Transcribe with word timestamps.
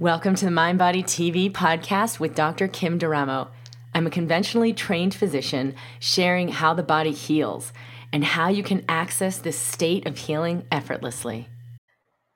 Welcome 0.00 0.34
to 0.36 0.46
the 0.46 0.50
Mind 0.50 0.78
Body 0.78 1.02
TV 1.02 1.52
podcast 1.52 2.18
with 2.18 2.34
Dr. 2.34 2.66
Kim 2.66 2.98
D'Eramo. 2.98 3.48
I'm 3.94 4.06
a 4.06 4.10
conventionally 4.10 4.72
trained 4.72 5.14
physician 5.14 5.76
sharing 6.00 6.48
how 6.48 6.74
the 6.74 6.82
body 6.82 7.12
heals 7.12 7.72
and 8.12 8.24
how 8.24 8.48
you 8.48 8.64
can 8.64 8.84
access 8.88 9.38
this 9.38 9.56
state 9.56 10.06
of 10.06 10.18
healing 10.18 10.66
effortlessly. 10.72 11.46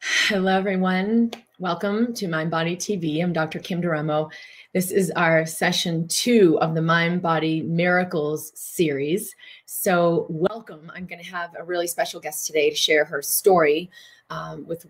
Hello, 0.01 0.57
everyone. 0.57 1.33
Welcome 1.59 2.13
to 2.15 2.29
Mind 2.29 2.51
Body 2.51 2.77
TV. 2.77 3.23
I'm 3.23 3.33
Dr. 3.33 3.59
Kim 3.59 3.81
D'Eramo. 3.81 4.31
This 4.73 4.93
is 4.93 5.11
our 5.17 5.47
session 5.47 6.07
two 6.07 6.59
of 6.61 6.75
the 6.75 6.83
Mind 6.83 7.23
Body 7.23 7.63
Miracles 7.63 8.53
series. 8.55 9.35
So, 9.65 10.27
welcome. 10.29 10.93
I'm 10.95 11.07
going 11.07 11.23
to 11.23 11.31
have 11.31 11.51
a 11.59 11.65
really 11.65 11.87
special 11.87 12.21
guest 12.21 12.47
today 12.47 12.71
to 12.71 12.77
share 12.77 13.07
her 13.07 13.23
story 13.23 13.91
um, 14.31 14.67
with, 14.67 14.87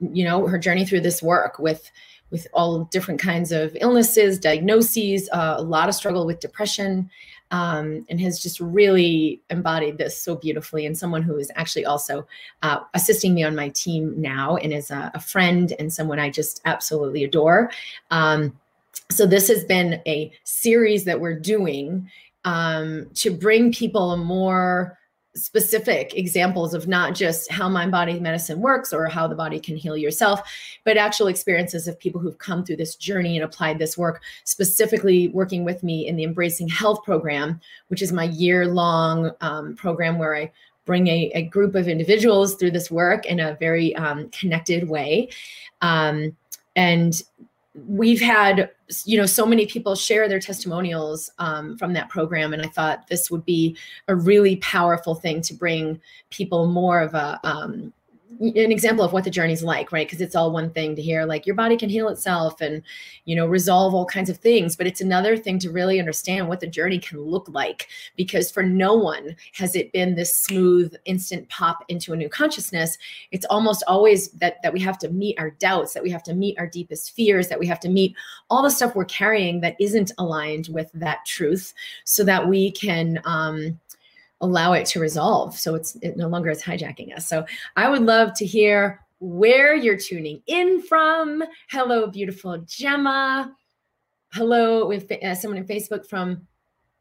you 0.00 0.24
know, 0.24 0.46
her 0.46 0.58
journey 0.58 0.84
through 0.84 1.00
this 1.00 1.22
work 1.22 1.58
with 1.58 1.90
with 2.30 2.46
all 2.52 2.84
different 2.84 3.20
kinds 3.20 3.52
of 3.52 3.76
illnesses, 3.80 4.38
diagnoses, 4.38 5.28
uh, 5.32 5.54
a 5.58 5.62
lot 5.62 5.88
of 5.88 5.94
struggle 5.94 6.26
with 6.26 6.40
depression, 6.40 7.08
um, 7.52 8.04
and 8.08 8.20
has 8.20 8.40
just 8.42 8.58
really 8.58 9.40
embodied 9.50 9.98
this 9.98 10.20
so 10.20 10.34
beautifully. 10.34 10.86
And 10.86 10.98
someone 10.98 11.22
who 11.22 11.36
is 11.36 11.52
actually 11.54 11.84
also 11.84 12.26
uh, 12.62 12.80
assisting 12.94 13.34
me 13.34 13.44
on 13.44 13.54
my 13.54 13.68
team 13.68 14.20
now 14.20 14.56
and 14.56 14.72
is 14.72 14.90
a, 14.90 15.10
a, 15.14 15.20
friend 15.20 15.72
and 15.78 15.92
someone 15.92 16.18
I 16.18 16.30
just 16.30 16.60
absolutely 16.64 17.22
adore. 17.22 17.70
Um, 18.10 18.58
so, 19.10 19.26
this 19.26 19.46
has 19.48 19.64
been 19.64 20.00
a 20.06 20.32
series 20.42 21.04
that 21.04 21.20
we're 21.20 21.38
doing 21.38 22.10
um, 22.44 23.08
to 23.14 23.30
bring 23.30 23.72
people 23.72 24.12
a 24.12 24.16
more 24.16 24.98
specific 25.36 26.14
examples 26.16 26.74
of 26.74 26.88
not 26.88 27.14
just 27.14 27.50
how 27.50 27.68
mind 27.68 27.92
body 27.92 28.18
medicine 28.18 28.60
works 28.60 28.92
or 28.92 29.06
how 29.06 29.28
the 29.28 29.34
body 29.34 29.60
can 29.60 29.76
heal 29.76 29.96
yourself, 29.96 30.40
but 30.84 30.96
actual 30.96 31.28
experiences 31.28 31.86
of 31.86 31.98
people 31.98 32.20
who've 32.20 32.38
come 32.38 32.64
through 32.64 32.76
this 32.76 32.96
journey 32.96 33.36
and 33.36 33.44
applied 33.44 33.78
this 33.78 33.96
work, 33.96 34.22
specifically 34.44 35.28
working 35.28 35.64
with 35.64 35.82
me 35.82 36.06
in 36.06 36.16
the 36.16 36.24
Embracing 36.24 36.68
Health 36.68 37.04
program, 37.04 37.60
which 37.88 38.02
is 38.02 38.12
my 38.12 38.24
year 38.24 38.66
long 38.66 39.30
um, 39.40 39.76
program 39.76 40.18
where 40.18 40.34
I 40.34 40.50
bring 40.86 41.08
a, 41.08 41.30
a, 41.34 41.42
group 41.42 41.74
of 41.74 41.88
individuals 41.88 42.54
through 42.54 42.70
this 42.70 42.90
work 42.90 43.26
in 43.26 43.40
a 43.40 43.56
very 43.56 43.94
um, 43.96 44.28
connected 44.30 44.88
way. 44.88 45.28
Um, 45.82 46.36
and 46.76 47.22
we've 47.86 48.20
had 48.20 48.70
you 49.04 49.18
know 49.18 49.26
so 49.26 49.44
many 49.44 49.66
people 49.66 49.94
share 49.94 50.28
their 50.28 50.40
testimonials 50.40 51.30
um, 51.38 51.76
from 51.76 51.92
that 51.92 52.08
program. 52.08 52.52
And 52.52 52.62
i 52.62 52.68
thought 52.68 53.06
this 53.08 53.30
would 53.30 53.44
be 53.44 53.76
a 54.08 54.14
really 54.14 54.56
powerful 54.56 55.14
thing 55.14 55.42
to 55.42 55.54
bring 55.54 56.00
people 56.30 56.66
more 56.66 57.00
of 57.00 57.14
a 57.14 57.40
um, 57.44 57.92
an 58.40 58.72
example 58.72 59.04
of 59.04 59.12
what 59.12 59.24
the 59.24 59.30
journey's 59.30 59.62
like, 59.62 59.92
right? 59.92 60.06
Because 60.06 60.20
it's 60.20 60.34
all 60.34 60.50
one 60.50 60.70
thing 60.70 60.96
to 60.96 61.02
hear 61.02 61.24
like 61.24 61.46
your 61.46 61.54
body 61.54 61.76
can 61.76 61.88
heal 61.88 62.08
itself 62.08 62.60
and, 62.60 62.82
you 63.24 63.34
know, 63.36 63.46
resolve 63.46 63.94
all 63.94 64.04
kinds 64.04 64.30
of 64.30 64.36
things. 64.38 64.76
But 64.76 64.86
it's 64.86 65.00
another 65.00 65.36
thing 65.36 65.58
to 65.60 65.70
really 65.70 65.98
understand 65.98 66.48
what 66.48 66.60
the 66.60 66.66
journey 66.66 66.98
can 66.98 67.20
look 67.20 67.48
like. 67.48 67.88
Because 68.16 68.50
for 68.50 68.62
no 68.62 68.94
one 68.94 69.36
has 69.54 69.74
it 69.76 69.92
been 69.92 70.14
this 70.14 70.36
smooth, 70.36 70.94
instant 71.04 71.48
pop 71.48 71.84
into 71.88 72.12
a 72.12 72.16
new 72.16 72.28
consciousness. 72.28 72.98
It's 73.30 73.46
almost 73.46 73.82
always 73.86 74.30
that 74.32 74.62
that 74.62 74.72
we 74.72 74.80
have 74.80 74.98
to 74.98 75.08
meet 75.08 75.38
our 75.38 75.50
doubts, 75.50 75.94
that 75.94 76.02
we 76.02 76.10
have 76.10 76.22
to 76.24 76.34
meet 76.34 76.58
our 76.58 76.66
deepest 76.66 77.14
fears, 77.14 77.48
that 77.48 77.58
we 77.58 77.66
have 77.66 77.80
to 77.80 77.88
meet 77.88 78.14
all 78.50 78.62
the 78.62 78.70
stuff 78.70 78.94
we're 78.94 79.04
carrying 79.04 79.60
that 79.60 79.76
isn't 79.80 80.12
aligned 80.18 80.68
with 80.68 80.90
that 80.94 81.24
truth, 81.26 81.72
so 82.04 82.24
that 82.24 82.48
we 82.48 82.70
can 82.72 83.20
um 83.24 83.78
allow 84.40 84.72
it 84.72 84.86
to 84.86 85.00
resolve. 85.00 85.56
So 85.58 85.74
it's 85.74 85.96
it 85.96 86.16
no 86.16 86.28
longer 86.28 86.50
is 86.50 86.62
hijacking 86.62 87.14
us. 87.16 87.28
So 87.28 87.44
i 87.76 87.88
would 87.88 88.02
love 88.02 88.34
to 88.34 88.46
hear 88.46 89.00
where 89.18 89.74
you're 89.74 89.96
tuning 89.96 90.42
in 90.46 90.82
from. 90.82 91.42
Hello 91.70 92.06
beautiful 92.06 92.58
gemma. 92.66 93.54
Hello 94.32 94.86
with 94.86 95.10
uh, 95.10 95.34
someone 95.34 95.58
in 95.58 95.66
facebook 95.66 96.06
from 96.06 96.46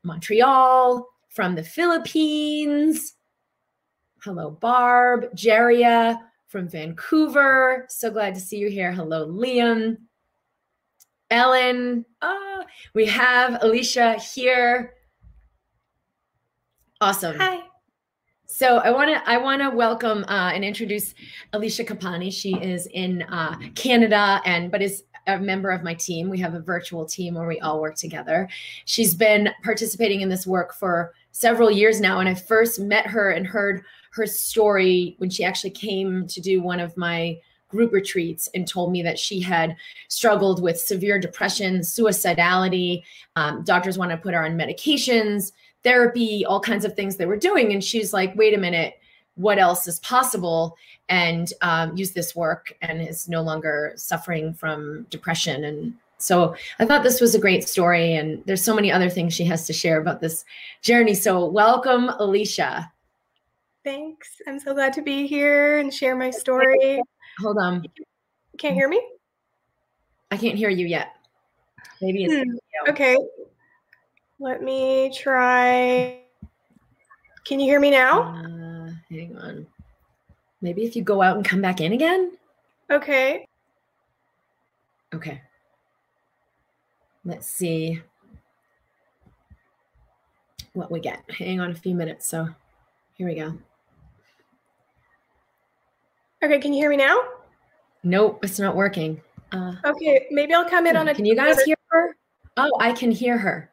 montreal 0.03 1.08
from 1.30 1.55
the 1.55 1.64
philippines. 1.64 3.15
Hello 4.23 4.52
barb 4.52 5.26
jeria 5.36 6.17
from 6.48 6.70
vancouver. 6.70 7.86
So 7.89 8.11
glad 8.11 8.33
to 8.36 8.42
see 8.42 8.58
you 8.58 8.70
here. 8.70 8.92
Hello 8.93 9.27
liam. 9.27 9.98
Ellen. 11.32 12.05
Oh, 12.21 12.64
we 12.93 13.08
have 13.08 13.61
alicia 13.61 14.14
here 14.14 14.95
Awesome. 17.02 17.38
Hi. 17.38 17.61
So 18.45 18.78
I 18.78 18.89
want 18.89 19.10
to 19.10 19.30
I 19.30 19.38
want 19.38 19.61
to 19.61 19.70
welcome 19.70 20.23
uh, 20.30 20.52
and 20.54 20.64
introduce 20.64 21.14
Alicia 21.52 21.83
Capani. 21.83 22.32
She 22.32 22.54
is 22.54 22.88
in 22.88 23.23
uh, 23.23 23.58
Canada 23.76 24.42
and 24.45 24.72
but 24.72 24.82
is 24.82 25.04
a 25.28 25.38
member 25.38 25.72
of 25.72 25.83
my 25.83 25.94
team. 25.94 26.30
We 26.30 26.39
have 26.39 26.54
a 26.54 26.61
virtual 26.61 27.06
team 27.06 27.33
where 27.33 27.48
we 27.48 27.60
all 27.60 27.82
work 27.82 27.95
together. 27.95 28.48
She's 28.86 29.14
been 29.14 29.50
participating 29.61 30.22
in 30.22 30.30
this 30.30 30.48
work 30.48 30.73
for 30.73 31.14
several 31.32 31.70
years 31.70 32.00
now, 32.00 32.20
and 32.20 32.30
I 32.30 32.33
first 32.36 32.80
met 32.80 33.08
her 33.08 33.32
and 33.32 33.45
heard 33.45 33.83
her 34.12 34.26
story 34.26 35.16
when 35.17 35.30
she 35.30 35.44
actually 35.44 35.72
came 35.72 36.27
to 36.27 36.39
do 36.39 36.62
one 36.62 36.80
of 36.80 36.95
my 36.95 37.38
group 37.67 37.92
retreats 37.92 38.48
and 38.54 38.66
told 38.66 38.92
me 38.94 39.02
that 39.02 39.20
she 39.20 39.42
had 39.42 39.76
struggled 40.08 40.62
with 40.62 40.80
severe 40.80 41.20
depression, 41.20 41.80
suicidality. 41.80 43.04
Um, 43.36 43.64
doctors 43.64 43.98
want 43.98 44.12
to 44.12 44.17
put 44.17 44.33
her 44.33 44.45
on 44.45 44.58
medications 44.58 45.52
therapy, 45.85 46.43
all 46.45 46.59
kinds 46.59 46.83
of 46.83 46.95
things 46.95 47.15
they 47.15 47.25
were 47.25 47.37
doing. 47.37 47.71
And 47.71 47.81
she's 47.81 48.11
like, 48.11 48.35
wait 48.35 48.53
a 48.53 48.57
minute, 48.57 48.99
what 49.35 49.59
else 49.59 49.87
is 49.87 49.99
possible? 49.99 50.75
And 51.07 51.53
um, 51.61 51.95
use 51.95 52.11
this 52.11 52.35
work 52.35 52.75
and 52.81 53.01
is 53.01 53.29
no 53.29 53.41
longer 53.41 53.93
suffering 53.95 54.53
from 54.53 55.05
depression. 55.09 55.63
And 55.63 55.93
so 56.17 56.55
I 56.79 56.85
thought 56.85 57.03
this 57.03 57.21
was 57.21 57.35
a 57.35 57.39
great 57.39 57.69
story. 57.69 58.15
And 58.15 58.43
there's 58.45 58.63
so 58.63 58.75
many 58.75 58.91
other 58.91 59.09
things 59.09 59.33
she 59.33 59.45
has 59.45 59.67
to 59.67 59.73
share 59.73 60.01
about 60.01 60.19
this 60.19 60.43
journey. 60.81 61.13
So 61.13 61.45
welcome, 61.45 62.09
Alicia. 62.09 62.91
Thanks. 63.83 64.41
I'm 64.47 64.59
so 64.59 64.73
glad 64.73 64.93
to 64.93 65.03
be 65.03 65.27
here 65.27 65.77
and 65.77 65.93
share 65.93 66.15
my 66.15 66.31
story. 66.31 66.99
Hold 67.39 67.59
on. 67.59 67.85
Can't 68.57 68.73
hear 68.73 68.89
me? 68.89 69.02
I 70.31 70.37
can't 70.37 70.57
hear 70.57 70.69
you 70.69 70.87
yet. 70.87 71.09
Maybe 72.02 72.25
it's 72.25 72.33
hmm. 72.33 72.89
okay. 72.89 73.15
Let 74.39 74.61
me 74.61 75.11
try. 75.15 76.19
Can 77.45 77.59
you 77.59 77.67
hear 77.67 77.79
me 77.79 77.91
now? 77.91 78.21
Uh, 78.21 78.91
hang 79.09 79.37
on. 79.37 79.67
Maybe 80.61 80.83
if 80.83 80.95
you 80.95 81.03
go 81.03 81.21
out 81.21 81.37
and 81.37 81.45
come 81.45 81.61
back 81.61 81.79
in 81.79 81.93
again? 81.93 82.31
Okay. 82.89 83.47
Okay. 85.13 85.41
Let's 87.23 87.47
see 87.47 88.01
what 90.73 90.91
we 90.91 90.99
get. 90.99 91.23
Hang 91.29 91.59
on 91.59 91.71
a 91.71 91.75
few 91.75 91.95
minutes. 91.95 92.27
So 92.27 92.49
here 93.13 93.27
we 93.27 93.35
go. 93.35 93.57
Okay, 96.43 96.59
can 96.59 96.73
you 96.73 96.79
hear 96.79 96.89
me 96.89 96.97
now? 96.97 97.17
Nope, 98.03 98.43
it's 98.43 98.59
not 98.59 98.75
working. 98.75 99.19
Uh, 99.52 99.73
okay, 99.83 100.27
maybe 100.29 100.53
I'll 100.53 100.69
come 100.69 100.85
in 100.85 100.95
on 100.95 101.07
a. 101.07 101.15
Can 101.15 101.25
you 101.25 101.35
guys 101.35 101.61
hear 101.63 101.77
her? 101.89 102.15
Oh, 102.57 102.71
I 102.79 102.91
can 102.91 103.09
hear 103.09 103.37
her. 103.37 103.71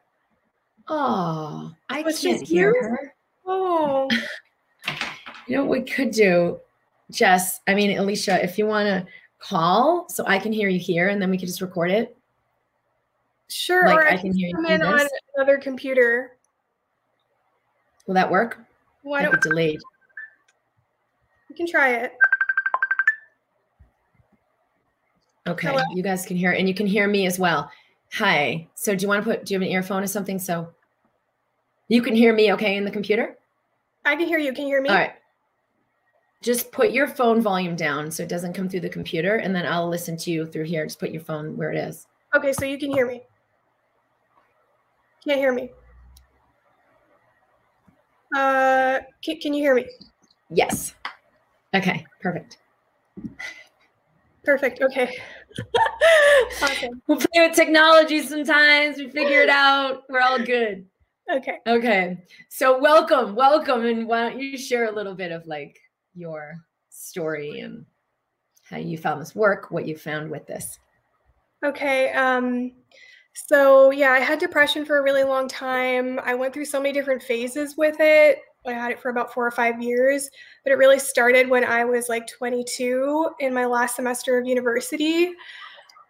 Oh, 0.87 1.73
I 1.89 2.01
was 2.01 2.19
can't 2.19 2.45
hear 2.45 2.73
her. 2.81 3.15
Oh. 3.45 4.09
you 5.47 5.55
know 5.55 5.65
what 5.65 5.79
we 5.79 5.81
could 5.81 6.11
do, 6.11 6.59
Jess? 7.11 7.61
I 7.67 7.73
mean, 7.73 7.97
Alicia, 7.97 8.43
if 8.43 8.57
you 8.57 8.65
want 8.65 8.87
to 8.87 9.05
call 9.39 10.07
so 10.09 10.23
I 10.25 10.39
can 10.39 10.51
hear 10.53 10.69
you 10.69 10.79
here 10.79 11.09
and 11.09 11.21
then 11.21 11.29
we 11.29 11.37
can 11.37 11.47
just 11.47 11.61
record 11.61 11.91
it. 11.91 12.17
Sure, 13.49 13.85
like, 13.87 13.97
or 13.97 14.07
I, 14.07 14.13
I 14.13 14.17
can, 14.17 14.33
hear 14.33 14.51
come 14.53 14.65
you 14.65 14.71
in 14.71 14.81
on 14.81 15.07
another 15.35 15.57
computer. 15.57 16.37
Will 18.07 18.15
that 18.15 18.29
work? 18.29 18.59
Why 19.03 19.21
don't 19.21 19.41
delayed? 19.41 19.79
You 21.49 21.55
can 21.55 21.67
try 21.67 21.91
it. 21.91 22.13
Okay, 25.45 25.67
Hello? 25.67 25.83
you 25.93 26.01
guys 26.01 26.25
can 26.25 26.37
hear 26.37 26.53
it, 26.53 26.59
and 26.59 26.67
you 26.67 26.73
can 26.73 26.87
hear 26.87 27.07
me 27.07 27.25
as 27.25 27.37
well. 27.37 27.69
Hi. 28.13 28.67
So 28.75 28.95
do 28.95 29.01
you 29.01 29.07
want 29.07 29.23
to 29.23 29.29
put, 29.29 29.45
do 29.45 29.53
you 29.53 29.59
have 29.59 29.67
an 29.67 29.73
earphone 29.73 30.03
or 30.03 30.07
something? 30.07 30.39
So 30.39 30.69
you 31.93 32.01
can 32.01 32.15
hear 32.15 32.33
me 32.33 32.51
okay 32.53 32.75
in 32.75 32.85
the 32.85 32.89
computer? 32.89 33.37
I 34.03 34.15
can 34.15 34.25
hear 34.25 34.39
you. 34.39 34.51
Can 34.51 34.63
you 34.63 34.69
hear 34.69 34.81
me? 34.81 34.89
All 34.89 34.95
right. 34.95 35.13
Just 36.41 36.71
put 36.71 36.89
your 36.89 37.07
phone 37.07 37.39
volume 37.39 37.75
down 37.75 38.09
so 38.09 38.23
it 38.23 38.29
doesn't 38.29 38.53
come 38.53 38.67
through 38.67 38.79
the 38.79 38.89
computer, 38.89 39.35
and 39.35 39.55
then 39.55 39.67
I'll 39.67 39.87
listen 39.87 40.17
to 40.17 40.31
you 40.31 40.47
through 40.47 40.63
here. 40.63 40.85
Just 40.85 40.99
put 40.99 41.11
your 41.11 41.21
phone 41.21 41.55
where 41.55 41.71
it 41.71 41.77
is. 41.77 42.07
Okay, 42.35 42.51
so 42.51 42.65
you 42.65 42.79
can 42.79 42.91
hear 42.91 43.05
me. 43.05 43.21
Can't 45.23 45.37
hear 45.37 45.53
me. 45.53 45.69
Uh, 48.35 48.99
can, 49.23 49.39
can 49.39 49.53
you 49.53 49.61
hear 49.61 49.75
me? 49.75 49.85
Yes. 50.49 50.95
Okay, 51.75 52.03
perfect. 52.19 52.57
Perfect. 54.43 54.81
Okay. 54.81 55.15
awesome. 56.63 57.03
We'll 57.05 57.19
play 57.19 57.47
with 57.47 57.55
technology 57.55 58.23
sometimes. 58.23 58.97
We 58.97 59.11
figure 59.11 59.41
it 59.43 59.49
out. 59.49 60.05
We're 60.09 60.21
all 60.21 60.39
good. 60.39 60.87
Okay. 61.31 61.59
Okay. 61.65 62.17
So 62.49 62.79
welcome, 62.79 63.35
welcome, 63.35 63.85
and 63.85 64.07
why 64.07 64.29
don't 64.29 64.41
you 64.41 64.57
share 64.57 64.85
a 64.85 64.91
little 64.91 65.15
bit 65.15 65.31
of 65.31 65.45
like 65.47 65.79
your 66.13 66.55
story 66.89 67.59
and 67.59 67.85
how 68.69 68.77
you 68.77 68.97
found 68.97 69.21
this 69.21 69.35
work, 69.35 69.71
what 69.71 69.87
you 69.87 69.97
found 69.97 70.29
with 70.29 70.45
this? 70.47 70.79
Okay. 71.63 72.11
Um, 72.11 72.73
so 73.33 73.91
yeah, 73.91 74.11
I 74.11 74.19
had 74.19 74.39
depression 74.39 74.85
for 74.85 74.99
a 74.99 75.03
really 75.03 75.23
long 75.23 75.47
time. 75.47 76.19
I 76.23 76.35
went 76.35 76.53
through 76.53 76.65
so 76.65 76.79
many 76.79 76.93
different 76.93 77.23
phases 77.23 77.75
with 77.77 77.95
it. 77.99 78.39
I 78.65 78.73
had 78.73 78.91
it 78.91 78.99
for 78.99 79.09
about 79.09 79.33
four 79.33 79.45
or 79.45 79.51
five 79.51 79.81
years, 79.81 80.29
but 80.63 80.71
it 80.71 80.77
really 80.77 80.99
started 80.99 81.49
when 81.49 81.65
I 81.65 81.83
was 81.83 82.09
like 82.09 82.27
22 82.27 83.31
in 83.39 83.53
my 83.53 83.65
last 83.65 83.95
semester 83.95 84.37
of 84.37 84.45
university. 84.45 85.33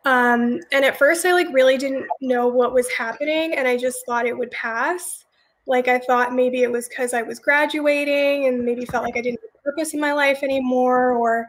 Um, 0.05 0.59
and 0.71 0.83
at 0.83 0.97
first, 0.97 1.25
I 1.25 1.33
like 1.33 1.47
really 1.51 1.77
didn't 1.77 2.05
know 2.21 2.47
what 2.47 2.73
was 2.73 2.89
happening, 2.91 3.55
and 3.55 3.67
I 3.67 3.77
just 3.77 4.05
thought 4.05 4.25
it 4.25 4.37
would 4.37 4.51
pass. 4.51 5.25
Like 5.65 5.87
I 5.87 5.99
thought 5.99 6.33
maybe 6.33 6.61
it 6.63 6.71
was 6.71 6.89
because 6.89 7.13
I 7.13 7.21
was 7.21 7.39
graduating, 7.39 8.47
and 8.47 8.65
maybe 8.65 8.85
felt 8.85 9.05
like 9.05 9.17
I 9.17 9.21
didn't 9.21 9.39
have 9.41 9.63
purpose 9.63 9.93
in 9.93 9.99
my 9.99 10.13
life 10.13 10.43
anymore, 10.43 11.11
or 11.11 11.47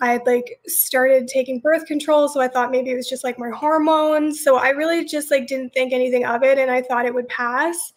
I 0.00 0.12
had 0.12 0.26
like 0.26 0.60
started 0.66 1.28
taking 1.28 1.60
birth 1.60 1.86
control, 1.86 2.28
so 2.28 2.40
I 2.40 2.48
thought 2.48 2.70
maybe 2.70 2.90
it 2.90 2.96
was 2.96 3.08
just 3.08 3.24
like 3.24 3.38
my 3.38 3.50
hormones. 3.50 4.42
So 4.44 4.56
I 4.56 4.70
really 4.70 5.04
just 5.04 5.30
like 5.30 5.46
didn't 5.46 5.72
think 5.72 5.92
anything 5.92 6.26
of 6.26 6.42
it, 6.42 6.58
and 6.58 6.70
I 6.70 6.82
thought 6.82 7.06
it 7.06 7.14
would 7.14 7.28
pass. 7.28 7.94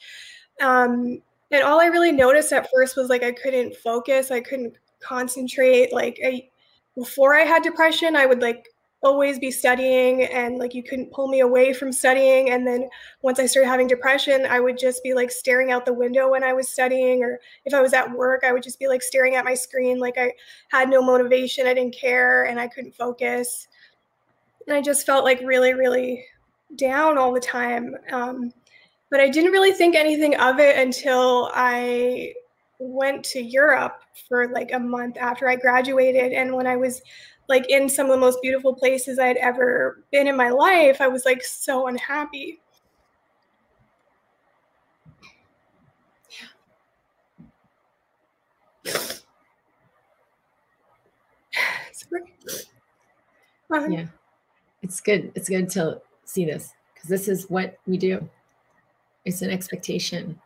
Um, 0.62 1.21
and 1.51 1.63
all 1.63 1.80
I 1.80 1.86
really 1.88 2.12
noticed 2.12 2.51
at 2.53 2.69
first 2.74 2.98
was 2.98 3.10
like 3.10 3.24
I 3.24 3.31
couldn't 3.31 3.75
focus, 3.75 4.31
I 4.31 4.42
couldn't 4.42 4.74
concentrate. 5.00 5.92
Like 5.94 6.19
I, 6.25 6.50
before 6.95 7.36
I 7.36 7.42
had 7.42 7.63
depression, 7.63 8.15
I 8.15 8.25
would 8.25 8.42
like 8.42 8.68
always 9.04 9.38
be 9.38 9.52
studying 9.52 10.24
and 10.24 10.58
like 10.58 10.74
you 10.74 10.82
couldn't 10.82 11.12
pull 11.12 11.28
me 11.28 11.42
away 11.42 11.72
from 11.72 11.92
studying 11.92 12.50
and 12.50 12.66
then 12.66 12.90
once 13.22 13.40
i 13.40 13.46
started 13.46 13.70
having 13.70 13.88
depression 13.88 14.46
i 14.50 14.60
would 14.60 14.78
just 14.78 15.04
be 15.04 15.14
like 15.14 15.30
staring 15.30 15.72
out 15.72 15.86
the 15.86 15.94
window 15.94 16.32
when 16.32 16.44
i 16.44 16.52
was 16.52 16.68
studying 16.68 17.24
or 17.24 17.40
if 17.66 17.76
i 17.76 17.82
was 17.82 17.94
at 17.94 18.12
work 18.12 18.44
i 18.44 18.52
would 18.52 18.64
just 18.64 18.80
be 18.80 18.88
like 18.88 19.04
staring 19.04 19.36
at 19.36 19.46
my 19.46 19.54
screen 19.54 20.00
like 20.00 20.18
i 20.18 20.32
had 20.70 20.90
no 20.90 21.00
motivation 21.00 21.68
i 21.68 21.76
didn't 21.76 21.96
care 21.96 22.46
and 22.46 22.60
i 22.60 22.68
couldn't 22.68 22.96
focus. 22.96 23.68
And 24.66 24.76
i 24.76 24.82
just 24.82 25.06
felt 25.06 25.24
like 25.24 25.42
really 25.42 25.74
really 25.76 26.26
down 26.76 27.20
all 27.20 27.32
the 27.32 27.40
time 27.40 27.96
um, 28.12 28.52
but 29.12 29.20
i 29.20 29.30
didn't 29.30 29.52
really 29.52 29.74
think 29.74 29.96
anything 29.96 30.36
of 30.38 30.60
it 30.60 30.76
until 30.80 31.52
i 31.54 32.34
went 32.80 33.24
to 33.26 33.42
europe 33.42 34.02
for 34.28 34.48
like 34.50 34.72
a 34.74 34.80
month 34.80 35.18
after 35.18 35.48
i 35.48 35.56
graduated 35.56 36.32
and 36.32 36.54
when 36.54 36.66
i 36.66 36.76
was 36.76 37.02
like 37.48 37.70
in 37.70 37.90
some 37.90 38.08
of 38.08 38.12
the 38.12 38.18
most 38.18 38.42
beautiful 38.42 38.74
places 38.74 39.20
I'd 39.20 39.38
ever 39.38 40.04
been 40.12 40.28
in 40.28 40.36
my 40.36 40.50
life, 40.50 41.00
I 41.00 41.08
was 41.08 41.26
like 41.26 41.44
so 41.44 41.88
unhappy. 41.88 42.60
Um, 53.70 53.92
yeah, 53.92 54.06
it's 54.82 55.02
good. 55.02 55.30
It's 55.36 55.50
good 55.50 55.70
to 55.72 56.00
see 56.24 56.46
this 56.46 56.72
because 56.94 57.10
this 57.10 57.28
is 57.28 57.50
what 57.50 57.78
we 57.86 57.98
do. 57.98 58.30
It's 59.26 59.42
an 59.42 59.50
expectation. 59.50 60.40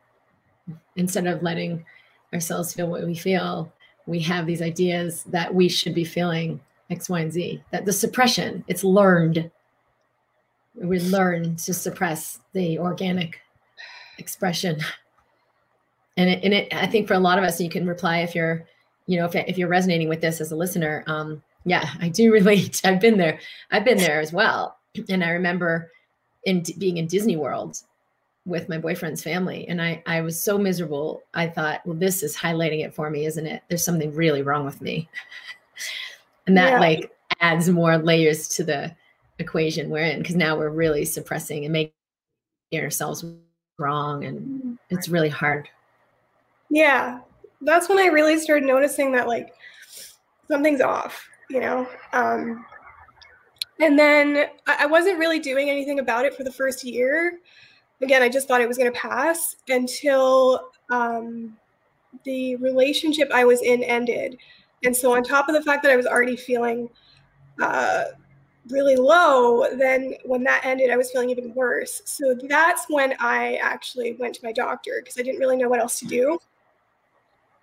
Instead 0.95 1.27
of 1.27 1.43
letting 1.43 1.85
ourselves 2.33 2.73
feel 2.73 2.87
what 2.87 3.05
we 3.05 3.13
feel, 3.13 3.71
we 4.07 4.19
have 4.21 4.47
these 4.47 4.63
ideas 4.63 5.23
that 5.25 5.53
we 5.53 5.69
should 5.69 5.93
be 5.93 6.03
feeling 6.03 6.59
X, 6.91 7.09
Y, 7.09 7.19
and 7.21 7.31
Z. 7.31 7.63
That 7.71 7.85
the 7.85 7.93
suppression, 7.93 8.63
it's 8.67 8.83
learned. 8.83 9.49
We 10.75 10.99
learn 10.99 11.55
to 11.57 11.73
suppress 11.73 12.39
the 12.53 12.77
organic 12.77 13.39
expression. 14.17 14.79
And 16.17 16.29
it, 16.29 16.43
and 16.43 16.53
it, 16.53 16.73
I 16.73 16.87
think 16.87 17.07
for 17.07 17.13
a 17.13 17.19
lot 17.19 17.37
of 17.37 17.43
us, 17.43 17.59
you 17.59 17.69
can 17.69 17.87
reply 17.87 18.19
if 18.19 18.35
you're, 18.35 18.65
you 19.07 19.17
know, 19.17 19.25
if, 19.25 19.35
if 19.35 19.57
you're 19.57 19.69
resonating 19.69 20.09
with 20.09 20.21
this 20.21 20.41
as 20.41 20.51
a 20.51 20.55
listener. 20.55 21.03
Um, 21.07 21.41
yeah, 21.65 21.89
I 21.99 22.09
do 22.09 22.31
relate. 22.33 22.81
I've 22.83 22.99
been 22.99 23.17
there. 23.17 23.39
I've 23.71 23.85
been 23.85 23.97
there 23.97 24.19
as 24.19 24.33
well. 24.33 24.77
And 25.09 25.23
I 25.23 25.29
remember 25.29 25.89
in 26.43 26.63
being 26.77 26.97
in 26.97 27.07
Disney 27.07 27.37
World 27.37 27.77
with 28.45 28.67
my 28.67 28.77
boyfriend's 28.77 29.23
family, 29.23 29.67
and 29.67 29.81
I 29.81 30.03
I 30.05 30.21
was 30.21 30.41
so 30.41 30.57
miserable. 30.57 31.21
I 31.33 31.47
thought, 31.47 31.85
well, 31.85 31.95
this 31.95 32.23
is 32.23 32.35
highlighting 32.35 32.83
it 32.83 32.93
for 32.93 33.09
me, 33.09 33.25
isn't 33.25 33.45
it? 33.45 33.61
There's 33.69 33.85
something 33.85 34.13
really 34.13 34.41
wrong 34.41 34.65
with 34.65 34.81
me 34.81 35.07
and 36.47 36.57
that 36.57 36.73
yeah. 36.73 36.79
like 36.79 37.11
adds 37.39 37.69
more 37.69 37.97
layers 37.97 38.47
to 38.49 38.63
the 38.63 38.95
equation 39.39 39.89
we're 39.89 40.03
in 40.03 40.19
because 40.19 40.35
now 40.35 40.57
we're 40.57 40.69
really 40.69 41.03
suppressing 41.05 41.65
and 41.65 41.73
making 41.73 41.93
ourselves 42.75 43.25
wrong 43.77 44.23
and 44.23 44.39
mm-hmm. 44.39 44.73
it's 44.89 45.09
really 45.09 45.29
hard. 45.29 45.67
Yeah. 46.69 47.19
That's 47.61 47.89
when 47.89 47.99
i 47.99 48.05
really 48.05 48.39
started 48.39 48.65
noticing 48.65 49.11
that 49.11 49.27
like 49.27 49.53
something's 50.47 50.81
off 50.81 51.27
you 51.49 51.59
know? 51.59 51.87
Um 52.13 52.65
and 53.79 53.97
then 53.97 54.45
i 54.67 54.85
wasn't 54.85 55.17
really 55.17 55.39
doing 55.39 55.69
anything 55.69 55.99
about 55.99 56.25
it 56.25 56.35
for 56.35 56.43
the 56.43 56.51
first 56.51 56.83
year. 56.83 57.39
Again 58.01 58.21
i 58.21 58.29
just 58.29 58.47
thought 58.47 58.61
it 58.61 58.67
was 58.67 58.77
going 58.77 58.91
to 58.91 58.99
pass 58.99 59.55
until 59.67 60.69
um 60.89 61.57
the 62.25 62.55
relationship 62.57 63.29
i 63.33 63.45
was 63.45 63.61
in 63.61 63.83
ended 63.83 64.37
and 64.83 64.95
so, 64.95 65.13
on 65.13 65.23
top 65.23 65.47
of 65.47 65.55
the 65.55 65.61
fact 65.61 65.83
that 65.83 65.91
I 65.91 65.95
was 65.95 66.05
already 66.05 66.35
feeling 66.35 66.89
uh, 67.61 68.05
really 68.69 68.95
low, 68.95 69.67
then 69.77 70.15
when 70.25 70.43
that 70.43 70.65
ended, 70.65 70.89
I 70.89 70.97
was 70.97 71.11
feeling 71.11 71.29
even 71.29 71.53
worse. 71.53 72.01
So, 72.05 72.35
that's 72.47 72.85
when 72.89 73.15
I 73.19 73.55
actually 73.55 74.13
went 74.13 74.35
to 74.35 74.41
my 74.43 74.51
doctor 74.51 75.01
because 75.01 75.17
I 75.19 75.23
didn't 75.23 75.39
really 75.39 75.57
know 75.57 75.69
what 75.69 75.79
else 75.79 75.99
to 75.99 76.05
do. 76.05 76.39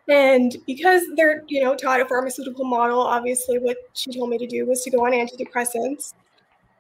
And 0.09 0.57
because 0.67 1.03
they're, 1.17 1.45
you 1.49 1.63
know, 1.63 1.75
taught 1.75 2.01
a 2.01 2.07
pharmaceutical 2.07 2.65
model, 2.65 3.01
obviously 3.01 3.59
what 3.59 3.77
she 3.93 4.11
told 4.11 4.31
me 4.31 4.39
to 4.39 4.47
do 4.47 4.65
was 4.65 4.83
to 4.85 4.91
go 4.91 5.05
on 5.05 5.13
antidepressants 5.13 6.15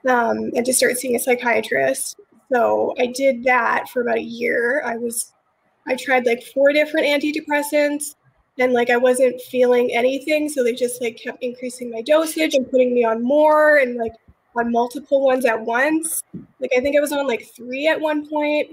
um, 0.08 0.50
and 0.56 0.64
to 0.64 0.72
start 0.72 0.96
seeing 0.96 1.14
a 1.14 1.18
psychiatrist. 1.18 2.18
So 2.50 2.94
I 2.98 3.06
did 3.06 3.44
that 3.44 3.90
for 3.90 4.00
about 4.00 4.16
a 4.16 4.22
year. 4.22 4.82
I 4.82 4.96
was, 4.96 5.32
I 5.86 5.94
tried 5.96 6.24
like 6.24 6.42
four 6.54 6.72
different 6.72 7.06
antidepressants 7.06 8.14
and 8.58 8.72
like 8.72 8.90
I 8.90 8.96
wasn't 8.96 9.40
feeling 9.42 9.90
anything. 9.94 10.48
So 10.48 10.64
they 10.64 10.74
just 10.74 11.00
like 11.00 11.16
kept 11.16 11.42
increasing 11.42 11.90
my 11.90 12.02
dosage 12.02 12.54
and 12.54 12.70
putting 12.70 12.94
me 12.94 13.04
on 13.04 13.22
more 13.22 13.78
and 13.78 13.96
like 13.96 14.12
on 14.56 14.72
multiple 14.72 15.24
ones 15.24 15.44
at 15.44 15.60
once. 15.60 16.22
Like 16.60 16.72
I 16.76 16.80
think 16.80 16.96
I 16.96 17.00
was 17.00 17.12
on 17.12 17.26
like 17.26 17.48
three 17.54 17.86
at 17.86 18.00
one 18.00 18.28
point. 18.28 18.70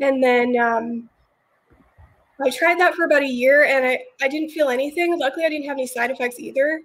And 0.00 0.22
then 0.22 0.56
um, 0.56 1.08
I 2.40 2.50
tried 2.50 2.78
that 2.78 2.94
for 2.94 3.04
about 3.04 3.22
a 3.22 3.28
year 3.28 3.64
and 3.64 3.84
I, 3.84 4.00
I 4.22 4.28
didn't 4.28 4.50
feel 4.50 4.68
anything. 4.68 5.18
Luckily, 5.18 5.44
I 5.44 5.48
didn't 5.48 5.66
have 5.66 5.76
any 5.76 5.86
side 5.86 6.10
effects 6.10 6.38
either. 6.38 6.80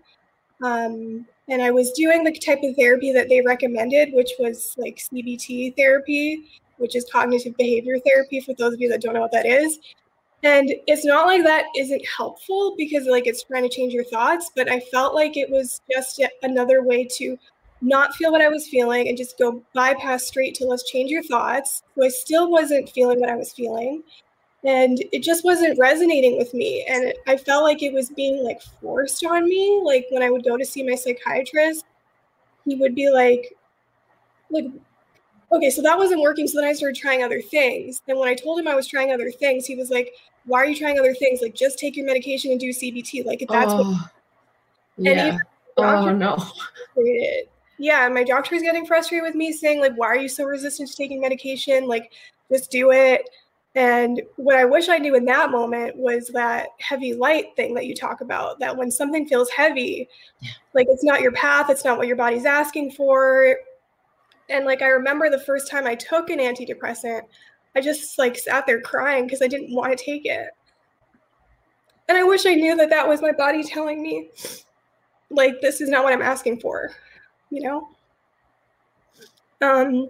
Um, 0.63 1.25
and 1.49 1.61
I 1.61 1.71
was 1.71 1.91
doing 1.91 2.23
the 2.23 2.31
type 2.31 2.59
of 2.63 2.75
therapy 2.75 3.11
that 3.13 3.29
they 3.29 3.41
recommended, 3.41 4.13
which 4.13 4.31
was 4.39 4.73
like 4.77 4.97
CBT 4.97 5.75
therapy, 5.75 6.45
which 6.77 6.95
is 6.95 7.05
cognitive 7.11 7.55
behavior 7.57 7.97
therapy 7.99 8.39
for 8.39 8.53
those 8.55 8.73
of 8.73 8.81
you 8.81 8.89
that 8.89 9.01
don't 9.01 9.13
know 9.13 9.21
what 9.21 9.31
that 9.31 9.45
is. 9.45 9.79
And 10.43 10.73
it's 10.87 11.05
not 11.05 11.25
like 11.25 11.43
that 11.43 11.65
isn't 11.77 12.05
helpful 12.05 12.75
because 12.77 13.07
like 13.07 13.27
it's 13.27 13.43
trying 13.43 13.63
to 13.63 13.69
change 13.69 13.93
your 13.93 14.03
thoughts, 14.03 14.51
but 14.55 14.69
I 14.69 14.81
felt 14.81 15.15
like 15.15 15.37
it 15.37 15.49
was 15.49 15.81
just 15.89 16.21
another 16.41 16.83
way 16.83 17.07
to 17.17 17.37
not 17.81 18.13
feel 18.15 18.31
what 18.31 18.41
I 18.41 18.49
was 18.49 18.67
feeling 18.67 19.07
and 19.07 19.17
just 19.17 19.37
go 19.37 19.63
bypass 19.73 20.25
straight 20.25 20.55
to 20.55 20.65
let's 20.65 20.89
change 20.89 21.09
your 21.09 21.23
thoughts. 21.23 21.83
So 21.95 22.05
I 22.05 22.09
still 22.09 22.51
wasn't 22.51 22.89
feeling 22.89 23.21
what 23.21 23.29
I 23.29 23.35
was 23.35 23.53
feeling. 23.53 24.03
And 24.65 25.03
it 25.11 25.23
just 25.23 25.45
wasn't 25.45 25.79
resonating 25.79 26.37
with 26.37 26.53
me. 26.53 26.85
And 26.89 27.13
I 27.27 27.37
felt 27.37 27.63
like 27.63 27.81
it 27.81 27.93
was 27.93 28.09
being 28.09 28.43
like 28.43 28.61
forced 28.81 29.25
on 29.25 29.45
me. 29.45 29.81
Like 29.83 30.05
when 30.09 30.23
I 30.23 30.29
would 30.29 30.43
go 30.43 30.57
to 30.57 30.65
see 30.65 30.83
my 30.83 30.95
psychiatrist, 30.95 31.85
he 32.65 32.75
would 32.75 32.95
be 32.95 33.09
like, 33.09 33.53
like 34.49 34.65
okay, 35.53 35.69
so 35.69 35.81
that 35.81 35.97
wasn't 35.97 36.21
working. 36.21 36.47
So 36.47 36.59
then 36.59 36.69
I 36.69 36.73
started 36.73 36.99
trying 36.99 37.23
other 37.23 37.41
things. 37.41 38.01
And 38.07 38.19
when 38.19 38.27
I 38.27 38.33
told 38.33 38.59
him 38.59 38.67
I 38.67 38.75
was 38.75 38.87
trying 38.87 39.11
other 39.11 39.31
things, 39.31 39.65
he 39.65 39.75
was 39.75 39.89
like, 39.89 40.11
why 40.45 40.59
are 40.59 40.65
you 40.65 40.75
trying 40.75 40.99
other 40.99 41.13
things? 41.13 41.41
Like, 41.41 41.55
just 41.55 41.79
take 41.79 41.95
your 41.95 42.05
medication 42.05 42.51
and 42.51 42.59
do 42.59 42.69
CBT. 42.69 43.25
Like, 43.25 43.41
if 43.41 43.49
that's 43.49 43.71
oh, 43.71 43.91
what. 43.91 44.11
Yeah. 44.97 45.37
oh, 45.77 46.11
no. 46.11 46.37
Yeah, 47.79 48.07
my 48.09 48.23
doctor 48.23 48.53
oh, 48.53 48.57
was 48.57 48.63
getting 48.63 48.85
frustrated 48.85 49.23
with 49.23 49.35
me, 49.35 49.51
saying, 49.51 49.79
like, 49.79 49.93
why 49.95 50.07
are 50.07 50.17
you 50.17 50.29
so 50.29 50.45
resistant 50.45 50.89
to 50.89 50.95
taking 50.95 51.19
medication? 51.21 51.87
Like, 51.87 52.11
just 52.51 52.71
do 52.71 52.91
it. 52.91 53.29
And 53.75 54.21
what 54.35 54.55
I 54.55 54.65
wish 54.65 54.87
I 54.87 54.99
knew 54.99 55.15
in 55.15 55.25
that 55.25 55.49
moment 55.49 55.95
was 55.95 56.27
that 56.29 56.69
heavy 56.77 57.13
light 57.13 57.55
thing 57.55 57.73
that 57.73 57.87
you 57.87 57.95
talk 57.95 58.21
about, 58.21 58.59
that 58.59 58.77
when 58.77 58.91
something 58.91 59.27
feels 59.27 59.49
heavy, 59.49 60.07
yeah. 60.41 60.51
like 60.75 60.85
it's 60.89 61.03
not 61.03 61.21
your 61.21 61.31
path, 61.31 61.71
it's 61.71 61.83
not 61.83 61.97
what 61.97 62.05
your 62.05 62.15
body's 62.15 62.45
asking 62.45 62.91
for. 62.91 63.57
And 64.49 64.65
like 64.65 64.83
I 64.83 64.89
remember 64.89 65.29
the 65.29 65.39
first 65.39 65.71
time 65.71 65.87
I 65.87 65.95
took 65.95 66.29
an 66.29 66.37
antidepressant, 66.37 67.21
I 67.75 67.81
just 67.81 68.17
like 68.17 68.37
sat 68.37 68.65
there 68.65 68.81
crying 68.81 69.25
because 69.25 69.41
I 69.41 69.47
didn't 69.47 69.73
want 69.73 69.97
to 69.97 70.03
take 70.03 70.25
it. 70.25 70.49
And 72.07 72.17
I 72.17 72.23
wish 72.23 72.45
I 72.45 72.53
knew 72.53 72.75
that 72.75 72.89
that 72.89 73.07
was 73.07 73.21
my 73.21 73.31
body 73.31 73.63
telling 73.63 74.01
me, 74.01 74.29
like, 75.29 75.61
this 75.61 75.81
is 75.81 75.89
not 75.89 76.03
what 76.03 76.13
I'm 76.13 76.21
asking 76.21 76.59
for, 76.59 76.91
you 77.49 77.61
know? 77.61 77.87
Um, 79.61 80.09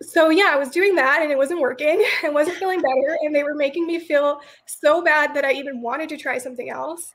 so 0.00 0.30
yeah, 0.30 0.50
I 0.52 0.56
was 0.56 0.68
doing 0.68 0.94
that 0.94 1.22
and 1.22 1.32
it 1.32 1.36
wasn't 1.36 1.60
working. 1.60 2.04
I 2.24 2.28
wasn't 2.30 2.56
feeling 2.56 2.80
better, 2.80 3.18
and 3.22 3.34
they 3.34 3.42
were 3.42 3.54
making 3.54 3.86
me 3.86 3.98
feel 3.98 4.40
so 4.66 5.02
bad 5.02 5.34
that 5.34 5.44
I 5.44 5.52
even 5.52 5.82
wanted 5.82 6.08
to 6.10 6.16
try 6.16 6.38
something 6.38 6.70
else. 6.70 7.12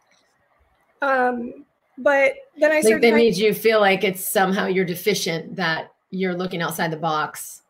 Um, 1.01 1.65
but 1.97 2.33
then 2.57 2.71
I 2.71 2.81
started. 2.81 2.95
Like 2.95 3.01
they 3.01 3.11
made 3.11 3.37
you 3.37 3.53
feel 3.53 3.79
like 3.79 4.03
it's 4.03 4.27
somehow 4.29 4.65
you're 4.67 4.85
deficient 4.85 5.55
that 5.55 5.91
you're 6.11 6.35
looking 6.35 6.61
outside 6.61 6.91
the 6.91 6.97
box 6.97 7.61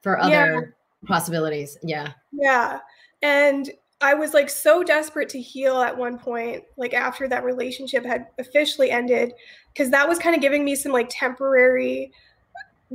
for 0.00 0.20
other 0.20 0.30
yeah. 0.30 0.60
Possibilities. 1.06 1.78
Yeah. 1.82 2.12
Yeah. 2.32 2.80
And 3.22 3.70
I 4.00 4.14
was 4.14 4.34
like 4.34 4.50
so 4.50 4.82
desperate 4.82 5.28
to 5.30 5.40
heal 5.40 5.80
at 5.80 5.96
one 5.96 6.18
point, 6.18 6.64
like 6.76 6.92
after 6.92 7.26
that 7.28 7.44
relationship 7.44 8.04
had 8.04 8.26
officially 8.38 8.90
ended, 8.90 9.32
because 9.72 9.90
that 9.90 10.08
was 10.08 10.18
kind 10.18 10.34
of 10.34 10.42
giving 10.42 10.64
me 10.64 10.74
some 10.74 10.92
like 10.92 11.08
temporary 11.10 12.12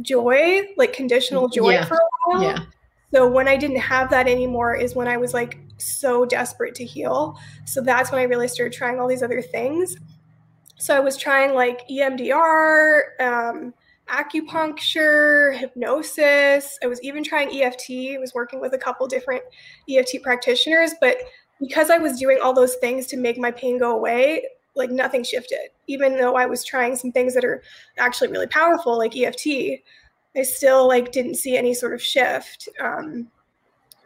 joy, 0.01 0.61
like 0.77 0.93
conditional 0.93 1.47
joy 1.47 1.71
yeah. 1.71 1.85
for 1.85 1.95
a 1.95 2.29
while. 2.29 2.43
Yeah. 2.43 2.59
So 3.13 3.27
when 3.27 3.47
I 3.47 3.57
didn't 3.57 3.79
have 3.79 4.09
that 4.11 4.27
anymore 4.27 4.75
is 4.75 4.93
when 4.93 5.07
I 5.07 5.17
was 5.17 5.33
like 5.33 5.57
so 5.77 6.25
desperate 6.25 6.75
to 6.75 6.85
heal. 6.85 7.39
So 7.65 7.81
that's 7.81 8.11
when 8.11 8.21
I 8.21 8.25
really 8.25 8.47
started 8.47 8.73
trying 8.73 8.99
all 8.99 9.07
these 9.07 9.23
other 9.23 9.41
things. 9.41 9.97
So 10.77 10.95
I 10.95 10.99
was 10.99 11.17
trying 11.17 11.55
like 11.55 11.87
EMDR, 11.89 13.01
um, 13.19 13.73
acupuncture, 14.09 15.57
hypnosis. 15.57 16.77
I 16.83 16.87
was 16.87 17.01
even 17.01 17.23
trying 17.23 17.49
EFT. 17.61 17.91
I 18.15 18.17
was 18.19 18.33
working 18.33 18.59
with 18.59 18.73
a 18.73 18.77
couple 18.77 19.07
different 19.07 19.43
EFT 19.89 20.21
practitioners, 20.23 20.91
but 20.99 21.17
because 21.59 21.89
I 21.89 21.97
was 21.97 22.19
doing 22.19 22.39
all 22.43 22.53
those 22.53 22.75
things 22.75 23.05
to 23.07 23.17
make 23.17 23.37
my 23.37 23.51
pain 23.51 23.77
go 23.77 23.95
away, 23.95 24.43
like 24.75 24.89
nothing 24.89 25.23
shifted. 25.23 25.69
Even 25.87 26.17
though 26.17 26.35
I 26.35 26.45
was 26.45 26.63
trying 26.63 26.95
some 26.95 27.11
things 27.11 27.33
that 27.33 27.43
are 27.43 27.61
actually 27.97 28.29
really 28.29 28.47
powerful, 28.47 28.97
like 28.97 29.15
EFT, 29.15 29.47
I 30.35 30.41
still 30.43 30.87
like 30.87 31.11
didn't 31.11 31.35
see 31.35 31.57
any 31.57 31.73
sort 31.73 31.93
of 31.93 32.01
shift. 32.01 32.69
Um, 32.79 33.29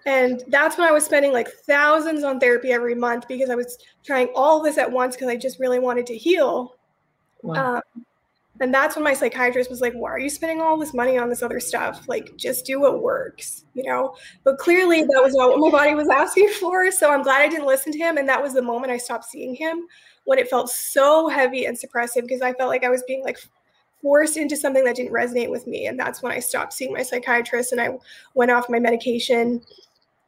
and 0.06 0.44
that's 0.48 0.78
when 0.78 0.88
I 0.88 0.92
was 0.92 1.06
spending 1.06 1.32
like 1.32 1.48
thousands 1.48 2.24
on 2.24 2.40
therapy 2.40 2.72
every 2.72 2.96
month 2.96 3.28
because 3.28 3.50
I 3.50 3.56
was 3.56 3.78
trying 4.04 4.28
all 4.36 4.62
this 4.62 4.78
at 4.78 4.92
once 4.92 5.16
because 5.16 5.30
I 5.30 5.38
just 5.38 5.60
really 5.60 5.80
wanted 5.80 6.06
to 6.08 6.18
heal. 6.18 6.76
Wow. 7.42 7.76
Um, 7.76 8.06
and 8.60 8.74
that's 8.74 8.96
when 8.96 9.04
my 9.04 9.14
psychiatrist 9.14 9.70
was 9.70 9.82
like, 9.82 9.94
why 9.94 10.12
are 10.12 10.20
you 10.20 10.30
spending 10.30 10.62
all 10.62 10.78
this 10.78 10.94
money 10.94 11.18
on 11.18 11.28
this 11.28 11.42
other 11.42 11.60
stuff? 11.60 12.08
Like, 12.08 12.36
just 12.38 12.66
do 12.66 12.80
what 12.80 13.02
works, 13.02 13.66
you 13.74 13.84
know? 13.84 14.16
But 14.44 14.60
clearly, 14.60 15.02
that 15.02 15.22
was 15.24 15.34
not 15.34 15.50
what 15.50 15.72
my 15.72 15.78
body 15.80 15.96
was 15.96 16.08
asking 16.10 16.50
for. 16.60 16.92
So 16.92 17.12
I'm 17.12 17.24
glad 17.24 17.42
I 17.42 17.48
didn't 17.48 17.66
listen 17.66 17.92
to 17.94 17.98
him. 17.98 18.18
And 18.18 18.30
that 18.30 18.42
was 18.42 18.54
the 18.54 18.62
moment 18.62 18.92
I 18.92 18.98
stopped 18.98 19.26
seeing 19.26 19.56
him 19.56 19.88
when 20.26 20.38
it 20.38 20.50
felt 20.50 20.70
so 20.70 21.28
heavy 21.28 21.66
and 21.66 21.76
suppressive 21.76 22.22
because 22.22 22.42
I 22.42 22.54
felt 22.54 22.70
like 22.70 22.84
I 22.84 22.90
was 22.90 23.04
being 23.08 23.24
like 23.24 23.40
forced 24.04 24.38
into 24.38 24.56
something 24.56 24.84
that 24.84 24.98
didn't 24.98 25.14
resonate 25.14 25.50
with 25.50 25.66
me. 25.66 25.88
And 25.88 26.00
that's 26.00 26.22
when 26.22 26.32
I 26.32 26.40
stopped 26.40 26.74
seeing 26.74 26.94
my 26.94 27.02
psychiatrist 27.02 27.72
and 27.72 27.82
I 27.82 27.98
went 28.36 28.52
off 28.52 28.70
my 28.70 28.80
medication. 28.80 29.62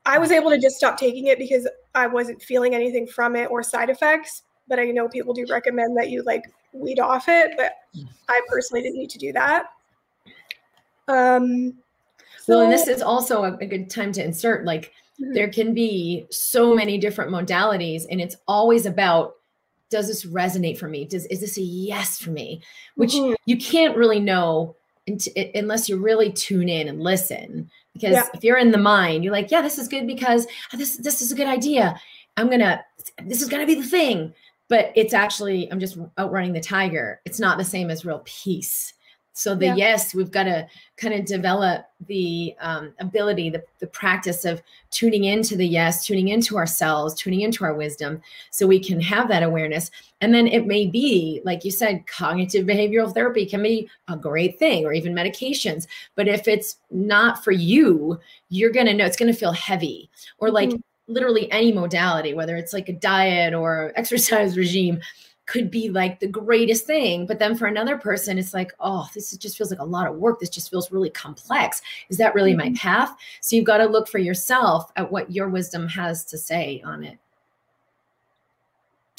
I 0.08 0.18
was 0.18 0.32
able 0.32 0.50
to 0.50 0.60
just 0.60 0.78
stop 0.78 0.98
taking 0.98 1.28
it 1.28 1.38
because 1.38 1.68
I 1.94 2.08
wasn't 2.08 2.42
feeling 2.42 2.74
anything 2.74 3.06
from 3.06 3.36
it 3.36 3.52
or 3.52 3.62
side 3.62 3.92
effects. 3.92 4.44
But 4.68 4.80
I 4.80 4.86
know 4.86 5.08
people 5.08 5.34
do 5.34 5.46
recommend 5.50 5.98
that 5.98 6.10
you 6.10 6.24
like 6.24 6.44
weed 6.74 7.00
off 7.00 7.26
it, 7.28 7.52
but. 7.58 7.74
I 8.28 8.42
personally 8.50 8.82
didn't 8.82 8.98
need 8.98 9.10
to 9.12 9.20
do 9.20 9.32
that. 9.34 9.68
Um, 11.08 11.76
so, 12.40 12.58
well, 12.58 12.62
and 12.64 12.74
this 12.74 12.88
is 12.88 13.02
also 13.02 13.44
a, 13.44 13.58
a 13.58 13.66
good 13.66 13.90
time 13.90 14.12
to 14.14 14.24
insert 14.24 14.66
like 14.66 14.92
mm-hmm. 15.22 15.34
there 15.34 15.50
can 15.50 15.74
be 15.74 16.26
so 16.30 16.76
many 16.76 16.98
different 16.98 17.32
modalities, 17.32 18.04
and 18.10 18.22
it's 18.22 18.36
always 18.48 18.86
about 18.86 19.36
does 19.92 20.08
this 20.08 20.26
resonate 20.26 20.78
for 20.78 20.88
me? 20.88 21.06
Does 21.06 21.26
is 21.28 21.42
this 21.42 21.58
a 21.58 21.62
yes 21.62 22.20
for 22.20 22.32
me? 22.32 22.62
Which 22.96 23.14
mm-hmm. 23.14 23.34
you 23.46 23.58
can't 23.58 23.96
really 23.96 24.20
know 24.20 24.76
unless 25.54 25.88
you 25.88 25.98
really 25.98 26.32
tune 26.32 26.68
in 26.68 26.88
and 26.88 27.02
listen. 27.02 27.70
Because 27.94 28.14
yeah. 28.14 28.28
if 28.34 28.44
you're 28.44 28.58
in 28.58 28.72
the 28.72 28.78
mind, 28.78 29.24
you're 29.24 29.32
like, 29.32 29.52
yeah, 29.52 29.62
this 29.62 29.78
is 29.78 29.88
good 29.88 30.08
because 30.08 30.48
this 30.74 30.98
this 30.98 31.22
is 31.22 31.32
a 31.32 31.36
good 31.36 31.48
idea. 31.48 32.00
I'm 32.38 32.50
gonna 32.50 32.84
this 33.24 33.42
is 33.42 33.48
gonna 33.48 33.68
be 33.68 33.76
the 33.76 33.88
thing 33.88 34.34
but 34.68 34.92
it's 34.96 35.14
actually 35.14 35.72
i'm 35.72 35.80
just 35.80 35.98
outrunning 36.18 36.54
the 36.54 36.60
tiger. 36.60 37.22
It's 37.26 37.40
not 37.40 37.58
the 37.58 37.64
same 37.64 37.90
as 37.90 38.06
real 38.06 38.22
peace. 38.26 38.94
So 39.38 39.54
the 39.54 39.66
yeah. 39.66 39.76
yes 39.76 40.16
we've 40.16 40.32
got 40.32 40.44
to 40.44 40.66
kind 40.96 41.14
of 41.14 41.26
develop 41.26 41.88
the 42.08 42.56
um, 42.62 42.94
ability 43.00 43.50
the, 43.50 43.62
the 43.80 43.88
practice 43.88 44.46
of 44.46 44.62
tuning 44.92 45.26
into 45.26 45.58
the 45.58 45.68
yes 45.68 46.06
tuning 46.06 46.30
into 46.30 46.58
ourselves 46.58 47.14
tuning 47.16 47.42
into 47.42 47.66
our 47.66 47.74
wisdom 47.74 48.22
so 48.50 48.66
we 48.66 48.80
can 48.80 49.02
have 49.02 49.28
that 49.28 49.44
awareness. 49.44 49.92
And 50.22 50.34
then 50.34 50.48
it 50.48 50.66
may 50.66 50.88
be 50.88 51.42
like 51.44 51.66
you 51.66 51.72
said 51.72 52.08
cognitive 52.08 52.66
behavioral 52.66 53.14
therapy 53.14 53.46
can 53.46 53.62
be 53.62 53.90
a 54.08 54.16
great 54.16 54.58
thing 54.58 54.86
or 54.86 54.94
even 54.94 55.14
medications 55.14 55.86
but 56.16 56.30
if 56.30 56.48
it's 56.48 56.78
not 56.90 57.44
for 57.44 57.52
you 57.52 58.18
you're 58.48 58.72
going 58.72 58.86
to 58.86 58.94
know 58.94 59.06
it's 59.06 59.18
going 59.18 59.32
to 59.32 59.38
feel 59.38 59.52
heavy. 59.52 60.10
Or 60.38 60.50
like 60.50 60.70
mm-hmm 60.70 60.80
literally 61.08 61.52
any 61.52 61.72
modality, 61.72 62.34
whether 62.34 62.56
it's 62.56 62.74
like 62.74 62.90
a 62.90 62.94
diet 62.94 63.54
or 63.54 63.94
exercise 63.96 64.58
regime, 64.58 65.00
could 65.46 65.70
be 65.70 65.90
like 65.90 66.20
the 66.20 66.28
greatest 66.28 66.86
thing. 66.86 67.26
But 67.26 67.40
then 67.40 67.56
for 67.56 67.68
another 67.68 67.98
person, 67.98 68.38
it's 68.38 68.54
like, 68.54 68.74
oh, 68.80 69.08
this 69.14 69.36
just 69.38 69.58
feels 69.58 69.70
like 69.70 69.80
a 69.80 69.86
lot 69.86 70.08
of 70.08 70.16
work. 70.16 70.40
This 70.40 70.50
just 70.50 70.70
feels 70.70 70.92
really 70.92 71.10
complex. 71.10 71.82
Is 72.10 72.18
that 72.18 72.34
really 72.34 72.54
mm-hmm. 72.54 72.74
my 72.74 72.78
path? 72.78 73.16
So 73.42 73.56
you've 73.56 73.66
got 73.66 73.78
to 73.78 73.86
look 73.86 74.08
for 74.08 74.18
yourself 74.18 74.92
at 74.96 75.12
what 75.12 75.32
your 75.32 75.50
wisdom 75.50 75.88
has 75.90 76.26
to 76.26 76.38
say 76.38 76.82
on 76.84 77.04
it. 77.04 77.20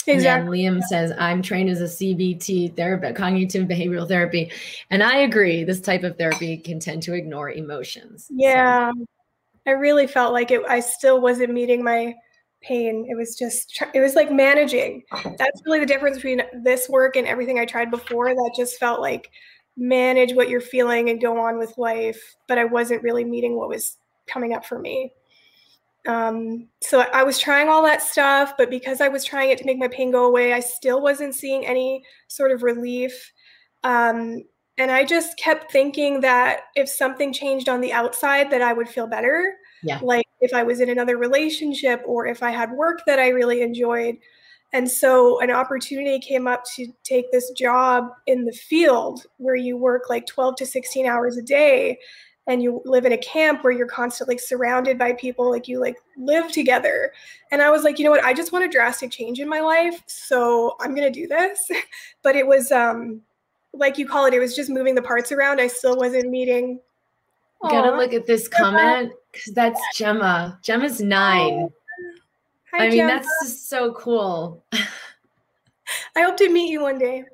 Exactly. 0.09 0.63
Liam 0.63 0.83
says, 0.83 1.13
I'm 1.19 1.43
trained 1.43 1.69
as 1.69 1.81
a 1.81 1.85
CBT 1.85 2.77
therapist, 2.77 3.17
cognitive 3.17 3.67
behavioral 3.67 4.07
therapy. 4.07 4.53
And 4.91 5.03
I 5.03 5.19
agree, 5.19 5.65
this 5.65 5.81
type 5.81 6.05
of 6.05 6.17
therapy 6.17 6.59
can 6.59 6.79
tend 6.79 7.03
to 7.05 7.15
ignore 7.15 7.51
emotions. 7.51 8.29
Yeah. 8.31 8.93
So. 8.93 9.07
I 9.67 9.73
really 9.73 10.07
felt 10.07 10.33
like 10.33 10.51
it, 10.51 10.63
I 10.69 10.81
still 10.81 11.21
wasn't 11.21 11.53
meeting 11.53 11.83
my 11.83 12.15
pain. 12.63 13.07
It 13.09 13.17
was 13.17 13.37
just, 13.37 13.83
it 13.95 14.01
was 14.01 14.15
like 14.15 14.31
managing. 14.31 15.03
That's 15.39 15.63
really 15.65 15.81
the 15.81 15.87
difference 15.87 16.17
between 16.17 16.43
this 16.63 16.89
work 16.89 17.17
and 17.17 17.27
everything 17.27 17.59
I 17.59 17.65
tried 17.65 17.91
before. 17.91 18.35
That 18.35 18.55
just 18.57 18.79
felt 18.79 19.01
like 19.01 19.31
manage 19.77 20.35
what 20.35 20.49
you're 20.49 20.61
feeling 20.61 21.11
and 21.11 21.21
go 21.21 21.39
on 21.39 21.59
with 21.59 21.77
life. 21.79 22.37
But 22.49 22.59
I 22.59 22.65
wasn't 22.65 23.03
really 23.03 23.25
meeting 23.25 23.57
what 23.57 23.69
was 23.69 23.99
coming 24.27 24.55
up 24.55 24.65
for 24.65 24.79
me. 24.79 25.13
Um, 26.07 26.69
so 26.81 27.01
I 27.01 27.25
was 27.25 27.39
trying 27.39 27.69
all 27.69 27.83
that 27.83 28.01
stuff, 28.01 28.55
but 28.57 28.71
because 28.71 29.01
I 29.01 29.09
was 29.09 29.25
trying 29.25 29.51
it 29.51 29.59
to 29.59 29.65
make 29.65 29.79
my 29.79 29.89
pain 29.89 30.13
go 30.13 30.27
away, 30.27 30.53
I 30.53 30.61
still 30.61 31.01
wasn't 31.01 31.35
seeing 31.35 31.67
any 31.67 32.05
sort 32.29 32.53
of 32.53 32.63
relief. 32.63 33.33
Um, 33.83 34.45
and 34.79 34.91
i 34.91 35.05
just 35.05 35.37
kept 35.39 35.73
thinking 35.73 36.21
that 36.21 36.65
if 36.75 36.89
something 36.89 37.33
changed 37.33 37.69
on 37.69 37.81
the 37.81 37.93
outside 37.93 38.51
that 38.51 38.63
i 38.63 38.73
would 38.73 38.89
feel 38.89 39.07
better. 39.07 39.55
Yeah. 39.83 40.01
Like 40.03 40.27
if 40.41 40.53
i 40.55 40.63
was 40.63 40.81
in 40.81 40.91
another 40.91 41.17
relationship 41.17 42.03
or 42.07 42.27
if 42.27 42.43
i 42.43 42.51
had 42.51 42.71
work 42.73 43.01
that 43.07 43.19
i 43.19 43.29
really 43.29 43.63
enjoyed. 43.63 44.17
And 44.73 44.91
so 44.91 45.41
an 45.41 45.51
opportunity 45.51 46.19
came 46.19 46.47
up 46.47 46.65
to 46.75 46.89
take 47.05 47.31
this 47.31 47.51
job 47.53 48.09
in 48.27 48.45
the 48.45 48.53
field 48.53 49.25
where 49.39 49.55
you 49.55 49.77
work 49.77 50.11
like 50.11 50.27
12 50.27 50.57
to 50.57 50.67
16 50.67 51.07
hours 51.07 51.37
a 51.37 51.43
day. 51.43 51.99
And 52.49 52.63
you 52.63 52.81
live 52.85 53.05
in 53.05 53.13
a 53.13 53.19
camp 53.19 53.65
where 53.65 53.73
you're 53.73 53.89
constantly 53.89 54.39
surrounded 54.39 54.99
by 54.99 55.15
people 55.15 55.51
like 55.51 55.67
you 55.67 55.81
like 55.81 55.97
live 56.17 56.53
together. 56.53 57.13
And 57.51 57.63
i 57.63 57.71
was 57.71 57.85
like 57.85 57.99
you 57.99 58.05
know 58.05 58.11
what? 58.11 58.25
I 58.25 58.35
just 58.35 58.53
want 58.53 58.65
a 58.65 58.69
drastic 58.69 59.11
change 59.11 59.41
in 59.41 59.49
my 59.49 59.61
life 59.61 60.03
so 60.07 60.77
i'm 60.81 60.95
going 60.95 61.11
to 61.11 61.21
do 61.21 61.27
this. 61.27 61.71
But 62.23 62.37
it 62.37 62.47
was 62.47 62.71
um 62.73 63.23
like 63.79 63.99
you 63.99 64.07
call 64.07 64.27
it, 64.27 64.35
it 64.35 64.39
was 64.39 64.55
just 64.55 64.71
moving 64.71 64.95
the 64.95 65.03
parts 65.03 65.33
around. 65.33 65.61
I 65.61 65.67
still 65.67 65.97
wasn't 65.97 66.31
meeting. 66.31 66.81
Aww. 67.63 67.71
Gotta 67.71 67.97
look 67.97 68.13
at 68.13 68.27
this 68.27 68.49
comment 68.49 69.13
because 69.33 69.53
that's 69.55 69.81
Gemma. 69.95 70.59
Gemma's 70.63 71.01
nine. 71.01 71.69
Hi, 72.73 72.85
I 72.85 72.89
mean, 72.89 72.99
Gemma. 72.99 73.09
that's 73.09 73.29
just 73.43 73.69
so 73.69 73.93
cool. 73.93 74.65
I 76.17 76.23
hope 76.23 76.37
to 76.39 76.51
meet 76.51 76.71
you 76.71 76.83
one 76.83 76.99
day. 76.99 77.25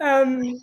um, 0.00 0.60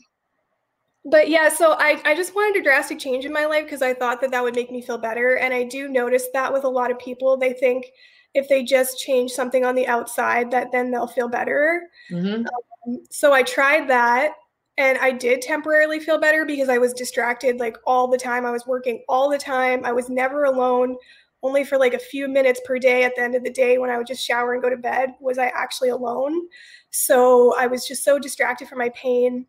but 1.06 1.30
yeah, 1.30 1.50
so 1.50 1.76
I, 1.80 2.02
I 2.06 2.16
just 2.16 2.36
wanted 2.36 2.60
a 2.60 2.64
drastic 2.64 3.00
change 3.00 3.26
in 3.26 3.34
my 3.34 3.46
life 3.46 3.64
because 3.64 3.82
I 3.82 3.94
thought 3.94 4.22
that 4.22 4.32
that 4.32 4.44
would 4.44 4.56
make 4.56 4.72
me 4.72 4.82
feel 4.82 4.98
better. 4.98 5.38
And 5.38 5.54
I 5.54 5.64
do 5.64 5.88
notice 5.88 6.28
that 6.34 6.52
with 6.52 6.66
a 6.66 6.70
lot 6.70 6.92
of 6.92 7.00
people, 7.00 7.38
they 7.38 7.54
think 7.54 7.92
if 8.34 8.48
they 8.48 8.64
just 8.64 9.00
change 9.00 9.32
something 9.32 9.66
on 9.66 9.76
the 9.76 9.88
outside, 9.88 10.52
that 10.52 10.72
then 10.72 10.92
they'll 10.92 11.08
feel 11.08 11.28
better. 11.28 11.90
Mm-hmm. 12.12 12.46
Um, 12.88 13.00
so 13.10 13.34
I 13.34 13.44
tried 13.44 13.90
that 13.90 14.34
and 14.78 14.98
I 15.00 15.12
did 15.12 15.42
temporarily 15.42 16.00
feel 16.00 16.20
better 16.20 16.46
because 16.46 16.70
I 16.70 16.78
was 16.78 16.94
distracted 16.94 17.60
like 17.60 17.78
all 17.86 18.08
the 18.08 18.18
time. 18.18 18.46
I 18.46 18.52
was 18.52 18.66
working 18.66 19.04
all 19.10 19.30
the 19.30 19.38
time. 19.38 19.84
I 19.84 19.92
was 19.92 20.10
never 20.10 20.46
alone. 20.46 20.96
Only 21.44 21.64
for 21.64 21.78
like 21.78 21.94
a 21.94 22.00
few 22.00 22.28
minutes 22.28 22.62
per 22.66 22.80
day 22.80 23.04
at 23.04 23.16
the 23.16 23.22
end 23.22 23.36
of 23.36 23.44
the 23.44 23.50
day 23.50 23.78
when 23.78 23.90
I 23.90 23.98
would 23.98 24.08
just 24.08 24.26
shower 24.26 24.54
and 24.54 24.62
go 24.62 24.70
to 24.70 24.78
bed 24.78 25.12
was 25.20 25.38
I 25.38 25.48
actually 25.48 25.90
alone. 25.90 26.48
So 26.92 27.56
I 27.58 27.68
was 27.68 27.88
just 27.88 28.04
so 28.04 28.20
distracted 28.20 28.68
from 28.68 28.78
my 28.78 28.90
pain 28.90 29.46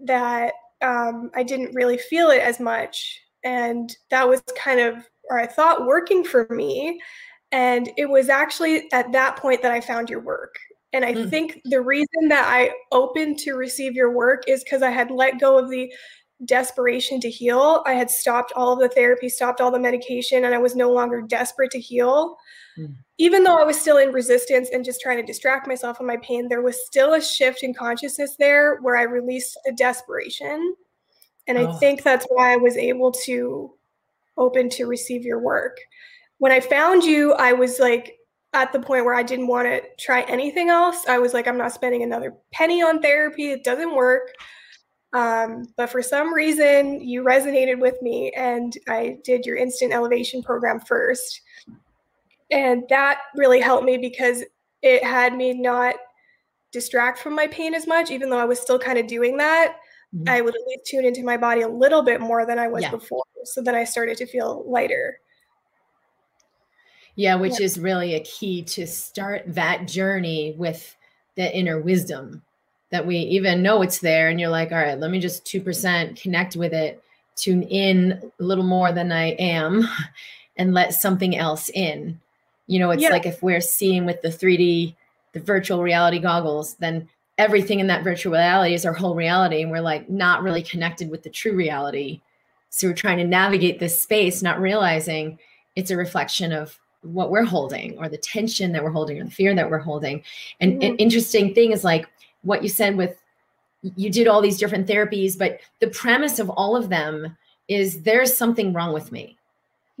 that 0.00 0.54
um, 0.82 1.30
I 1.34 1.42
didn't 1.42 1.74
really 1.74 1.98
feel 1.98 2.30
it 2.30 2.40
as 2.40 2.60
much. 2.60 3.20
And 3.44 3.94
that 4.10 4.28
was 4.28 4.42
kind 4.56 4.80
of, 4.80 4.96
or 5.30 5.38
I 5.38 5.46
thought, 5.46 5.86
working 5.86 6.24
for 6.24 6.46
me. 6.50 7.00
And 7.52 7.90
it 7.96 8.08
was 8.08 8.28
actually 8.28 8.90
at 8.92 9.12
that 9.12 9.36
point 9.36 9.62
that 9.62 9.72
I 9.72 9.80
found 9.80 10.10
your 10.10 10.20
work. 10.20 10.56
And 10.92 11.04
I 11.04 11.12
mm. 11.12 11.30
think 11.30 11.60
the 11.64 11.80
reason 11.80 12.28
that 12.28 12.46
I 12.46 12.72
opened 12.92 13.38
to 13.40 13.52
receive 13.52 13.94
your 13.94 14.10
work 14.10 14.44
is 14.46 14.64
because 14.64 14.82
I 14.82 14.90
had 14.90 15.10
let 15.10 15.40
go 15.40 15.58
of 15.58 15.70
the 15.70 15.92
desperation 16.44 17.20
to 17.20 17.30
heal. 17.30 17.82
I 17.86 17.94
had 17.94 18.10
stopped 18.10 18.52
all 18.54 18.72
of 18.72 18.78
the 18.78 18.88
therapy, 18.88 19.28
stopped 19.28 19.60
all 19.60 19.70
the 19.70 19.78
medication, 19.78 20.44
and 20.44 20.54
I 20.54 20.58
was 20.58 20.76
no 20.76 20.90
longer 20.90 21.20
desperate 21.20 21.70
to 21.72 21.80
heal. 21.80 22.36
Mm. 22.78 22.94
Even 23.18 23.42
though 23.42 23.60
I 23.60 23.64
was 23.64 23.80
still 23.80 23.98
in 23.98 24.12
resistance 24.12 24.70
and 24.72 24.84
just 24.84 25.00
trying 25.00 25.18
to 25.18 25.26
distract 25.26 25.66
myself 25.66 25.96
from 25.96 26.06
my 26.06 26.18
pain, 26.18 26.48
there 26.48 26.62
was 26.62 26.86
still 26.86 27.14
a 27.14 27.20
shift 27.20 27.62
in 27.62 27.74
consciousness 27.74 28.36
there 28.38 28.78
where 28.80 28.96
I 28.96 29.02
released 29.02 29.58
the 29.64 29.72
desperation. 29.72 30.74
And 31.48 31.58
oh. 31.58 31.68
I 31.70 31.78
think 31.78 32.02
that's 32.02 32.26
why 32.30 32.52
I 32.52 32.56
was 32.56 32.76
able 32.76 33.10
to 33.24 33.74
open 34.36 34.70
to 34.70 34.86
receive 34.86 35.24
your 35.24 35.40
work. 35.40 35.76
When 36.38 36.52
I 36.52 36.60
found 36.60 37.02
you, 37.04 37.32
I 37.34 37.52
was 37.52 37.78
like 37.78 38.16
at 38.52 38.72
the 38.72 38.80
point 38.80 39.04
where 39.04 39.14
I 39.14 39.22
didn't 39.22 39.48
want 39.48 39.66
to 39.68 39.82
try 39.98 40.22
anything 40.22 40.70
else. 40.70 41.06
I 41.06 41.18
was 41.18 41.34
like, 41.34 41.46
I'm 41.46 41.58
not 41.58 41.72
spending 41.72 42.02
another 42.02 42.34
penny 42.52 42.82
on 42.82 43.02
therapy. 43.02 43.50
It 43.50 43.64
doesn't 43.64 43.94
work. 43.94 44.30
Um, 45.12 45.66
but 45.76 45.90
for 45.90 46.02
some 46.02 46.32
reason, 46.32 47.00
you 47.00 47.22
resonated 47.22 47.80
with 47.80 48.00
me, 48.02 48.30
and 48.36 48.76
I 48.88 49.18
did 49.24 49.46
your 49.46 49.56
instant 49.56 49.92
elevation 49.92 50.42
program 50.42 50.80
first. 50.80 51.40
And 52.50 52.84
that 52.90 53.20
really 53.34 53.60
helped 53.60 53.84
me 53.84 53.98
because 53.98 54.44
it 54.82 55.02
had 55.02 55.34
me 55.34 55.54
not 55.54 55.96
distract 56.72 57.18
from 57.18 57.34
my 57.34 57.46
pain 57.46 57.74
as 57.74 57.86
much, 57.86 58.10
even 58.10 58.30
though 58.30 58.38
I 58.38 58.44
was 58.44 58.60
still 58.60 58.78
kind 58.78 58.98
of 58.98 59.06
doing 59.06 59.36
that. 59.38 59.76
Mm-hmm. 60.14 60.28
I 60.28 60.40
would 60.40 60.54
at 60.54 60.66
least 60.66 60.86
tune 60.86 61.04
into 61.04 61.22
my 61.22 61.36
body 61.36 61.62
a 61.62 61.68
little 61.68 62.02
bit 62.02 62.20
more 62.20 62.46
than 62.46 62.58
I 62.58 62.68
was 62.68 62.82
yeah. 62.82 62.90
before. 62.90 63.24
So 63.44 63.62
then 63.62 63.74
I 63.74 63.84
started 63.84 64.16
to 64.18 64.26
feel 64.26 64.64
lighter. 64.66 65.18
Yeah, 67.18 67.34
which 67.34 67.58
yeah. 67.58 67.66
is 67.66 67.80
really 67.80 68.14
a 68.14 68.20
key 68.20 68.62
to 68.62 68.86
start 68.86 69.42
that 69.48 69.88
journey 69.88 70.54
with 70.56 70.96
the 71.34 71.52
inner 71.52 71.80
wisdom 71.80 72.42
that 72.92 73.08
we 73.08 73.16
even 73.16 73.60
know 73.60 73.82
it's 73.82 73.98
there. 73.98 74.28
And 74.28 74.38
you're 74.38 74.50
like, 74.50 74.70
all 74.70 74.78
right, 74.78 74.96
let 74.96 75.10
me 75.10 75.18
just 75.18 75.44
2% 75.44 76.22
connect 76.22 76.54
with 76.54 76.72
it, 76.72 77.02
tune 77.34 77.64
in 77.64 78.30
a 78.38 78.42
little 78.44 78.62
more 78.62 78.92
than 78.92 79.10
I 79.10 79.30
am, 79.30 79.82
and 80.56 80.74
let 80.74 80.94
something 80.94 81.36
else 81.36 81.70
in. 81.70 82.20
You 82.68 82.78
know, 82.78 82.90
it's 82.92 83.02
yeah. 83.02 83.08
like 83.08 83.26
if 83.26 83.42
we're 83.42 83.60
seeing 83.60 84.06
with 84.06 84.22
the 84.22 84.28
3D, 84.28 84.94
the 85.32 85.40
virtual 85.40 85.82
reality 85.82 86.20
goggles, 86.20 86.76
then 86.76 87.08
everything 87.36 87.80
in 87.80 87.88
that 87.88 88.04
virtual 88.04 88.34
reality 88.34 88.74
is 88.74 88.86
our 88.86 88.92
whole 88.92 89.16
reality. 89.16 89.60
And 89.60 89.72
we're 89.72 89.80
like 89.80 90.08
not 90.08 90.44
really 90.44 90.62
connected 90.62 91.10
with 91.10 91.24
the 91.24 91.30
true 91.30 91.56
reality. 91.56 92.20
So 92.70 92.86
we're 92.86 92.94
trying 92.94 93.18
to 93.18 93.24
navigate 93.24 93.80
this 93.80 94.00
space, 94.00 94.40
not 94.40 94.60
realizing 94.60 95.40
it's 95.74 95.90
a 95.90 95.96
reflection 95.96 96.52
of 96.52 96.78
what 97.02 97.30
we're 97.30 97.44
holding 97.44 97.96
or 97.98 98.08
the 98.08 98.18
tension 98.18 98.72
that 98.72 98.82
we're 98.82 98.90
holding 98.90 99.20
or 99.20 99.24
the 99.24 99.30
fear 99.30 99.54
that 99.54 99.70
we're 99.70 99.78
holding. 99.78 100.22
And 100.60 100.72
mm-hmm. 100.72 100.92
an 100.92 100.96
interesting 100.96 101.54
thing 101.54 101.72
is 101.72 101.84
like 101.84 102.08
what 102.42 102.62
you 102.62 102.68
said 102.68 102.96
with 102.96 103.20
you 103.82 104.10
did 104.10 104.26
all 104.26 104.42
these 104.42 104.58
different 104.58 104.88
therapies, 104.88 105.38
but 105.38 105.60
the 105.80 105.88
premise 105.88 106.38
of 106.38 106.50
all 106.50 106.74
of 106.74 106.88
them 106.88 107.36
is 107.68 108.02
there's 108.02 108.36
something 108.36 108.72
wrong 108.72 108.92
with 108.92 109.12
me. 109.12 109.36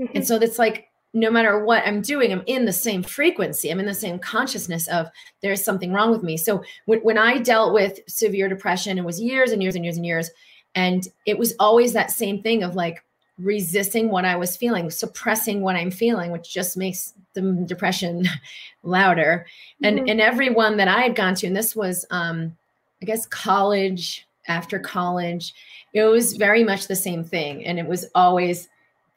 Mm-hmm. 0.00 0.16
And 0.16 0.26
so 0.26 0.38
that's 0.38 0.58
like 0.58 0.88
no 1.14 1.30
matter 1.30 1.64
what 1.64 1.86
I'm 1.86 2.02
doing, 2.02 2.32
I'm 2.32 2.42
in 2.46 2.64
the 2.64 2.72
same 2.72 3.02
frequency. 3.02 3.70
I'm 3.70 3.80
in 3.80 3.86
the 3.86 3.94
same 3.94 4.18
consciousness 4.18 4.88
of 4.88 5.08
there's 5.42 5.64
something 5.64 5.92
wrong 5.92 6.10
with 6.10 6.22
me. 6.22 6.36
So 6.36 6.62
when, 6.86 7.00
when 7.00 7.18
I 7.18 7.38
dealt 7.38 7.72
with 7.72 8.00
severe 8.08 8.48
depression, 8.48 8.98
it 8.98 9.04
was 9.04 9.20
years 9.20 9.52
and 9.52 9.62
years 9.62 9.74
and 9.74 9.84
years 9.84 9.96
and 9.96 10.04
years. 10.04 10.30
And 10.74 11.08
it 11.24 11.38
was 11.38 11.54
always 11.58 11.92
that 11.94 12.10
same 12.10 12.42
thing 12.42 12.62
of 12.62 12.74
like 12.74 13.02
resisting 13.38 14.08
what 14.08 14.24
I 14.24 14.36
was 14.36 14.56
feeling, 14.56 14.90
suppressing 14.90 15.60
what 15.60 15.76
I'm 15.76 15.90
feeling, 15.90 16.30
which 16.30 16.52
just 16.52 16.76
makes 16.76 17.14
the 17.34 17.64
depression 17.66 18.28
louder. 18.82 19.46
And 19.82 19.98
mm-hmm. 19.98 20.08
and 20.08 20.20
everyone 20.20 20.76
that 20.78 20.88
I 20.88 21.00
had 21.02 21.14
gone 21.14 21.34
to, 21.36 21.46
and 21.46 21.56
this 21.56 21.76
was 21.76 22.04
um, 22.10 22.56
I 23.02 23.06
guess 23.06 23.26
college, 23.26 24.26
after 24.48 24.78
college, 24.78 25.54
it 25.92 26.04
was 26.04 26.34
very 26.34 26.64
much 26.64 26.88
the 26.88 26.96
same 26.96 27.22
thing. 27.22 27.64
And 27.64 27.78
it 27.78 27.86
was 27.86 28.06
always 28.14 28.68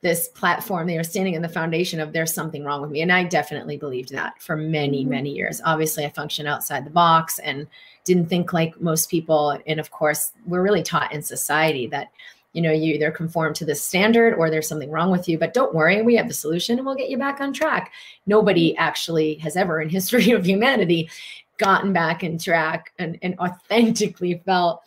this 0.02 0.30
platform 0.30 0.88
they 0.88 0.98
were 0.98 1.04
standing 1.04 1.36
in 1.36 1.42
the 1.42 1.50
foundation 1.50 2.00
of 2.00 2.12
there's 2.12 2.34
something 2.34 2.64
wrong 2.64 2.82
with 2.82 2.90
me 2.90 3.02
and 3.02 3.12
i 3.12 3.24
definitely 3.24 3.78
believed 3.78 4.12
that 4.12 4.42
for 4.42 4.56
many 4.56 5.02
mm-hmm. 5.02 5.12
many 5.12 5.30
years 5.30 5.62
obviously 5.64 6.04
i 6.06 6.10
functioned 6.10 6.48
outside 6.48 6.86
the 6.86 6.90
box 6.90 7.40
and 7.40 7.68
didn't 8.04 8.28
think 8.28 8.52
like 8.52 8.80
most 8.82 9.10
people 9.10 9.58
and 9.68 9.80
of 9.80 9.92
course 9.92 10.34
we're 10.46 10.64
really 10.64 10.84
taught 10.84 11.14
in 11.14 11.22
society 11.22 11.88
that 11.88 12.10
you 12.54 12.62
know 12.62 12.72
you 12.72 12.94
either 12.94 13.12
conform 13.12 13.54
to 13.54 13.66
this 13.66 13.82
standard 13.82 14.34
or 14.34 14.50
there's 14.50 14.68
something 14.68 14.92
wrong 14.92 15.12
with 15.12 15.28
you 15.28 15.38
but 15.38 15.54
don't 15.54 15.74
worry 15.74 16.02
we 16.02 16.16
have 16.16 16.28
the 16.28 16.34
solution 16.34 16.78
and 16.78 16.86
we'll 16.86 16.96
get 16.96 17.10
you 17.10 17.18
back 17.18 17.42
on 17.42 17.54
track 17.54 17.92
nobody 18.26 18.76
actually 18.78 19.36
has 19.36 19.56
ever 19.56 19.82
in 19.82 19.90
history 19.90 20.32
of 20.32 20.46
humanity 20.46 21.10
gotten 21.58 21.94
back 21.94 22.24
in 22.24 22.40
track 22.40 22.92
and, 22.98 23.20
and 23.22 23.38
authentically 23.40 24.42
felt 24.46 24.82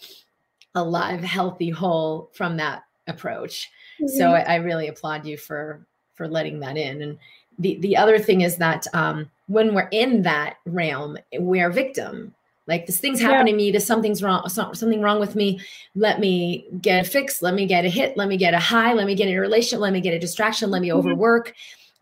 alive 0.75 1.23
healthy 1.23 1.71
whole 1.71 2.31
from 2.33 2.57
that 2.57 2.85
approach 3.07 3.71
Mm-hmm. 4.01 4.17
So 4.19 4.31
I, 4.31 4.41
I, 4.41 4.55
really 4.57 4.89
applaud 4.89 5.27
you 5.27 5.37
for 5.37 5.87
for 6.15 6.29
letting 6.29 6.61
that 6.61 6.77
in. 6.77 7.03
And 7.03 7.19
the 7.59 7.79
the 7.81 7.97
other 7.97 8.19
thing 8.19 8.41
is 8.43 8.57
that 8.57 8.87
um, 8.93 9.31
when 9.47 9.75
we're 9.75 9.89
in 9.91 10.23
that 10.23 10.57
realm, 10.67 11.19
we're 11.39 11.71
victim. 11.71 12.35
Like 12.67 12.87
this 12.87 12.99
thing's 12.99 13.21
happening 13.21 13.55
yeah. 13.55 13.59
to 13.59 13.65
me. 13.67 13.71
This 13.73 13.87
something's 13.87 14.23
wrong. 14.23 14.49
Something 14.49 15.03
wrong 15.03 15.21
with 15.21 15.35
me. 15.35 15.61
Let 15.95 16.19
me 16.19 16.67
get 16.81 17.05
a 17.05 17.09
fix. 17.09 17.43
Let 17.43 17.55
me 17.55 17.67
get 17.67 17.85
a 17.85 17.91
hit. 17.91 18.17
Let 18.17 18.29
me 18.29 18.37
get 18.37 18.55
a 18.55 18.59
high. 18.59 18.95
Let 18.95 19.07
me 19.07 19.15
get 19.15 19.29
a 19.29 19.39
relation. 19.39 19.81
Let 19.81 19.93
me 19.93 20.01
get 20.01 20.15
a 20.15 20.19
distraction. 20.19 20.71
Let 20.71 20.81
me 20.81 20.89
mm-hmm. 20.89 20.99
overwork. 20.99 21.55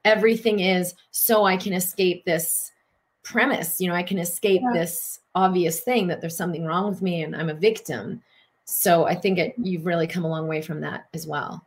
Everything 0.05 0.61
is 0.61 0.95
so 1.11 1.45
I 1.45 1.57
can 1.57 1.73
escape 1.73 2.25
this 2.25 2.71
premise. 3.25 3.81
You 3.81 3.89
know, 3.89 3.95
I 3.95 4.03
can 4.03 4.19
escape 4.19 4.63
yeah. 4.63 4.73
this 4.73 5.21
obvious 5.35 5.81
thing 5.81 6.07
that 6.09 6.21
there's 6.21 6.37
something 6.37 6.65
wrong 6.65 6.89
with 6.89 7.03
me 7.03 7.23
and 7.23 7.35
I'm 7.35 7.49
a 7.49 7.55
victim. 7.55 8.23
So 8.65 9.07
I 9.07 9.15
think 9.15 9.39
it, 9.39 9.55
you've 9.59 9.87
really 9.87 10.07
come 10.07 10.25
a 10.25 10.29
long 10.29 10.47
way 10.47 10.63
from 10.63 10.81
that 10.83 11.07
as 11.15 11.27
well. 11.27 11.65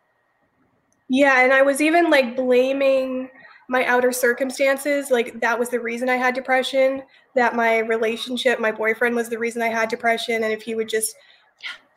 Yeah, 1.08 1.44
and 1.44 1.54
I 1.54 1.62
was 1.62 1.82
even 1.82 2.10
like 2.10 2.36
blaming 2.36 3.30
my 3.68 3.86
outer 3.86 4.12
circumstances. 4.12 5.12
Like 5.12 5.40
that 5.42 5.58
was 5.58 5.70
the 5.70 5.80
reason 5.80 6.10
I 6.10 6.16
had 6.16 6.36
depression, 6.36 7.04
that 7.36 7.56
my 7.56 7.80
relationship, 7.80 8.60
my 8.60 8.72
boyfriend 8.72 9.16
was 9.16 9.30
the 9.30 9.40
reason 9.40 9.62
I 9.62 9.70
had 9.70 9.90
depression. 9.90 10.44
And 10.44 10.54
if 10.54 10.62
he 10.62 10.76
would 10.76 10.90
just 10.90 11.16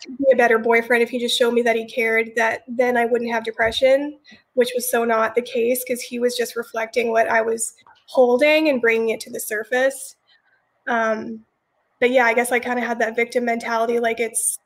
be 0.06 0.24
a 0.32 0.36
better 0.36 0.58
boyfriend, 0.58 1.02
if 1.02 1.10
he 1.10 1.18
just 1.18 1.36
showed 1.36 1.52
me 1.52 1.62
that 1.62 1.76
he 1.76 1.84
cared, 1.84 2.30
that 2.36 2.62
then 2.68 2.96
I 2.96 3.04
wouldn't 3.04 3.32
have 3.32 3.44
depression, 3.44 4.18
which 4.54 4.70
was 4.74 4.90
so 4.90 5.04
not 5.04 5.34
the 5.34 5.42
case 5.42 5.82
because 5.86 6.00
he 6.00 6.18
was 6.18 6.36
just 6.36 6.56
reflecting 6.56 7.10
what 7.10 7.28
I 7.28 7.42
was 7.42 7.74
holding 8.06 8.68
and 8.68 8.80
bringing 8.80 9.10
it 9.10 9.20
to 9.20 9.30
the 9.30 9.40
surface. 9.40 10.16
Um, 10.86 11.44
but 12.00 12.10
yeah, 12.10 12.24
I 12.24 12.34
guess 12.34 12.52
I 12.52 12.60
kind 12.60 12.78
of 12.78 12.84
had 12.84 12.98
that 13.00 13.16
victim 13.16 13.44
mentality 13.44 13.98
like 13.98 14.20
it's 14.20 14.58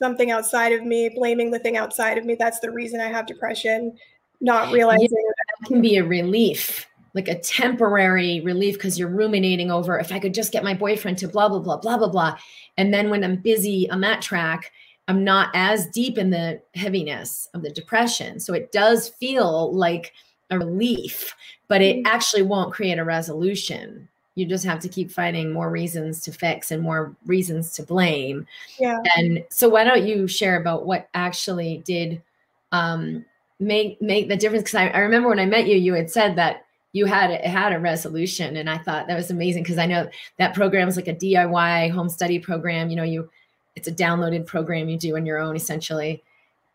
something 0.00 0.30
outside 0.30 0.72
of 0.72 0.82
me, 0.82 1.10
blaming 1.14 1.50
the 1.50 1.58
thing 1.58 1.76
outside 1.76 2.18
of 2.18 2.24
me. 2.24 2.34
That's 2.34 2.60
the 2.60 2.70
reason 2.70 3.00
I 3.00 3.06
have 3.06 3.26
depression, 3.26 3.96
not 4.40 4.72
realizing 4.72 5.08
yeah, 5.10 5.32
that 5.36 5.47
can 5.66 5.80
be 5.80 5.96
a 5.96 6.04
relief, 6.04 6.86
like 7.14 7.28
a 7.28 7.38
temporary 7.38 8.40
relief 8.40 8.74
because 8.74 8.98
you're 8.98 9.08
ruminating 9.08 9.70
over 9.70 9.98
if 9.98 10.12
I 10.12 10.18
could 10.18 10.34
just 10.34 10.52
get 10.52 10.64
my 10.64 10.74
boyfriend 10.74 11.18
to 11.18 11.28
blah, 11.28 11.48
blah, 11.48 11.58
blah, 11.58 11.78
blah, 11.78 11.98
blah, 11.98 12.08
blah. 12.08 12.38
And 12.76 12.92
then 12.92 13.10
when 13.10 13.24
I'm 13.24 13.36
busy 13.36 13.88
on 13.90 14.00
that 14.02 14.22
track, 14.22 14.72
I'm 15.08 15.24
not 15.24 15.50
as 15.54 15.86
deep 15.88 16.18
in 16.18 16.30
the 16.30 16.60
heaviness 16.74 17.48
of 17.54 17.62
the 17.62 17.70
depression. 17.70 18.40
So 18.40 18.52
it 18.52 18.72
does 18.72 19.08
feel 19.08 19.74
like 19.74 20.12
a 20.50 20.58
relief, 20.58 21.34
but 21.66 21.82
it 21.82 21.96
mm-hmm. 21.96 22.14
actually 22.14 22.42
won't 22.42 22.72
create 22.72 22.98
a 22.98 23.04
resolution 23.04 24.08
you 24.38 24.46
just 24.46 24.64
have 24.64 24.78
to 24.78 24.88
keep 24.88 25.10
finding 25.10 25.52
more 25.52 25.68
reasons 25.68 26.20
to 26.22 26.32
fix 26.32 26.70
and 26.70 26.80
more 26.80 27.16
reasons 27.26 27.72
to 27.72 27.82
blame 27.82 28.46
yeah 28.78 29.02
and 29.16 29.44
so 29.50 29.68
why 29.68 29.82
don't 29.82 30.06
you 30.06 30.28
share 30.28 30.60
about 30.60 30.86
what 30.86 31.08
actually 31.14 31.82
did 31.84 32.22
um, 32.70 33.24
make 33.60 34.00
make 34.00 34.28
the 34.28 34.36
difference. 34.36 34.62
Because 34.62 34.76
I, 34.76 34.88
I, 34.88 34.98
remember 35.00 35.28
when 35.28 35.40
i 35.40 35.46
met 35.46 35.66
you 35.66 35.76
you 35.76 35.94
had 35.94 36.10
said 36.10 36.36
that 36.36 36.64
you 36.92 37.06
had 37.06 37.30
had 37.44 37.72
a 37.72 37.78
resolution 37.78 38.56
and 38.56 38.70
i 38.70 38.78
thought 38.78 39.08
that 39.08 39.16
was 39.16 39.30
amazing 39.30 39.62
because 39.62 39.78
i 39.78 39.86
know 39.86 40.08
that 40.38 40.54
program 40.54 40.88
is 40.88 40.96
like 40.96 41.08
a 41.08 41.14
diy 41.14 41.90
home 41.90 42.08
study 42.08 42.38
program 42.38 42.88
you 42.88 42.96
know 42.96 43.02
you 43.02 43.28
it's 43.74 43.88
a 43.88 43.92
downloaded 43.92 44.46
program 44.46 44.88
you 44.88 44.98
do 44.98 45.16
on 45.16 45.26
your 45.26 45.38
own 45.38 45.56
essentially. 45.56 46.22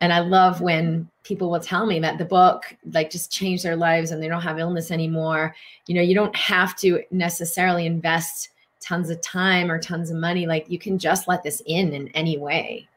And 0.02 0.12
i 0.12 0.20
love 0.20 0.60
when 0.60 1.10
people 1.24 1.50
will 1.50 1.62
tell 1.62 1.86
me 1.86 2.00
that 2.00 2.18
the 2.18 2.26
book 2.26 2.76
like 2.92 3.10
just 3.10 3.32
changed 3.32 3.64
their 3.64 3.78
lives 3.78 4.12
and 4.12 4.22
they 4.22 4.28
don't 4.28 4.42
have 4.42 4.60
illness 4.60 4.92
anymore. 4.92 5.56
You 5.88 5.96
know 5.96 6.02
you 6.02 6.16
don't 6.16 6.36
have 6.36 6.76
to 6.78 7.04
necessarily 7.12 7.86
invest 7.86 8.50
tons 8.82 9.10
of 9.10 9.22
time 9.22 9.72
or 9.72 9.80
tons 9.80 10.10
of 10.12 10.18
money. 10.18 10.46
Like 10.46 10.70
you 10.70 10.78
can 10.78 11.00
just 11.00 11.30
let 11.30 11.44
this 11.44 11.62
in 11.66 11.94
in 11.94 12.10
any 12.10 12.38
way. 12.38 12.90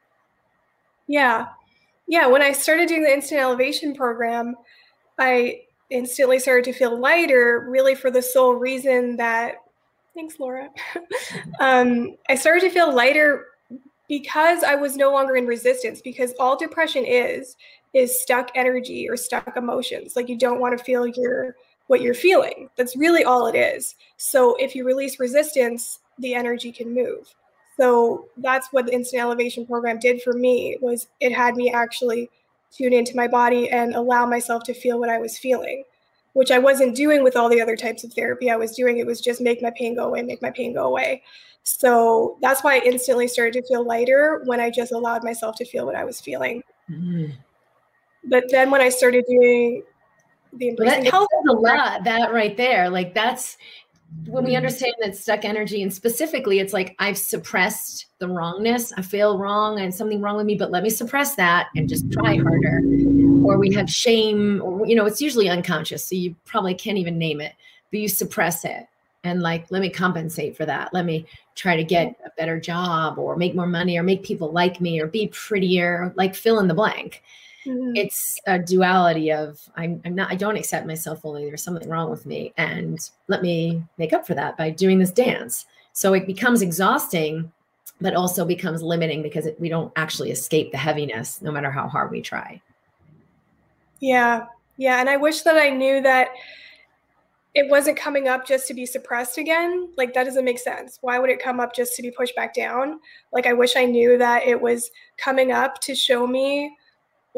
Yeah 1.06 1.46
yeah 2.06 2.26
when 2.26 2.42
i 2.42 2.52
started 2.52 2.88
doing 2.88 3.02
the 3.02 3.12
instant 3.12 3.40
elevation 3.40 3.94
program 3.94 4.54
i 5.18 5.60
instantly 5.90 6.38
started 6.38 6.64
to 6.64 6.72
feel 6.72 6.98
lighter 6.98 7.66
really 7.70 7.94
for 7.94 8.10
the 8.10 8.22
sole 8.22 8.54
reason 8.54 9.16
that 9.16 9.56
thanks 10.14 10.38
laura 10.40 10.68
um, 11.60 12.16
i 12.28 12.34
started 12.34 12.60
to 12.60 12.70
feel 12.70 12.92
lighter 12.92 13.46
because 14.08 14.62
I 14.62 14.74
was 14.74 14.96
no 14.96 15.12
longer 15.12 15.36
in 15.36 15.46
resistance, 15.46 16.00
because 16.00 16.32
all 16.38 16.56
depression 16.56 17.04
is, 17.04 17.56
is 17.94 18.20
stuck 18.20 18.50
energy 18.54 19.08
or 19.08 19.16
stuck 19.16 19.56
emotions. 19.56 20.16
Like 20.16 20.28
you 20.28 20.38
don't 20.38 20.60
want 20.60 20.76
to 20.76 20.84
feel 20.84 21.06
your 21.06 21.56
what 21.88 22.00
you're 22.00 22.14
feeling. 22.14 22.68
That's 22.76 22.96
really 22.96 23.22
all 23.22 23.46
it 23.46 23.54
is. 23.54 23.94
So 24.16 24.56
if 24.56 24.74
you 24.74 24.84
release 24.84 25.20
resistance, 25.20 26.00
the 26.18 26.34
energy 26.34 26.72
can 26.72 26.92
move. 26.92 27.32
So 27.78 28.26
that's 28.38 28.68
what 28.72 28.86
the 28.86 28.94
instant 28.94 29.22
elevation 29.22 29.66
program 29.66 29.98
did 29.98 30.22
for 30.22 30.32
me 30.32 30.76
was 30.80 31.08
it 31.20 31.32
had 31.32 31.56
me 31.56 31.70
actually 31.70 32.30
tune 32.72 32.92
into 32.92 33.16
my 33.16 33.28
body 33.28 33.70
and 33.70 33.94
allow 33.94 34.26
myself 34.26 34.62
to 34.64 34.74
feel 34.74 34.98
what 34.98 35.10
I 35.10 35.18
was 35.18 35.38
feeling, 35.38 35.84
which 36.32 36.50
I 36.50 36.58
wasn't 36.58 36.96
doing 36.96 37.22
with 37.22 37.36
all 37.36 37.48
the 37.48 37.60
other 37.60 37.76
types 37.76 38.04
of 38.04 38.12
therapy 38.12 38.50
I 38.50 38.56
was 38.56 38.74
doing. 38.74 38.98
It 38.98 39.06
was 39.06 39.20
just 39.20 39.40
make 39.40 39.62
my 39.62 39.72
pain 39.76 39.94
go 39.94 40.04
away, 40.04 40.22
make 40.22 40.42
my 40.42 40.50
pain 40.50 40.74
go 40.74 40.86
away. 40.86 41.22
So 41.64 42.38
that's 42.40 42.62
why 42.62 42.76
I 42.76 42.80
instantly 42.84 43.28
started 43.28 43.54
to 43.54 43.68
feel 43.68 43.84
lighter 43.84 44.42
when 44.44 44.60
I 44.60 44.70
just 44.70 44.92
allowed 44.92 45.24
myself 45.24 45.56
to 45.56 45.64
feel 45.64 45.84
what 45.84 45.96
I 45.96 46.04
was 46.04 46.20
feeling. 46.20 46.62
Mm-hmm. 46.88 47.32
But 48.24 48.44
then 48.50 48.70
when 48.70 48.80
I 48.80 48.88
started 48.88 49.24
doing 49.28 49.82
the 50.52 50.74
well, 50.78 50.88
that 50.88 51.06
helps 51.06 51.34
a 51.48 51.52
lot, 51.52 52.04
that 52.04 52.32
right 52.32 52.56
there. 52.56 52.88
Like 52.88 53.14
that's 53.14 53.58
when 54.26 54.44
we 54.44 54.56
understand 54.56 54.94
that 55.00 55.16
stuck 55.16 55.44
energy 55.44 55.82
and 55.82 55.92
specifically 55.92 56.58
it's 56.58 56.72
like 56.72 56.94
I've 56.98 57.18
suppressed 57.18 58.06
the 58.18 58.28
wrongness. 58.28 58.92
I 58.96 59.02
feel 59.02 59.38
wrong 59.38 59.80
and 59.80 59.94
something 59.94 60.20
wrong 60.20 60.36
with 60.36 60.46
me, 60.46 60.56
but 60.56 60.70
let 60.70 60.82
me 60.82 60.90
suppress 60.90 61.36
that 61.36 61.68
and 61.76 61.88
just 61.88 62.10
try 62.12 62.36
harder. 62.36 62.80
Or 63.44 63.58
we 63.58 63.72
have 63.74 63.88
shame, 63.88 64.60
or 64.62 64.86
you 64.86 64.96
know, 64.96 65.06
it's 65.06 65.20
usually 65.20 65.48
unconscious, 65.48 66.04
so 66.04 66.16
you 66.16 66.34
probably 66.44 66.74
can't 66.74 66.98
even 66.98 67.18
name 67.18 67.40
it, 67.40 67.54
but 67.90 68.00
you 68.00 68.08
suppress 68.08 68.64
it 68.64 68.86
and 69.26 69.42
like 69.42 69.66
let 69.70 69.82
me 69.82 69.90
compensate 69.90 70.56
for 70.56 70.64
that 70.64 70.92
let 70.94 71.04
me 71.04 71.26
try 71.54 71.76
to 71.76 71.82
get 71.82 72.14
a 72.24 72.30
better 72.36 72.60
job 72.60 73.18
or 73.18 73.36
make 73.36 73.54
more 73.54 73.66
money 73.66 73.98
or 73.98 74.02
make 74.02 74.22
people 74.22 74.52
like 74.52 74.80
me 74.80 75.00
or 75.00 75.06
be 75.06 75.28
prettier 75.28 76.12
like 76.16 76.34
fill 76.34 76.60
in 76.60 76.68
the 76.68 76.74
blank 76.74 77.22
mm-hmm. 77.66 77.96
it's 77.96 78.38
a 78.46 78.58
duality 78.58 79.32
of 79.32 79.60
I'm, 79.76 80.00
I'm 80.04 80.14
not 80.14 80.30
i 80.30 80.34
don't 80.34 80.56
accept 80.56 80.86
myself 80.86 81.20
fully 81.20 81.44
there's 81.44 81.62
something 81.62 81.88
wrong 81.88 82.10
with 82.10 82.26
me 82.26 82.52
and 82.56 82.98
let 83.28 83.42
me 83.42 83.82
make 83.98 84.12
up 84.12 84.26
for 84.26 84.34
that 84.34 84.56
by 84.56 84.70
doing 84.70 84.98
this 84.98 85.10
dance 85.10 85.66
so 85.92 86.14
it 86.14 86.26
becomes 86.26 86.62
exhausting 86.62 87.52
but 88.00 88.14
also 88.14 88.44
becomes 88.44 88.82
limiting 88.82 89.22
because 89.22 89.46
it, 89.46 89.58
we 89.58 89.68
don't 89.68 89.92
actually 89.96 90.30
escape 90.30 90.70
the 90.70 90.78
heaviness 90.78 91.40
no 91.42 91.50
matter 91.50 91.70
how 91.70 91.88
hard 91.88 92.10
we 92.10 92.20
try 92.20 92.60
yeah 94.00 94.46
yeah 94.76 95.00
and 95.00 95.08
i 95.08 95.16
wish 95.16 95.42
that 95.42 95.56
i 95.56 95.68
knew 95.68 96.00
that 96.00 96.28
it 97.56 97.70
wasn't 97.70 97.96
coming 97.96 98.28
up 98.28 98.46
just 98.46 98.66
to 98.68 98.74
be 98.74 98.84
suppressed 98.84 99.38
again. 99.38 99.88
Like 99.96 100.12
that 100.12 100.24
doesn't 100.24 100.44
make 100.44 100.58
sense. 100.58 100.98
Why 101.00 101.18
would 101.18 101.30
it 101.30 101.42
come 101.42 101.58
up 101.58 101.74
just 101.74 101.94
to 101.94 102.02
be 102.02 102.10
pushed 102.10 102.36
back 102.36 102.52
down? 102.52 103.00
Like 103.32 103.46
I 103.46 103.54
wish 103.54 103.76
I 103.76 103.86
knew 103.86 104.18
that 104.18 104.46
it 104.46 104.60
was 104.60 104.90
coming 105.16 105.52
up 105.52 105.80
to 105.80 105.94
show 105.94 106.26
me 106.26 106.76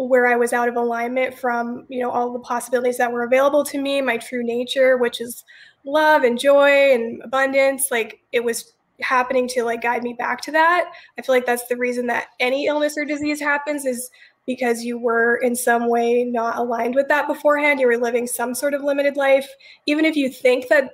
where 0.06 0.26
I 0.26 0.36
was 0.36 0.52
out 0.52 0.68
of 0.68 0.76
alignment 0.76 1.36
from, 1.36 1.84
you 1.88 2.00
know, 2.00 2.10
all 2.10 2.32
the 2.32 2.38
possibilities 2.38 2.98
that 2.98 3.10
were 3.10 3.24
available 3.24 3.64
to 3.64 3.78
me, 3.78 4.00
my 4.00 4.16
true 4.16 4.44
nature, 4.44 4.96
which 4.96 5.20
is 5.20 5.44
love 5.84 6.22
and 6.22 6.38
joy 6.38 6.92
and 6.92 7.20
abundance. 7.24 7.90
Like 7.90 8.20
it 8.32 8.44
was 8.44 8.74
happening 9.00 9.48
to 9.48 9.64
like 9.64 9.82
guide 9.82 10.02
me 10.02 10.12
back 10.12 10.40
to 10.42 10.52
that. 10.52 10.92
I 11.18 11.22
feel 11.22 11.34
like 11.34 11.46
that's 11.46 11.66
the 11.66 11.76
reason 11.76 12.06
that 12.08 12.28
any 12.38 12.66
illness 12.66 12.96
or 12.96 13.04
disease 13.04 13.40
happens 13.40 13.84
is 13.84 14.10
because 14.46 14.82
you 14.82 14.98
were 14.98 15.36
in 15.36 15.54
some 15.54 15.88
way 15.88 16.24
not 16.24 16.58
aligned 16.58 16.94
with 16.94 17.08
that 17.08 17.28
beforehand. 17.28 17.80
You 17.80 17.86
were 17.86 17.98
living 17.98 18.26
some 18.26 18.54
sort 18.54 18.74
of 18.74 18.82
limited 18.82 19.16
life. 19.16 19.48
Even 19.86 20.04
if 20.04 20.16
you 20.16 20.30
think 20.30 20.68
that 20.68 20.92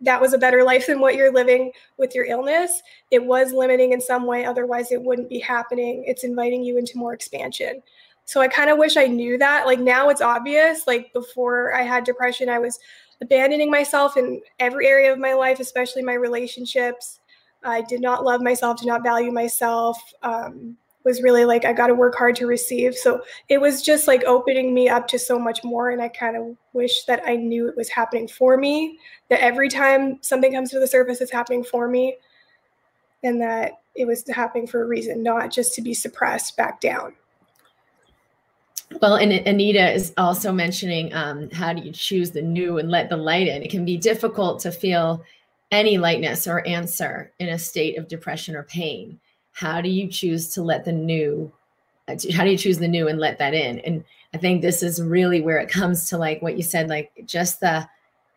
that 0.00 0.20
was 0.20 0.32
a 0.32 0.38
better 0.38 0.62
life 0.62 0.86
than 0.86 1.00
what 1.00 1.16
you're 1.16 1.32
living 1.32 1.72
with 1.96 2.14
your 2.14 2.24
illness, 2.24 2.82
it 3.10 3.24
was 3.24 3.52
limiting 3.52 3.92
in 3.92 4.00
some 4.00 4.26
way. 4.26 4.44
Otherwise, 4.44 4.92
it 4.92 5.02
wouldn't 5.02 5.28
be 5.28 5.40
happening. 5.40 6.04
It's 6.06 6.24
inviting 6.24 6.62
you 6.62 6.78
into 6.78 6.96
more 6.96 7.12
expansion. 7.12 7.82
So 8.28 8.42
I 8.42 8.48
kind 8.48 8.68
of 8.68 8.76
wish 8.76 8.98
I 8.98 9.06
knew 9.06 9.38
that. 9.38 9.64
Like 9.64 9.80
now 9.80 10.10
it's 10.10 10.20
obvious. 10.20 10.86
Like 10.86 11.10
before 11.14 11.74
I 11.74 11.80
had 11.80 12.04
depression, 12.04 12.50
I 12.50 12.58
was 12.58 12.78
abandoning 13.22 13.70
myself 13.70 14.18
in 14.18 14.42
every 14.58 14.86
area 14.86 15.10
of 15.10 15.18
my 15.18 15.32
life, 15.32 15.60
especially 15.60 16.02
my 16.02 16.12
relationships. 16.12 17.20
I 17.64 17.80
did 17.80 18.02
not 18.02 18.26
love 18.26 18.42
myself, 18.42 18.80
did 18.80 18.86
not 18.86 19.02
value 19.02 19.32
myself. 19.32 19.98
Um, 20.22 20.76
was 21.06 21.22
really 21.22 21.46
like 21.46 21.64
I 21.64 21.72
got 21.72 21.86
to 21.86 21.94
work 21.94 22.16
hard 22.16 22.36
to 22.36 22.46
receive. 22.46 22.94
So 22.96 23.22
it 23.48 23.62
was 23.62 23.80
just 23.80 24.06
like 24.06 24.22
opening 24.24 24.74
me 24.74 24.90
up 24.90 25.08
to 25.08 25.18
so 25.18 25.38
much 25.38 25.64
more. 25.64 25.88
And 25.88 26.02
I 26.02 26.08
kind 26.08 26.36
of 26.36 26.54
wish 26.74 27.04
that 27.04 27.22
I 27.24 27.36
knew 27.36 27.66
it 27.66 27.78
was 27.78 27.88
happening 27.88 28.28
for 28.28 28.58
me, 28.58 28.98
that 29.30 29.40
every 29.40 29.70
time 29.70 30.18
something 30.20 30.52
comes 30.52 30.70
to 30.72 30.80
the 30.80 30.86
surface, 30.86 31.22
it's 31.22 31.32
happening 31.32 31.64
for 31.64 31.88
me, 31.88 32.18
and 33.24 33.40
that 33.40 33.80
it 33.94 34.06
was 34.06 34.22
happening 34.28 34.66
for 34.66 34.82
a 34.82 34.86
reason, 34.86 35.22
not 35.22 35.50
just 35.50 35.74
to 35.76 35.80
be 35.80 35.94
suppressed 35.94 36.58
back 36.58 36.78
down. 36.82 37.14
Well, 39.02 39.16
and 39.16 39.32
Anita 39.32 39.92
is 39.92 40.12
also 40.16 40.50
mentioning 40.50 41.12
um, 41.12 41.50
how 41.50 41.72
do 41.72 41.82
you 41.82 41.92
choose 41.92 42.30
the 42.30 42.42
new 42.42 42.78
and 42.78 42.90
let 42.90 43.10
the 43.10 43.16
light 43.16 43.46
in? 43.46 43.62
It 43.62 43.70
can 43.70 43.84
be 43.84 43.96
difficult 43.96 44.60
to 44.60 44.72
feel 44.72 45.22
any 45.70 45.98
lightness 45.98 46.46
or 46.46 46.66
answer 46.66 47.30
in 47.38 47.48
a 47.48 47.58
state 47.58 47.98
of 47.98 48.08
depression 48.08 48.56
or 48.56 48.62
pain 48.62 49.18
how 49.58 49.80
do 49.80 49.88
you 49.88 50.08
choose 50.08 50.48
to 50.48 50.62
let 50.62 50.84
the 50.84 50.92
new 50.92 51.50
uh, 52.06 52.14
how 52.32 52.44
do 52.44 52.50
you 52.50 52.58
choose 52.58 52.78
the 52.78 52.88
new 52.88 53.08
and 53.08 53.18
let 53.18 53.38
that 53.38 53.54
in 53.54 53.80
and 53.80 54.04
i 54.34 54.38
think 54.38 54.62
this 54.62 54.82
is 54.82 55.02
really 55.02 55.40
where 55.40 55.58
it 55.58 55.68
comes 55.68 56.08
to 56.08 56.16
like 56.16 56.40
what 56.40 56.56
you 56.56 56.62
said 56.62 56.88
like 56.88 57.10
just 57.26 57.60
the 57.60 57.86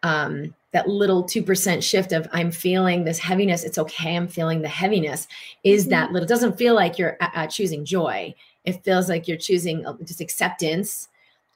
um 0.04 0.54
that 0.72 0.88
little 0.88 1.24
2% 1.24 1.84
shift 1.84 2.12
of 2.12 2.28
i'm 2.34 2.50
feeling 2.52 3.04
this 3.04 3.20
heaviness 3.20 3.64
it's 3.64 3.78
okay 3.78 4.16
i'm 4.16 4.28
feeling 4.28 4.62
the 4.62 4.68
heaviness 4.68 5.28
is 5.64 5.84
mm-hmm. 5.84 5.92
that 5.92 6.12
little 6.12 6.28
doesn't 6.28 6.58
feel 6.58 6.74
like 6.74 6.98
you're 6.98 7.18
uh, 7.22 7.30
uh, 7.36 7.48
choosing 7.48 7.86
joy 7.86 8.34
it 8.66 8.84
feels 8.84 9.10
like 9.10 9.28
you're 9.28 9.38
choosing 9.38 9.86
uh, 9.86 9.94
just 10.04 10.22
acceptance 10.22 11.10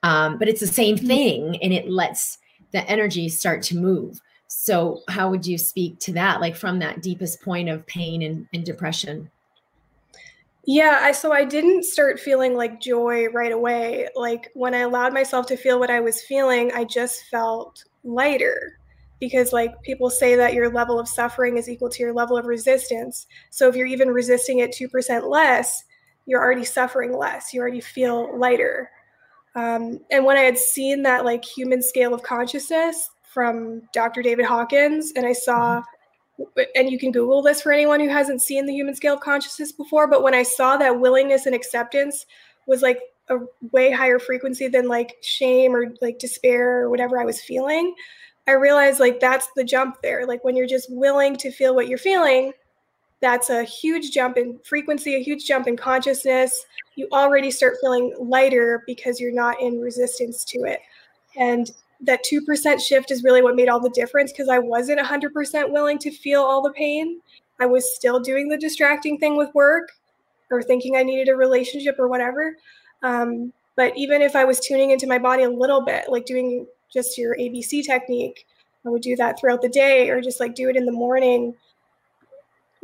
um, 0.04 0.38
but 0.38 0.48
it's 0.48 0.60
the 0.60 0.68
same 0.68 0.96
mm-hmm. 0.96 1.08
thing 1.08 1.58
and 1.62 1.74
it 1.74 1.89
lets 1.89 2.39
the 2.72 2.88
energy 2.89 3.30
start 3.30 3.62
to 3.63 3.78
move 3.78 4.22
so 4.48 5.02
how 5.08 5.30
would 5.30 5.46
you 5.46 5.58
speak 5.58 6.00
to 6.00 6.13
that 6.13 6.41
like 6.41 6.56
from 6.56 6.80
that 6.80 7.02
deepest 7.02 7.41
point 7.41 7.70
of 7.70 7.86
pain 7.88 8.22
and, 8.22 8.48
and 8.54 8.65
depression 8.65 9.30
yeah, 10.68 11.00
I 11.04 11.12
so 11.12 11.32
I 11.32 11.46
didn't 11.46 11.84
start 11.84 12.20
feeling 12.20 12.56
like 12.56 12.82
joy 12.82 13.28
right 13.28 13.52
away. 13.52 14.08
Like 14.15 14.50
when 14.56 14.74
I 14.74 14.80
allowed 14.80 15.13
myself 15.13 15.46
to 15.48 15.58
feel 15.58 15.80
what 15.80 15.91
I 15.91 16.00
was 16.00 16.24
feeling, 16.24 16.72
I 16.74 16.86
just 16.86 17.26
felt 17.26 17.84
lighter 18.04 18.80
because 19.20 19.54
like 19.54 19.80
people 19.84 20.10
say 20.10 20.36
that 20.36 20.54
your 20.54 20.70
level 20.70 21.00
of 21.00 21.08
suffering 21.08 21.58
is 21.58 21.70
equal 21.70 21.89
to 21.89 22.04
your 22.04 22.13
level 22.13 22.36
of 22.36 22.46
resistance. 22.46 23.28
So 23.52 23.70
if 23.70 23.76
you're 23.76 23.86
even 23.86 24.10
resisting 24.10 24.60
it 24.60 24.72
2% 24.72 25.30
less, 25.30 25.84
you're 26.26 26.42
already 26.42 26.66
suffering 26.66 27.18
less. 27.18 27.54
You 27.54 27.62
already 27.62 27.82
feel 27.82 28.38
lighter. 28.38 28.90
Um, 29.56 30.00
and 30.12 30.26
when 30.26 30.38
I 30.38 30.42
had 30.42 30.58
seen 30.58 31.04
that 31.04 31.24
like 31.24 31.46
human 31.46 31.82
scale 31.82 32.14
of 32.14 32.24
consciousness 32.24 33.10
from 33.24 33.82
Dr. 33.94 34.22
David 34.22 34.46
Hawkins, 34.46 35.14
and 35.16 35.26
I 35.26 35.34
saw 35.34 35.78
mm-hmm 35.78 35.90
and 36.76 36.90
you 36.90 37.00
can 37.00 37.12
Google 37.12 37.42
this 37.42 37.62
for 37.62 37.72
anyone 37.72 38.00
who 38.00 38.10
hasn't 38.10 38.42
seen 38.42 38.66
the 38.66 38.74
human 38.74 38.96
scale 38.96 39.14
of 39.14 39.22
consciousness 39.22 39.72
before. 39.72 40.08
But 40.08 40.24
when 40.24 40.34
I 40.34 40.44
saw 40.44 40.78
that 40.78 41.00
willingness 41.00 41.46
and 41.46 41.56
acceptance 41.56 42.26
was 42.68 42.82
like 42.82 43.00
a 43.30 43.38
way 43.72 43.92
higher 43.92 44.20
frequency 44.20 44.68
than 44.68 44.88
like 44.88 45.16
shame 45.22 45.76
or 45.76 45.94
like 46.02 46.20
despair 46.20 46.82
or 46.82 46.90
whatever 46.90 47.20
I 47.20 47.26
was 47.26 47.42
feeling, 47.42 47.96
I 48.48 48.52
realized 48.52 49.00
like 49.00 49.20
that's 49.20 49.48
the 49.56 49.64
jump 49.64 50.02
there. 50.02 50.26
Like 50.28 50.44
when 50.44 50.56
you're 50.56 50.68
just 50.68 50.92
willing 50.92 51.36
to 51.38 51.52
feel 51.52 51.74
what 51.74 51.88
you're 51.88 51.98
feeling, 51.98 52.52
that's 53.26 53.50
a 53.50 53.64
huge 53.64 54.12
jump 54.12 54.38
in 54.38 54.60
frequency, 54.60 55.16
a 55.16 55.24
huge 55.24 55.48
jump 55.48 55.66
in 55.66 55.76
consciousness. 55.76 56.64
You 56.94 57.08
already 57.12 57.50
start 57.50 57.78
feeling 57.82 58.14
lighter 58.20 58.84
because 58.86 59.20
you're 59.20 59.34
not 59.34 59.60
in 59.60 59.82
resistance 59.82 60.46
to 60.46 60.60
it. 60.60 60.80
And 61.36 61.72
that 62.02 62.24
2% 62.24 62.80
shift 62.80 63.10
is 63.10 63.24
really 63.24 63.42
what 63.42 63.56
made 63.56 63.68
all 63.68 63.80
the 63.80 63.90
difference 63.90 64.32
because 64.32 64.48
I 64.48 64.60
wasn't 64.60 65.00
100% 65.00 65.72
willing 65.72 65.98
to 66.00 66.12
feel 66.12 66.44
all 66.44 66.62
the 66.62 66.74
pain. 66.74 67.20
I 67.60 67.66
was 67.66 67.96
still 67.96 68.20
doing 68.20 68.48
the 68.48 68.60
distracting 68.60 69.18
thing 69.18 69.38
with 69.38 69.50
work 69.56 69.90
or 70.52 70.62
thinking 70.62 70.96
I 70.96 71.02
needed 71.02 71.28
a 71.28 71.36
relationship 71.36 71.96
or 71.98 72.08
whatever. 72.08 72.56
Um, 73.02 73.52
but 73.76 73.98
even 73.98 74.22
if 74.22 74.36
I 74.36 74.46
was 74.46 74.60
tuning 74.60 74.92
into 74.92 75.08
my 75.08 75.18
body 75.18 75.42
a 75.42 75.50
little 75.50 75.82
bit, 75.82 76.10
like 76.10 76.28
doing 76.28 76.68
just 76.94 77.18
your 77.18 77.36
ABC 77.38 77.84
technique, 77.84 78.46
I 78.86 78.90
would 78.90 79.02
do 79.02 79.16
that 79.16 79.40
throughout 79.40 79.64
the 79.64 79.70
day 79.70 80.12
or 80.12 80.22
just 80.22 80.40
like 80.40 80.54
do 80.54 80.70
it 80.70 80.76
in 80.76 80.86
the 80.86 80.92
morning. 80.92 81.56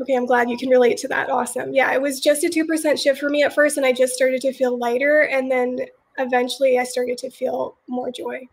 Okay, 0.01 0.15
I'm 0.15 0.25
glad 0.25 0.49
you 0.49 0.57
can 0.57 0.69
relate 0.69 0.97
to 0.97 1.07
that. 1.09 1.29
Awesome. 1.29 1.73
Yeah, 1.73 1.93
it 1.93 2.01
was 2.01 2.19
just 2.19 2.43
a 2.43 2.47
2% 2.47 2.99
shift 2.99 3.19
for 3.19 3.29
me 3.29 3.43
at 3.43 3.53
first, 3.53 3.77
and 3.77 3.85
I 3.85 3.93
just 3.93 4.13
started 4.13 4.41
to 4.41 4.51
feel 4.51 4.77
lighter. 4.77 5.21
And 5.21 5.51
then 5.51 5.79
eventually 6.17 6.79
I 6.79 6.83
started 6.83 7.17
to 7.19 7.29
feel 7.29 7.77
more 7.87 8.11
joy 8.11 8.47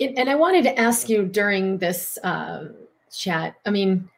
and 0.00 0.28
I 0.28 0.34
wanted 0.34 0.64
to 0.64 0.78
ask 0.78 1.08
you 1.08 1.24
during 1.24 1.78
this 1.78 2.18
uh, 2.22 2.68
chat. 3.12 3.56
I 3.64 3.70
mean, 3.70 4.08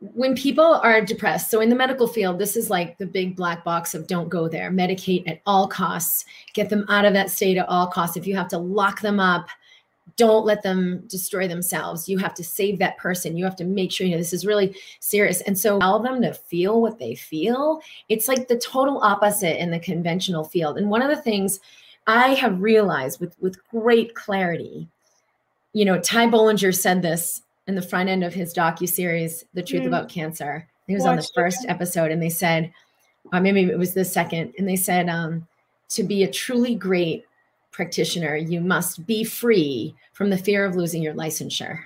when 0.00 0.34
people 0.34 0.64
are 0.64 1.00
depressed, 1.00 1.50
so 1.50 1.60
in 1.60 1.68
the 1.68 1.76
medical 1.76 2.06
field, 2.06 2.38
this 2.38 2.56
is 2.56 2.70
like 2.70 2.98
the 2.98 3.06
big 3.06 3.36
black 3.36 3.64
box 3.64 3.94
of 3.94 4.06
don't 4.06 4.28
go 4.28 4.48
there. 4.48 4.70
Medicate 4.70 5.28
at 5.28 5.40
all 5.46 5.66
costs. 5.68 6.24
Get 6.54 6.68
them 6.68 6.84
out 6.88 7.04
of 7.04 7.12
that 7.14 7.30
state 7.30 7.56
at 7.56 7.68
all 7.68 7.86
costs. 7.86 8.16
If 8.16 8.26
you 8.26 8.36
have 8.36 8.48
to 8.48 8.58
lock 8.58 9.00
them 9.00 9.20
up, 9.20 9.48
don't 10.16 10.46
let 10.46 10.62
them 10.62 11.02
destroy 11.08 11.48
themselves. 11.48 12.08
You 12.08 12.18
have 12.18 12.34
to 12.34 12.44
save 12.44 12.78
that 12.78 12.96
person. 12.96 13.36
You 13.36 13.44
have 13.44 13.56
to 13.56 13.64
make 13.64 13.92
sure 13.92 14.06
you 14.06 14.12
know 14.12 14.18
this 14.18 14.32
is 14.32 14.46
really 14.46 14.76
serious. 15.00 15.40
And 15.42 15.58
so 15.58 15.76
allow 15.76 15.98
them 15.98 16.22
to 16.22 16.32
feel 16.32 16.80
what 16.80 16.98
they 16.98 17.14
feel. 17.14 17.80
It's 18.08 18.28
like 18.28 18.48
the 18.48 18.58
total 18.58 19.00
opposite 19.02 19.60
in 19.60 19.70
the 19.70 19.80
conventional 19.80 20.44
field. 20.44 20.78
And 20.78 20.88
one 20.88 21.02
of 21.02 21.10
the 21.10 21.20
things 21.20 21.60
I 22.06 22.28
have 22.34 22.62
realized 22.62 23.20
with 23.20 23.36
with 23.40 23.58
great 23.68 24.14
clarity 24.14 24.88
you 25.76 25.84
know, 25.84 26.00
Ty 26.00 26.28
Bollinger 26.28 26.74
said 26.74 27.02
this 27.02 27.42
in 27.66 27.74
the 27.74 27.82
front 27.82 28.08
end 28.08 28.24
of 28.24 28.32
his 28.32 28.54
docu 28.54 28.88
series, 28.88 29.44
The 29.52 29.62
Truth 29.62 29.82
mm. 29.82 29.88
About 29.88 30.08
Cancer. 30.08 30.66
He 30.86 30.94
was 30.94 31.02
Watch 31.02 31.10
on 31.10 31.16
the 31.16 31.28
first 31.34 31.64
it. 31.64 31.68
episode, 31.68 32.10
and 32.10 32.22
they 32.22 32.30
said, 32.30 32.72
or 33.30 33.36
uh, 33.36 33.40
maybe 33.42 33.64
it 33.64 33.78
was 33.78 33.92
the 33.92 34.02
second, 34.02 34.54
and 34.56 34.66
they 34.66 34.76
said, 34.76 35.10
um, 35.10 35.46
to 35.90 36.02
be 36.02 36.22
a 36.22 36.30
truly 36.30 36.74
great 36.74 37.26
practitioner, 37.76 38.34
you 38.34 38.60
must 38.60 39.06
be 39.06 39.22
free 39.22 39.94
from 40.14 40.30
the 40.30 40.38
fear 40.38 40.64
of 40.64 40.74
losing 40.74 41.02
your 41.02 41.14
licensure. 41.14 41.78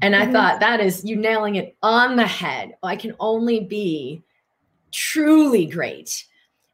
And 0.00 0.16
I 0.16 0.22
mm-hmm. 0.22 0.32
thought 0.32 0.60
that 0.60 0.80
is 0.80 1.04
you 1.04 1.16
nailing 1.16 1.56
it 1.56 1.76
on 1.82 2.16
the 2.16 2.26
head. 2.26 2.76
I 2.82 2.96
can 2.96 3.14
only 3.20 3.60
be 3.60 4.22
truly 4.92 5.66
great 5.66 6.24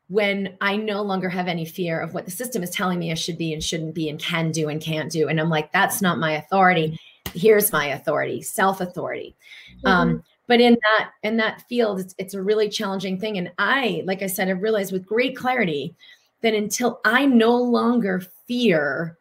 when 0.09 0.57
I 0.61 0.77
no 0.77 1.03
longer 1.03 1.29
have 1.29 1.49
any 1.49 1.65
fear 1.65 2.01
of 2.01 2.15
what 2.15 2.25
the 2.27 2.31
system 2.31 2.63
is 2.63 2.71
telling 2.71 2.99
me 2.99 3.11
I 3.11 3.15
should 3.15 3.39
be 3.39 3.53
and 3.53 3.63
shouldn't 3.63 3.95
be 3.95 4.09
and 4.09 4.19
can 4.19 4.51
do 4.53 4.69
and 4.69 4.81
can't 4.81 5.11
do. 5.11 5.29
And 5.29 5.41
I'm 5.41 5.51
like, 5.51 5.73
that's 5.73 6.01
not 6.01 6.19
my 6.19 6.33
authority. 6.33 6.99
Here's 7.35 7.73
my 7.73 7.87
authority, 7.87 8.43
self 8.43 8.81
authority. 8.81 9.35
Um, 9.85 10.09
mm-hmm. 10.09 10.17
Um, 10.17 10.25
but 10.47 10.63
in 10.63 10.79
that 10.83 11.11
in 11.23 11.37
that 11.37 11.63
field, 11.69 12.01
it's, 12.01 12.15
it's 12.17 12.35
a 12.35 12.43
really 12.43 12.71
challenging 12.71 13.21
thing. 13.21 13.37
And 13.37 13.53
I, 13.59 14.03
like 14.07 14.23
I 14.23 14.27
said, 14.27 14.49
I've 14.49 14.63
realized 14.63 14.93
with 14.93 15.05
great 15.05 15.37
clarity 15.37 15.95
that 16.43 16.55
until 16.55 17.01
I 17.05 17.27
no 17.27 17.57
longer 17.57 18.23
fear 18.47 19.19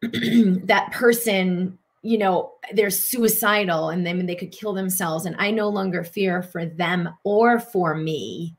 that 0.02 0.90
person 0.92 1.78
you 2.02 2.16
know 2.16 2.52
they're 2.74 2.90
suicidal 2.90 3.88
and 3.88 4.06
then 4.06 4.24
they 4.24 4.36
could 4.36 4.52
kill 4.52 4.72
themselves 4.72 5.26
and 5.26 5.34
i 5.40 5.50
no 5.50 5.68
longer 5.68 6.04
fear 6.04 6.44
for 6.44 6.64
them 6.64 7.08
or 7.24 7.58
for 7.58 7.96
me 7.96 8.54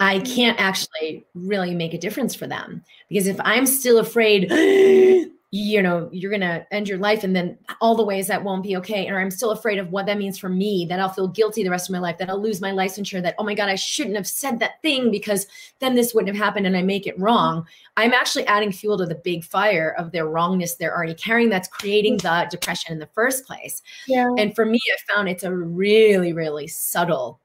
I 0.00 0.20
can't 0.20 0.60
actually 0.60 1.26
really 1.34 1.74
make 1.74 1.92
a 1.92 1.98
difference 1.98 2.34
for 2.34 2.46
them. 2.46 2.84
Because 3.08 3.26
if 3.26 3.40
I'm 3.40 3.66
still 3.66 3.98
afraid, 3.98 4.48
you 5.50 5.82
know, 5.82 6.10
you're 6.12 6.30
going 6.30 6.42
to 6.42 6.66
end 6.70 6.86
your 6.86 6.98
life 6.98 7.24
and 7.24 7.34
then 7.34 7.56
all 7.80 7.94
the 7.94 8.04
ways 8.04 8.26
that 8.26 8.44
won't 8.44 8.62
be 8.62 8.76
okay. 8.76 9.06
and 9.06 9.16
I'm 9.16 9.30
still 9.30 9.52
afraid 9.52 9.78
of 9.78 9.90
what 9.90 10.04
that 10.04 10.18
means 10.18 10.38
for 10.38 10.50
me, 10.50 10.84
that 10.90 11.00
I'll 11.00 11.08
feel 11.08 11.26
guilty 11.26 11.64
the 11.64 11.70
rest 11.70 11.88
of 11.88 11.94
my 11.94 11.98
life, 12.00 12.18
that 12.18 12.28
I'll 12.28 12.40
lose 12.40 12.60
my 12.60 12.70
licensure, 12.70 13.22
that, 13.22 13.34
oh 13.38 13.44
my 13.44 13.54
God, 13.54 13.70
I 13.70 13.74
shouldn't 13.74 14.16
have 14.16 14.26
said 14.26 14.58
that 14.58 14.82
thing 14.82 15.10
because 15.10 15.46
then 15.78 15.94
this 15.94 16.12
wouldn't 16.12 16.36
have 16.36 16.44
happened 16.44 16.66
and 16.66 16.76
I 16.76 16.82
make 16.82 17.06
it 17.06 17.18
wrong. 17.18 17.66
I'm 17.96 18.12
actually 18.12 18.46
adding 18.46 18.72
fuel 18.72 18.98
to 18.98 19.06
the 19.06 19.14
big 19.14 19.42
fire 19.42 19.94
of 19.96 20.12
their 20.12 20.26
wrongness 20.26 20.74
they're 20.74 20.94
already 20.94 21.14
carrying 21.14 21.48
that's 21.48 21.68
creating 21.68 22.18
the 22.18 22.46
depression 22.50 22.92
in 22.92 22.98
the 22.98 23.08
first 23.14 23.46
place. 23.46 23.80
Yeah. 24.06 24.28
And 24.36 24.54
for 24.54 24.66
me, 24.66 24.80
I 24.86 25.14
found 25.14 25.30
it's 25.30 25.44
a 25.44 25.54
really, 25.54 26.34
really 26.34 26.66
subtle 26.66 27.40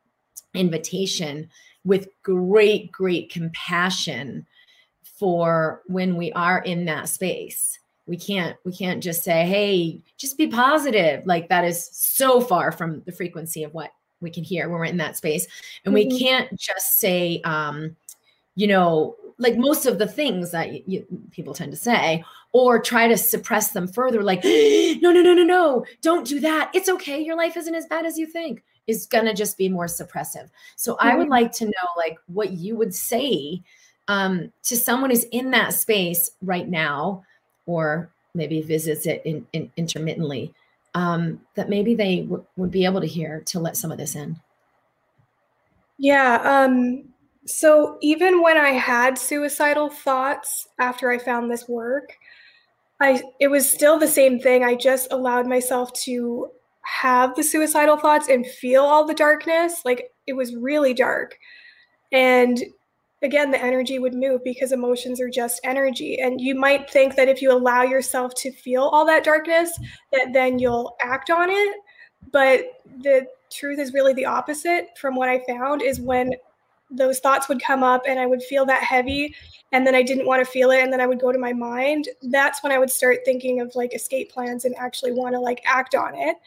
invitation 0.53 1.49
with 1.85 2.09
great, 2.21 2.91
great 2.91 3.31
compassion 3.31 4.45
for 5.03 5.83
when 5.87 6.17
we 6.17 6.33
are 6.33 6.59
in 6.59 6.83
that 6.85 7.07
space. 7.07 7.79
We 8.05 8.17
can't 8.17 8.57
we 8.65 8.75
can't 8.75 9.01
just 9.01 9.23
say, 9.23 9.45
"Hey, 9.45 10.01
just 10.17 10.37
be 10.37 10.47
positive." 10.47 11.25
Like 11.25 11.49
that 11.49 11.63
is 11.63 11.89
so 11.91 12.41
far 12.41 12.71
from 12.71 13.01
the 13.05 13.11
frequency 13.11 13.63
of 13.63 13.73
what 13.73 13.91
we 14.21 14.29
can 14.29 14.43
hear 14.43 14.69
when 14.69 14.79
we're 14.79 14.85
in 14.85 14.97
that 14.97 15.17
space. 15.17 15.47
And 15.85 15.95
mm-hmm. 15.95 16.09
we 16.09 16.19
can't 16.19 16.59
just 16.59 16.99
say 16.99 17.41
um, 17.43 17.95
you 18.55 18.67
know, 18.67 19.15
like 19.37 19.57
most 19.57 19.85
of 19.85 19.97
the 19.97 20.07
things 20.07 20.51
that 20.51 20.87
you, 20.87 21.05
people 21.31 21.53
tend 21.53 21.71
to 21.71 21.77
say 21.77 22.23
or 22.51 22.79
try 22.79 23.07
to 23.07 23.17
suppress 23.17 23.71
them 23.71 23.87
further 23.87 24.21
like 24.21 24.43
no 24.43 25.11
no 25.11 25.21
no 25.21 25.33
no 25.33 25.43
no 25.43 25.85
don't 26.01 26.27
do 26.27 26.39
that 26.39 26.69
it's 26.75 26.87
okay 26.87 27.19
your 27.19 27.35
life 27.35 27.57
isn't 27.57 27.73
as 27.73 27.87
bad 27.87 28.05
as 28.05 28.15
you 28.15 28.27
think 28.27 28.63
is 28.87 29.05
going 29.05 29.25
to 29.25 29.33
just 29.33 29.57
be 29.57 29.69
more 29.69 29.85
suppressive. 29.85 30.49
So 30.75 30.93
mm-hmm. 30.93 31.07
I 31.07 31.15
would 31.15 31.23
mm-hmm. 31.23 31.31
like 31.31 31.51
to 31.53 31.65
know 31.65 31.87
like 31.97 32.17
what 32.27 32.51
you 32.51 32.75
would 32.75 32.93
say 32.93 33.61
um, 34.07 34.51
to 34.63 34.75
someone 34.75 35.09
who's 35.09 35.23
in 35.25 35.51
that 35.51 35.73
space 35.73 36.29
right 36.41 36.67
now, 36.67 37.23
or 37.65 38.10
maybe 38.34 38.62
visits 38.62 39.06
it 39.06 39.21
in, 39.26 39.45
in 39.54 39.71
intermittently, 39.78 40.54
um, 40.95 41.41
that 41.56 41.69
maybe 41.69 41.95
they 41.95 42.21
w- 42.21 42.45
would 42.58 42.71
be 42.71 42.86
able 42.86 43.02
to 43.02 43.08
hear 43.08 43.41
to 43.41 43.60
let 43.60 43.78
some 43.78 43.91
of 43.91 43.97
this 43.97 44.15
in. 44.15 44.39
Yeah. 45.97 46.41
Um, 46.43 47.06
so 47.45 47.97
even 48.02 48.41
when 48.41 48.58
I 48.58 48.69
had 48.69 49.17
suicidal 49.17 49.89
thoughts 49.89 50.67
after 50.80 51.12
I 51.12 51.17
found 51.17 51.52
this 51.52 51.67
work, 51.67 52.17
I 53.02 53.21
it 53.39 53.49
was 53.49 53.69
still 53.69 53.99
the 53.99 54.08
same 54.08 54.39
thing. 54.39 54.63
I 54.63 54.76
just 54.76 55.12
allowed 55.12 55.47
myself 55.47 55.91
to 56.04 56.49
have 56.84 57.36
the 57.36 57.43
suicidal 57.43 57.97
thoughts 57.97 58.30
and 58.30 58.45
feel 58.45 58.84
all 58.84 59.06
the 59.06 59.13
darkness. 59.13 59.82
Like 59.84 60.12
it 60.28 60.34
was 60.34 60.56
really 60.56 60.93
dark. 60.93 61.38
And 62.12 62.62
again, 63.23 63.51
the 63.51 63.62
energy 63.62 63.99
would 63.99 64.13
move 64.13 64.43
because 64.43 64.71
emotions 64.71 65.19
are 65.19 65.29
just 65.29 65.62
energy. 65.63 66.19
And 66.19 66.39
you 66.39 66.55
might 66.55 66.89
think 66.89 67.15
that 67.15 67.29
if 67.29 67.41
you 67.41 67.51
allow 67.51 67.83
yourself 67.83 68.33
to 68.36 68.51
feel 68.51 68.83
all 68.83 69.05
that 69.05 69.23
darkness, 69.23 69.77
that 70.12 70.33
then 70.33 70.59
you'll 70.59 70.95
act 71.01 71.29
on 71.29 71.49
it. 71.49 71.75
But 72.31 72.65
the 73.01 73.27
truth 73.51 73.79
is 73.79 73.93
really 73.93 74.13
the 74.13 74.25
opposite 74.25 74.89
from 74.97 75.15
what 75.15 75.29
I 75.29 75.43
found 75.47 75.81
is 75.81 75.99
when 75.99 76.33
those 76.89 77.19
thoughts 77.19 77.49
would 77.49 77.62
come 77.62 77.83
up 77.83 78.03
and 78.07 78.19
I 78.19 78.25
would 78.25 78.43
feel 78.43 78.65
that 78.65 78.83
heavy 78.83 79.36
and 79.71 79.86
then 79.86 79.95
I 79.95 80.03
didn't 80.03 80.27
want 80.27 80.45
to 80.45 80.51
feel 80.51 80.71
it 80.71 80.81
and 80.81 80.93
then 80.93 81.01
I 81.01 81.07
would 81.07 81.19
go 81.19 81.31
to 81.31 81.39
my 81.39 81.53
mind. 81.53 82.07
That's 82.21 82.62
when 82.62 82.71
I 82.71 82.77
would 82.77 82.91
start 82.91 83.19
thinking 83.25 83.62
of 83.62 83.75
like 83.75 83.95
escape 83.95 84.31
plans 84.31 84.65
and 84.65 84.75
actually 84.75 85.12
want 85.12 85.33
to 85.33 85.39
like 85.39 85.62
act 85.65 85.95
on 85.95 86.13
it. 86.15 86.38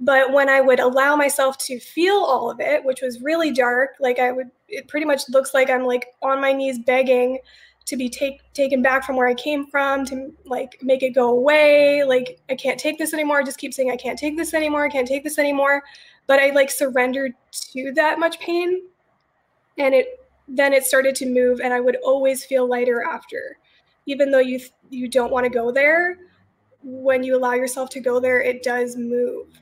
But 0.00 0.32
when 0.32 0.48
I 0.48 0.62
would 0.62 0.80
allow 0.80 1.14
myself 1.14 1.58
to 1.58 1.78
feel 1.78 2.14
all 2.14 2.50
of 2.50 2.58
it, 2.58 2.82
which 2.82 3.02
was 3.02 3.20
really 3.20 3.52
dark, 3.52 3.90
like 4.00 4.18
I 4.18 4.32
would, 4.32 4.50
it 4.66 4.88
pretty 4.88 5.04
much 5.04 5.28
looks 5.28 5.52
like 5.52 5.68
I'm 5.68 5.84
like 5.84 6.06
on 6.22 6.40
my 6.40 6.52
knees 6.52 6.78
begging 6.78 7.38
to 7.84 7.96
be 7.96 8.08
take, 8.08 8.40
taken 8.54 8.80
back 8.80 9.04
from 9.04 9.16
where 9.16 9.28
I 9.28 9.34
came 9.34 9.66
from, 9.66 10.06
to 10.06 10.32
like 10.46 10.78
make 10.80 11.02
it 11.02 11.10
go 11.10 11.30
away. 11.30 12.02
Like, 12.04 12.40
I 12.48 12.54
can't 12.54 12.80
take 12.80 12.96
this 12.96 13.12
anymore. 13.12 13.40
I 13.40 13.44
just 13.44 13.58
keep 13.58 13.74
saying, 13.74 13.90
I 13.90 13.96
can't 13.96 14.18
take 14.18 14.38
this 14.38 14.54
anymore. 14.54 14.86
I 14.86 14.88
can't 14.88 15.08
take 15.08 15.22
this 15.22 15.38
anymore. 15.38 15.82
But 16.26 16.40
I 16.40 16.50
like 16.50 16.70
surrendered 16.70 17.32
to 17.72 17.92
that 17.92 18.18
much 18.18 18.40
pain. 18.40 18.82
And 19.76 19.94
it, 19.94 20.20
then 20.48 20.72
it 20.72 20.84
started 20.84 21.14
to 21.16 21.26
move 21.26 21.60
and 21.60 21.74
I 21.74 21.80
would 21.80 21.96
always 21.96 22.44
feel 22.44 22.66
lighter 22.66 23.02
after. 23.02 23.58
Even 24.06 24.30
though 24.30 24.38
you, 24.38 24.60
you 24.88 25.08
don't 25.08 25.30
want 25.30 25.44
to 25.44 25.50
go 25.50 25.70
there, 25.70 26.16
when 26.82 27.22
you 27.22 27.36
allow 27.36 27.52
yourself 27.52 27.90
to 27.90 28.00
go 28.00 28.18
there, 28.18 28.40
it 28.40 28.62
does 28.62 28.96
move 28.96 29.60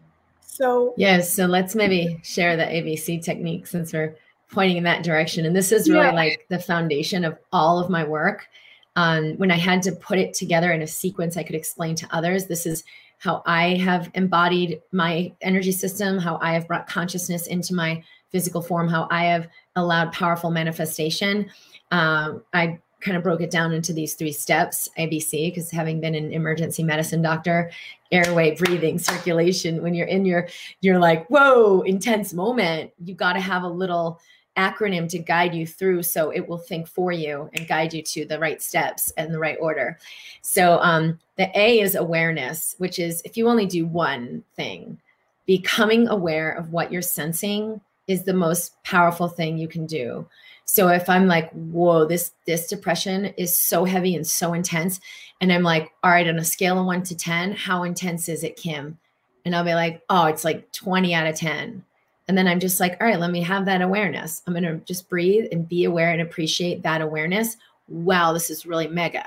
so 0.59 0.93
yes, 0.97 1.33
so 1.33 1.47
let's 1.47 1.77
maybe 1.77 2.19
share 2.25 2.57
the 2.57 2.65
ABC 2.65 3.23
technique 3.23 3.65
since 3.69 3.93
we're 3.93 4.17
pointing 4.51 4.77
in 4.77 4.83
that 4.83 5.05
direction. 5.05 5.47
And 5.47 5.55
this 5.55 5.71
is 5.71 5.89
really 5.89 6.07
yeah. 6.07 6.13
like 6.13 6.47
the 6.49 6.59
foundation 6.59 7.25
of 7.25 7.39
all 7.53 7.79
of 7.79 7.89
my 7.89 8.03
work. 8.03 8.49
Um, 8.97 9.35
when 9.37 9.53
I 9.53 9.57
had 9.57 9.83
to 9.83 9.93
put 9.93 10.19
it 10.19 10.35
together 10.35 10.73
in 10.73 10.83
a 10.83 10.87
sequence 10.87 11.37
I 11.37 11.45
could 11.45 11.55
explain 11.55 11.95
to 11.95 12.09
others, 12.11 12.47
this 12.47 12.67
is 12.67 12.83
how 13.19 13.41
I 13.47 13.77
have 13.77 14.11
embodied 14.15 14.83
my 14.91 15.33
energy 15.43 15.71
system, 15.71 16.19
how 16.19 16.41
I 16.43 16.55
have 16.55 16.67
brought 16.67 16.89
consciousness 16.89 17.47
into 17.47 17.73
my 17.73 18.03
physical 18.31 18.61
form, 18.61 18.89
how 18.89 19.07
I 19.13 19.27
have 19.27 19.47
allowed 19.77 20.13
powerful 20.13 20.51
manifestation. 20.51 21.49
Um, 21.93 22.43
I 22.53 22.81
kind 23.01 23.17
of 23.17 23.23
broke 23.23 23.41
it 23.41 23.51
down 23.51 23.73
into 23.73 23.93
these 23.93 24.15
three 24.15 24.33
steps 24.33 24.89
abc 24.99 25.31
because 25.31 25.71
having 25.71 26.01
been 26.01 26.15
an 26.15 26.33
emergency 26.33 26.83
medicine 26.83 27.23
doctor 27.23 27.71
airway 28.11 28.57
breathing 28.57 28.99
circulation 28.99 29.83
when 29.83 29.95
you're 29.95 30.07
in 30.07 30.25
your 30.25 30.49
you're 30.81 30.99
like 30.99 31.27
whoa 31.29 31.83
intense 31.83 32.33
moment 32.33 32.91
you 33.05 33.15
got 33.15 33.35
to 33.35 33.41
have 33.41 33.63
a 33.63 33.69
little 33.69 34.21
acronym 34.59 35.09
to 35.09 35.19
guide 35.19 35.55
you 35.55 35.67
through 35.67 36.03
so 36.03 36.31
it 36.31 36.47
will 36.47 36.59
think 36.59 36.89
for 36.89 37.13
you 37.13 37.49
and 37.55 37.69
guide 37.69 37.95
you 37.95 38.03
to 38.03 38.27
the 38.27 38.39
right 38.39 38.61
steps 38.61 39.13
and 39.17 39.33
the 39.33 39.39
right 39.39 39.57
order. 39.61 39.97
So 40.43 40.81
um, 40.81 41.19
the 41.37 41.49
a 41.55 41.81
is 41.81 41.95
awareness 41.95 42.75
which 42.79 42.99
is 42.99 43.23
if 43.25 43.37
you 43.37 43.49
only 43.49 43.67
do 43.67 43.87
one 43.87 44.43
thing 44.57 44.99
becoming 45.47 46.09
aware 46.09 46.51
of 46.51 46.73
what 46.73 46.93
you're 46.93 47.01
sensing 47.01 47.81
is 48.09 48.25
the 48.25 48.35
most 48.35 48.83
powerful 48.83 49.29
thing 49.29 49.57
you 49.57 49.69
can 49.69 49.87
do 49.87 50.27
so 50.71 50.89
if 50.89 51.09
I'm 51.09 51.27
like, 51.27 51.51
whoa, 51.53 52.05
this 52.05 52.33
this 52.47 52.67
depression 52.69 53.25
is 53.39 53.59
so 53.59 53.87
heavy 53.87 54.15
and 54.15 54.27
so 54.27 54.53
intense, 54.53 55.01
and 55.41 55.51
I'm 55.51 55.63
like, 55.63 55.93
all 56.05 56.11
right, 56.11 56.29
on 56.29 56.39
a 56.39 56.45
scale 56.45 56.79
of 56.79 56.85
one 56.85 57.03
to 57.05 57.17
ten, 57.17 57.53
how 57.53 57.85
intense 57.85 58.29
is 58.29 58.45
it, 58.45 58.57
Kim? 58.57 58.99
And 59.47 59.57
I'll 59.57 59.65
be 59.65 59.75
like, 59.75 60.03
oh, 60.11 60.27
it's 60.27 60.45
like 60.45 60.71
20 60.73 61.15
out 61.15 61.27
of 61.27 61.35
10. 61.37 61.83
And 62.29 62.37
then 62.37 62.47
I'm 62.47 62.61
just 62.61 62.81
like, 62.81 62.99
all 63.01 63.07
right, 63.07 63.19
let 63.19 63.31
me 63.31 63.41
have 63.41 63.65
that 63.65 63.81
awareness. 63.81 64.43
I'm 64.47 64.53
gonna 64.53 64.77
just 64.85 65.09
breathe 65.09 65.47
and 65.51 65.67
be 65.67 65.85
aware 65.85 66.13
and 66.13 66.21
appreciate 66.21 66.83
that 66.83 67.01
awareness. 67.01 67.57
Wow, 67.89 68.35
this 68.35 68.51
is 68.51 68.67
really 68.67 68.89
mega. 68.89 69.27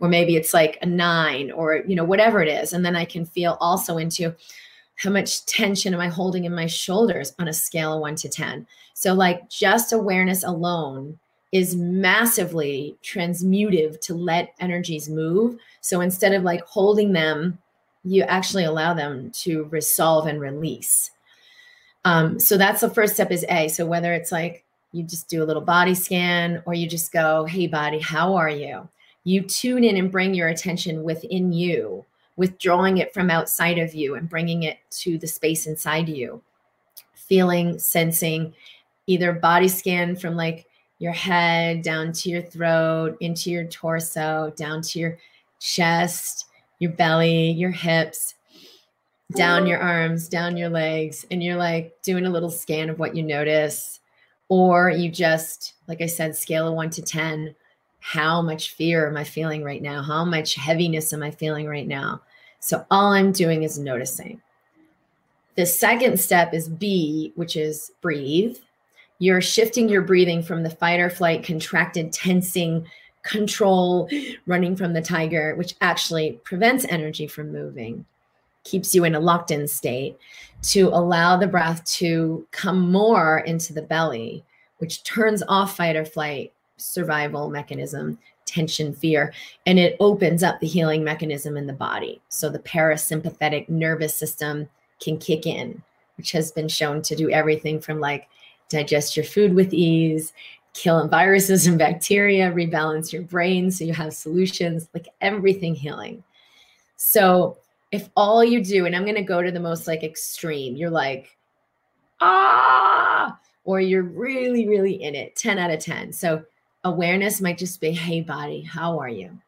Or 0.00 0.08
maybe 0.08 0.36
it's 0.36 0.52
like 0.52 0.76
a 0.82 0.86
nine 0.86 1.50
or 1.50 1.76
you 1.86 1.96
know, 1.96 2.04
whatever 2.04 2.42
it 2.42 2.48
is. 2.48 2.74
And 2.74 2.84
then 2.84 2.94
I 2.94 3.06
can 3.06 3.24
feel 3.24 3.56
also 3.58 3.96
into 3.96 4.34
how 4.96 5.10
much 5.10 5.44
tension 5.46 5.92
am 5.94 6.00
I 6.00 6.08
holding 6.08 6.44
in 6.44 6.54
my 6.54 6.66
shoulders 6.66 7.34
on 7.38 7.48
a 7.48 7.52
scale 7.52 7.94
of 7.94 8.00
one 8.00 8.14
to 8.16 8.28
10? 8.28 8.66
So, 8.94 9.12
like, 9.12 9.48
just 9.48 9.92
awareness 9.92 10.44
alone 10.44 11.18
is 11.52 11.76
massively 11.76 12.96
transmutive 13.02 14.00
to 14.00 14.14
let 14.14 14.54
energies 14.60 15.08
move. 15.08 15.56
So, 15.80 16.00
instead 16.00 16.32
of 16.32 16.42
like 16.42 16.64
holding 16.64 17.12
them, 17.12 17.58
you 18.04 18.22
actually 18.22 18.64
allow 18.64 18.94
them 18.94 19.30
to 19.30 19.64
resolve 19.64 20.26
and 20.26 20.40
release. 20.40 21.10
Um, 22.04 22.38
so, 22.38 22.56
that's 22.56 22.80
the 22.80 22.90
first 22.90 23.14
step 23.14 23.32
is 23.32 23.44
A. 23.48 23.68
So, 23.68 23.86
whether 23.86 24.12
it's 24.12 24.30
like 24.30 24.64
you 24.92 25.02
just 25.02 25.28
do 25.28 25.42
a 25.42 25.46
little 25.46 25.62
body 25.62 25.94
scan 25.94 26.62
or 26.66 26.74
you 26.74 26.88
just 26.88 27.12
go, 27.12 27.44
Hey, 27.44 27.66
body, 27.66 27.98
how 27.98 28.36
are 28.36 28.48
you? 28.48 28.88
You 29.24 29.42
tune 29.42 29.82
in 29.82 29.96
and 29.96 30.12
bring 30.12 30.34
your 30.34 30.48
attention 30.48 31.02
within 31.02 31.52
you 31.52 32.04
withdrawing 32.36 32.98
it 32.98 33.12
from 33.14 33.30
outside 33.30 33.78
of 33.78 33.94
you 33.94 34.14
and 34.14 34.28
bringing 34.28 34.64
it 34.64 34.78
to 34.90 35.18
the 35.18 35.26
space 35.26 35.66
inside 35.66 36.08
you 36.08 36.42
feeling 37.14 37.78
sensing 37.78 38.52
either 39.06 39.32
body 39.32 39.68
scan 39.68 40.16
from 40.16 40.36
like 40.36 40.66
your 40.98 41.12
head 41.12 41.82
down 41.82 42.12
to 42.12 42.28
your 42.28 42.42
throat 42.42 43.16
into 43.20 43.50
your 43.50 43.64
torso 43.64 44.52
down 44.56 44.82
to 44.82 44.98
your 44.98 45.18
chest 45.60 46.46
your 46.78 46.92
belly 46.92 47.50
your 47.50 47.70
hips 47.70 48.34
down 49.32 49.66
your 49.66 49.80
arms, 49.80 50.28
down 50.28 50.56
your 50.56 50.68
legs, 50.68 51.24
and 51.30 51.42
you're 51.42 51.56
like 51.56 51.96
doing 52.02 52.26
a 52.26 52.30
little 52.30 52.50
scan 52.50 52.90
of 52.90 52.98
what 52.98 53.16
you 53.16 53.22
notice. 53.22 54.00
Or 54.48 54.90
you 54.90 55.10
just, 55.10 55.74
like 55.88 56.02
I 56.02 56.06
said, 56.06 56.36
scale 56.36 56.68
of 56.68 56.74
one 56.74 56.90
to 56.90 57.02
10. 57.02 57.54
How 58.06 58.42
much 58.42 58.74
fear 58.74 59.08
am 59.08 59.16
I 59.16 59.24
feeling 59.24 59.64
right 59.64 59.80
now? 59.80 60.02
How 60.02 60.26
much 60.26 60.56
heaviness 60.56 61.14
am 61.14 61.22
I 61.22 61.30
feeling 61.30 61.66
right 61.66 61.88
now? 61.88 62.20
So 62.60 62.84
all 62.90 63.12
I'm 63.12 63.32
doing 63.32 63.62
is 63.62 63.78
noticing. 63.78 64.42
The 65.56 65.64
second 65.64 66.20
step 66.20 66.52
is 66.52 66.68
B, 66.68 67.32
which 67.34 67.56
is 67.56 67.92
breathe. 68.02 68.58
You're 69.20 69.40
shifting 69.40 69.88
your 69.88 70.02
breathing 70.02 70.42
from 70.42 70.62
the 70.62 70.70
fight 70.70 71.00
or 71.00 71.08
flight, 71.08 71.44
contracted, 71.44 72.12
tensing, 72.12 72.86
control, 73.22 74.10
running 74.44 74.76
from 74.76 74.92
the 74.92 75.00
tiger, 75.00 75.54
which 75.56 75.74
actually 75.80 76.38
prevents 76.44 76.84
energy 76.84 77.26
from 77.26 77.52
moving, 77.52 78.04
keeps 78.64 78.94
you 78.94 79.04
in 79.04 79.14
a 79.14 79.20
locked 79.20 79.50
in 79.50 79.66
state, 79.66 80.18
to 80.60 80.88
allow 80.88 81.38
the 81.38 81.46
breath 81.46 81.82
to 81.84 82.46
come 82.50 82.92
more 82.92 83.38
into 83.38 83.72
the 83.72 83.80
belly, 83.80 84.44
which 84.76 85.02
turns 85.04 85.42
off 85.48 85.78
fight 85.78 85.96
or 85.96 86.04
flight 86.04 86.52
survival 86.76 87.48
mechanism, 87.48 88.18
tension, 88.46 88.92
fear, 88.92 89.32
and 89.66 89.78
it 89.78 89.96
opens 90.00 90.42
up 90.42 90.60
the 90.60 90.66
healing 90.66 91.02
mechanism 91.04 91.56
in 91.56 91.66
the 91.66 91.72
body. 91.72 92.20
So 92.28 92.48
the 92.48 92.58
parasympathetic 92.58 93.68
nervous 93.68 94.14
system 94.14 94.68
can 95.00 95.18
kick 95.18 95.46
in, 95.46 95.82
which 96.16 96.32
has 96.32 96.52
been 96.52 96.68
shown 96.68 97.02
to 97.02 97.16
do 97.16 97.30
everything 97.30 97.80
from 97.80 98.00
like 98.00 98.28
digest 98.68 99.16
your 99.16 99.24
food 99.24 99.54
with 99.54 99.72
ease, 99.72 100.32
kill 100.72 101.06
viruses 101.08 101.66
and 101.66 101.78
bacteria, 101.78 102.50
rebalance 102.52 103.12
your 103.12 103.22
brain 103.22 103.70
so 103.70 103.84
you 103.84 103.94
have 103.94 104.12
solutions, 104.12 104.88
like 104.92 105.08
everything 105.20 105.74
healing. 105.74 106.22
So 106.96 107.58
if 107.92 108.08
all 108.16 108.44
you 108.44 108.62
do, 108.62 108.86
and 108.86 108.94
I'm 108.94 109.04
going 109.04 109.14
to 109.14 109.22
go 109.22 109.40
to 109.40 109.52
the 109.52 109.60
most 109.60 109.86
like 109.86 110.02
extreme, 110.02 110.76
you're 110.76 110.90
like, 110.90 111.36
ah, 112.20 113.38
or 113.64 113.80
you're 113.80 114.02
really, 114.02 114.68
really 114.68 115.02
in 115.02 115.14
it, 115.14 115.36
10 115.36 115.58
out 115.58 115.70
of 115.70 115.78
10. 115.80 116.12
So 116.12 116.42
awareness 116.84 117.40
might 117.40 117.58
just 117.58 117.80
be, 117.80 117.90
hey, 117.90 118.20
body, 118.20 118.62
how 118.62 118.98
are 118.98 119.08
you? 119.08 119.38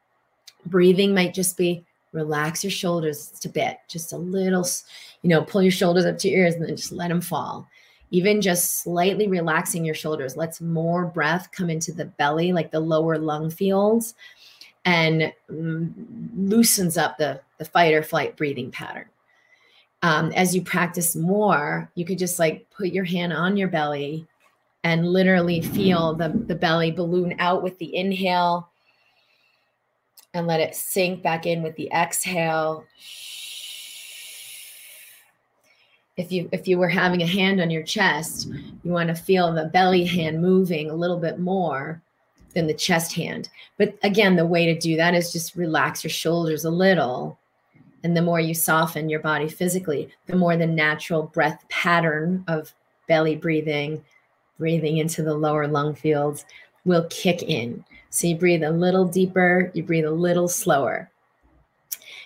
Breathing 0.65 1.13
might 1.13 1.33
just 1.33 1.57
be, 1.57 1.85
relax 2.11 2.63
your 2.63 2.71
shoulders 2.71 3.29
just 3.29 3.45
a 3.45 3.49
bit, 3.49 3.77
just 3.87 4.11
a 4.13 4.17
little, 4.17 4.67
you 5.21 5.29
know, 5.29 5.43
pull 5.43 5.61
your 5.61 5.71
shoulders 5.71 6.05
up 6.05 6.17
to 6.19 6.29
your 6.29 6.41
ears 6.41 6.55
and 6.55 6.65
then 6.65 6.75
just 6.75 6.91
let 6.91 7.09
them 7.09 7.21
fall. 7.21 7.67
Even 8.11 8.41
just 8.41 8.83
slightly 8.83 9.27
relaxing 9.27 9.85
your 9.85 9.95
shoulders 9.95 10.37
lets 10.37 10.61
more 10.61 11.05
breath 11.05 11.49
come 11.51 11.69
into 11.69 11.91
the 11.91 12.05
belly, 12.05 12.53
like 12.53 12.71
the 12.71 12.79
lower 12.79 13.17
lung 13.17 13.49
fields, 13.49 14.15
and 14.85 15.33
mm, 15.51 15.93
loosens 16.35 16.97
up 16.97 17.17
the, 17.17 17.39
the 17.57 17.65
fight 17.65 17.93
or 17.93 18.01
flight 18.01 18.37
breathing 18.37 18.71
pattern. 18.71 19.05
Um, 20.03 20.31
as 20.33 20.55
you 20.55 20.61
practice 20.61 21.15
more, 21.15 21.91
you 21.95 22.05
could 22.05 22.19
just 22.19 22.39
like 22.39 22.65
put 22.69 22.89
your 22.89 23.03
hand 23.03 23.33
on 23.33 23.57
your 23.57 23.67
belly 23.67 24.25
and 24.83 25.07
literally 25.07 25.61
feel 25.61 26.13
the, 26.13 26.29
the 26.29 26.55
belly 26.55 26.91
balloon 26.91 27.35
out 27.39 27.63
with 27.63 27.77
the 27.79 27.95
inhale 27.95 28.69
and 30.33 30.47
let 30.47 30.59
it 30.59 30.75
sink 30.75 31.23
back 31.23 31.45
in 31.45 31.63
with 31.63 31.75
the 31.75 31.89
exhale. 31.91 32.85
If 36.15 36.31
you 36.31 36.49
if 36.51 36.67
you 36.67 36.77
were 36.77 36.89
having 36.89 37.21
a 37.21 37.27
hand 37.27 37.61
on 37.61 37.69
your 37.69 37.83
chest, 37.83 38.47
you 38.83 38.91
want 38.91 39.09
to 39.09 39.15
feel 39.15 39.53
the 39.53 39.65
belly 39.65 40.03
hand 40.03 40.41
moving 40.41 40.89
a 40.89 40.95
little 40.95 41.17
bit 41.17 41.39
more 41.39 42.01
than 42.53 42.67
the 42.67 42.73
chest 42.73 43.13
hand. 43.13 43.49
But 43.77 43.97
again, 44.03 44.35
the 44.35 44.45
way 44.45 44.65
to 44.65 44.79
do 44.79 44.95
that 44.97 45.13
is 45.13 45.31
just 45.31 45.55
relax 45.55 46.03
your 46.03 46.09
shoulders 46.09 46.65
a 46.65 46.71
little. 46.71 47.37
And 48.03 48.15
the 48.15 48.21
more 48.21 48.39
you 48.39 48.53
soften 48.53 49.09
your 49.09 49.19
body 49.19 49.49
physically, 49.49 50.09
the 50.27 50.35
more 50.35 50.55
the 50.55 50.65
natural 50.65 51.23
breath 51.23 51.63
pattern 51.69 52.43
of 52.47 52.73
belly 53.07 53.35
breathing, 53.35 54.03
breathing 54.57 54.97
into 54.97 55.23
the 55.23 55.33
lower 55.33 55.67
lung 55.67 55.93
fields 55.95 56.45
will 56.85 57.05
kick 57.09 57.43
in. 57.43 57.83
So 58.09 58.27
you 58.27 58.35
breathe 58.35 58.63
a 58.63 58.71
little 58.71 59.05
deeper, 59.05 59.71
you 59.73 59.83
breathe 59.83 60.05
a 60.05 60.11
little 60.11 60.47
slower. 60.47 61.11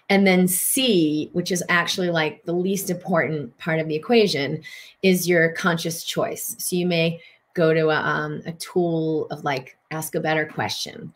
And 0.10 0.28
then 0.28 0.48
C, 0.48 1.30
which 1.34 1.52
is 1.52 1.64
actually 1.70 2.10
like 2.10 2.44
the 2.44 2.54
least 2.54 2.90
important 2.90 3.58
part 3.58 3.80
of 3.80 3.88
the 3.88 3.96
equation, 3.96 4.62
is 5.02 5.28
your 5.28 5.54
conscious 5.54 6.04
choice. 6.04 6.56
So 6.60 6.76
you 6.76 6.86
may 6.86 7.22
go 7.54 7.74
to 7.74 7.90
a, 7.90 7.96
um, 7.96 8.42
a 8.46 8.52
tool 8.54 9.28
of 9.32 9.44
like, 9.44 9.78
ask 9.90 10.16
a 10.16 10.20
better 10.20 10.46
question. 10.46 11.14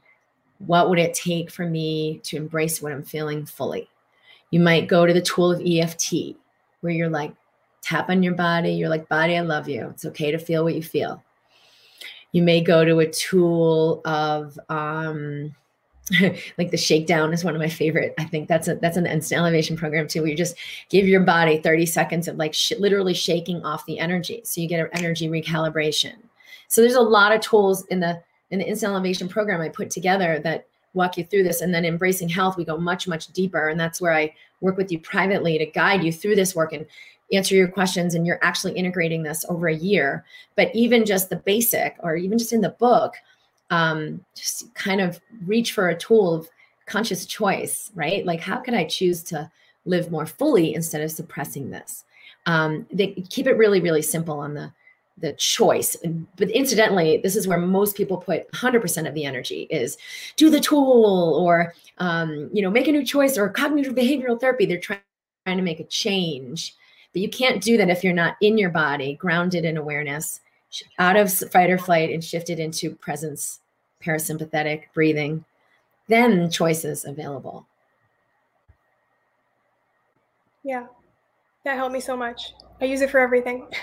What 0.60 0.90
would 0.90 1.00
it 1.00 1.14
take 1.14 1.52
for 1.52 1.68
me 1.68 2.22
to 2.24 2.38
embrace 2.38 2.82
what 2.82 2.92
I'm 2.92 3.04
feeling 3.04 3.46
fully? 3.46 3.90
You 4.52 4.62
might 4.62 4.88
go 4.88 5.06
to 5.06 5.14
the 5.14 5.22
tool 5.22 5.52
of 5.52 5.62
EFT, 5.66 6.38
where 6.82 6.94
you're 6.94 7.10
like, 7.10 7.34
tap 7.86 8.10
on 8.10 8.24
your 8.24 8.34
body. 8.34 8.72
You're 8.72 8.90
like, 8.90 9.08
body, 9.08 9.38
I 9.38 9.42
love 9.42 9.70
you. 9.70 9.90
It's 9.90 10.06
okay 10.06 10.32
to 10.32 10.40
feel 10.40 10.64
what 10.64 10.76
you 10.76 10.82
feel. 10.82 11.24
You 12.32 12.42
may 12.42 12.60
go 12.60 12.84
to 12.84 13.00
a 13.00 13.10
tool 13.10 14.02
of 14.04 14.60
um, 14.70 15.56
like 16.58 16.72
the 16.72 16.78
shakedown 16.78 17.32
is 17.32 17.44
one 17.44 17.56
of 17.56 17.62
my 17.62 17.70
favorite. 17.70 18.16
I 18.18 18.26
think 18.26 18.50
that's 18.50 18.68
a 18.68 18.76
that's 18.76 18.98
an 18.98 19.06
instant 19.06 19.40
elevation 19.40 19.78
program 19.78 20.08
too. 20.08 20.22
Where 20.22 20.30
you 20.30 20.36
just 20.36 20.58
give 20.90 21.08
your 21.08 21.22
body 21.22 21.60
30 21.60 21.86
seconds 21.86 22.28
of 22.28 22.36
like 22.38 22.54
sh- 22.54 22.74
literally 22.78 23.14
shaking 23.14 23.64
off 23.64 23.86
the 23.86 24.00
energy, 24.00 24.42
so 24.44 24.60
you 24.60 24.68
get 24.68 24.82
an 24.82 24.90
energy 24.94 25.30
recalibration. 25.30 26.16
So 26.68 26.82
there's 26.82 26.96
a 26.96 27.02
lot 27.02 27.32
of 27.32 27.42
tools 27.42 27.86
in 27.88 28.00
the 28.00 28.22
in 28.50 28.60
the 28.60 28.68
instant 28.68 28.92
elevation 28.92 29.30
program 29.30 29.62
I 29.62 29.70
put 29.70 29.90
together 29.90 30.40
that 30.44 30.68
walk 30.94 31.18
you 31.18 31.24
through 31.24 31.44
this. 31.44 31.62
And 31.62 31.74
then 31.74 31.86
embracing 31.86 32.30
health, 32.30 32.58
we 32.58 32.66
go 32.66 32.78
much 32.78 33.08
much 33.08 33.28
deeper, 33.28 33.70
and 33.70 33.80
that's 33.80 34.02
where 34.02 34.14
I 34.14 34.34
work 34.62 34.78
with 34.78 34.92
you 34.92 35.00
privately 35.00 35.58
to 35.58 35.66
guide 35.66 36.04
you 36.04 36.12
through 36.12 36.36
this 36.36 36.56
work 36.56 36.74
and 36.74 36.86
answer 37.34 37.56
your 37.56 37.68
questions 37.68 38.14
and 38.14 38.26
you're 38.26 38.44
actually 38.44 38.74
integrating 38.74 39.24
this 39.24 39.46
over 39.50 39.68
a 39.68 39.76
year. 39.76 40.24
But 40.56 40.74
even 40.76 41.06
just 41.06 41.30
the 41.30 41.38
basic 41.38 41.96
or 42.00 42.16
even 42.16 42.38
just 42.38 42.54
in 42.54 42.62
the 42.62 42.70
book 42.70 43.16
um, 43.72 44.24
just 44.36 44.74
kind 44.76 45.02
of 45.02 45.20
reach 45.46 45.72
for 45.72 45.90
a 45.90 45.98
tool 45.98 46.34
of 46.34 46.50
conscious 46.86 47.26
choice 47.26 47.92
right? 47.96 48.26
Like 48.26 48.40
how 48.40 48.58
can 48.58 48.76
i 48.76 48.86
choose 48.86 49.24
to 49.24 49.50
live 49.86 50.12
more 50.12 50.26
fully 50.26 50.74
instead 50.74 51.02
of 51.02 51.12
suppressing 51.12 51.72
this? 51.72 52.06
Um, 52.46 52.86
they 52.92 53.08
keep 53.30 53.48
it 53.48 53.58
really 53.58 53.82
really 53.82 54.04
simple 54.04 54.40
on 54.40 54.54
the 54.54 54.72
the 55.18 55.34
choice. 55.34 55.96
But 56.36 56.52
incidentally 56.52 57.18
this 57.18 57.36
is 57.36 57.48
where 57.48 57.58
most 57.58 57.96
people 57.96 58.18
put 58.18 58.52
100% 58.52 59.08
of 59.08 59.14
the 59.14 59.26
energy 59.26 59.66
is 59.72 59.98
do 60.36 60.50
the 60.50 60.60
tool 60.60 61.40
or 61.42 61.74
um, 61.98 62.50
you 62.54 62.62
know 62.62 62.70
make 62.70 62.88
a 62.88 62.92
new 62.92 63.04
choice 63.04 63.38
or 63.38 63.50
cognitive 63.50 63.96
behavioral 63.96 64.40
therapy. 64.40 64.66
They're 64.68 64.80
trying, 64.80 65.00
trying 65.46 65.58
to 65.58 65.64
make 65.64 65.80
a 65.80 65.86
change 65.86 66.76
but 67.16 67.22
you 67.22 67.30
can't 67.30 67.64
do 67.64 67.78
that 67.78 67.90
if 67.90 68.04
you're 68.04 68.12
not 68.12 68.36
in 68.42 68.58
your 68.58 68.72
body, 68.72 69.16
grounded 69.16 69.64
in 69.64 69.78
awareness, 69.78 70.42
out 71.00 71.16
of 71.16 71.32
fight 71.32 71.70
or 71.70 71.78
flight 71.78 72.10
and 72.10 72.22
shifted 72.22 72.60
into 72.60 72.94
presence, 72.96 73.62
parasympathetic 74.04 74.92
breathing. 74.94 75.46
Then 76.10 76.52
choices 76.52 77.06
available. 77.06 77.68
Yeah, 80.66 80.88
that 81.64 81.78
helped 81.78 81.94
me 81.94 82.02
so 82.02 82.18
much. 82.18 82.54
I 82.82 82.86
use 82.86 83.00
it 83.00 83.10
for 83.10 83.22
everything. 83.22 83.66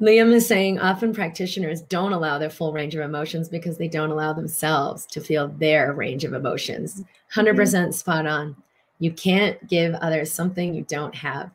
Liam 0.00 0.32
is 0.32 0.46
saying 0.46 0.80
often 0.80 1.12
practitioners 1.12 1.82
don't 1.82 2.14
allow 2.14 2.38
their 2.38 2.48
full 2.48 2.72
range 2.72 2.94
of 2.94 3.02
emotions 3.02 3.50
because 3.50 3.76
they 3.76 3.88
don't 3.88 4.10
allow 4.10 4.32
themselves 4.32 5.04
to 5.04 5.20
feel 5.20 5.48
their 5.48 5.92
range 5.92 6.24
of 6.24 6.32
emotions. 6.32 7.04
100% 7.34 7.54
mm-hmm. 7.54 7.90
spot 7.90 8.26
on. 8.26 8.56
You 8.98 9.12
can't 9.12 9.64
give 9.68 9.94
others 9.94 10.32
something 10.32 10.74
you 10.74 10.82
don't 10.84 11.14
have. 11.14 11.50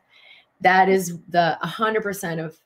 That 0.60 0.88
is 0.88 1.18
the 1.28 1.58
100% 1.62 2.44
of 2.44 2.58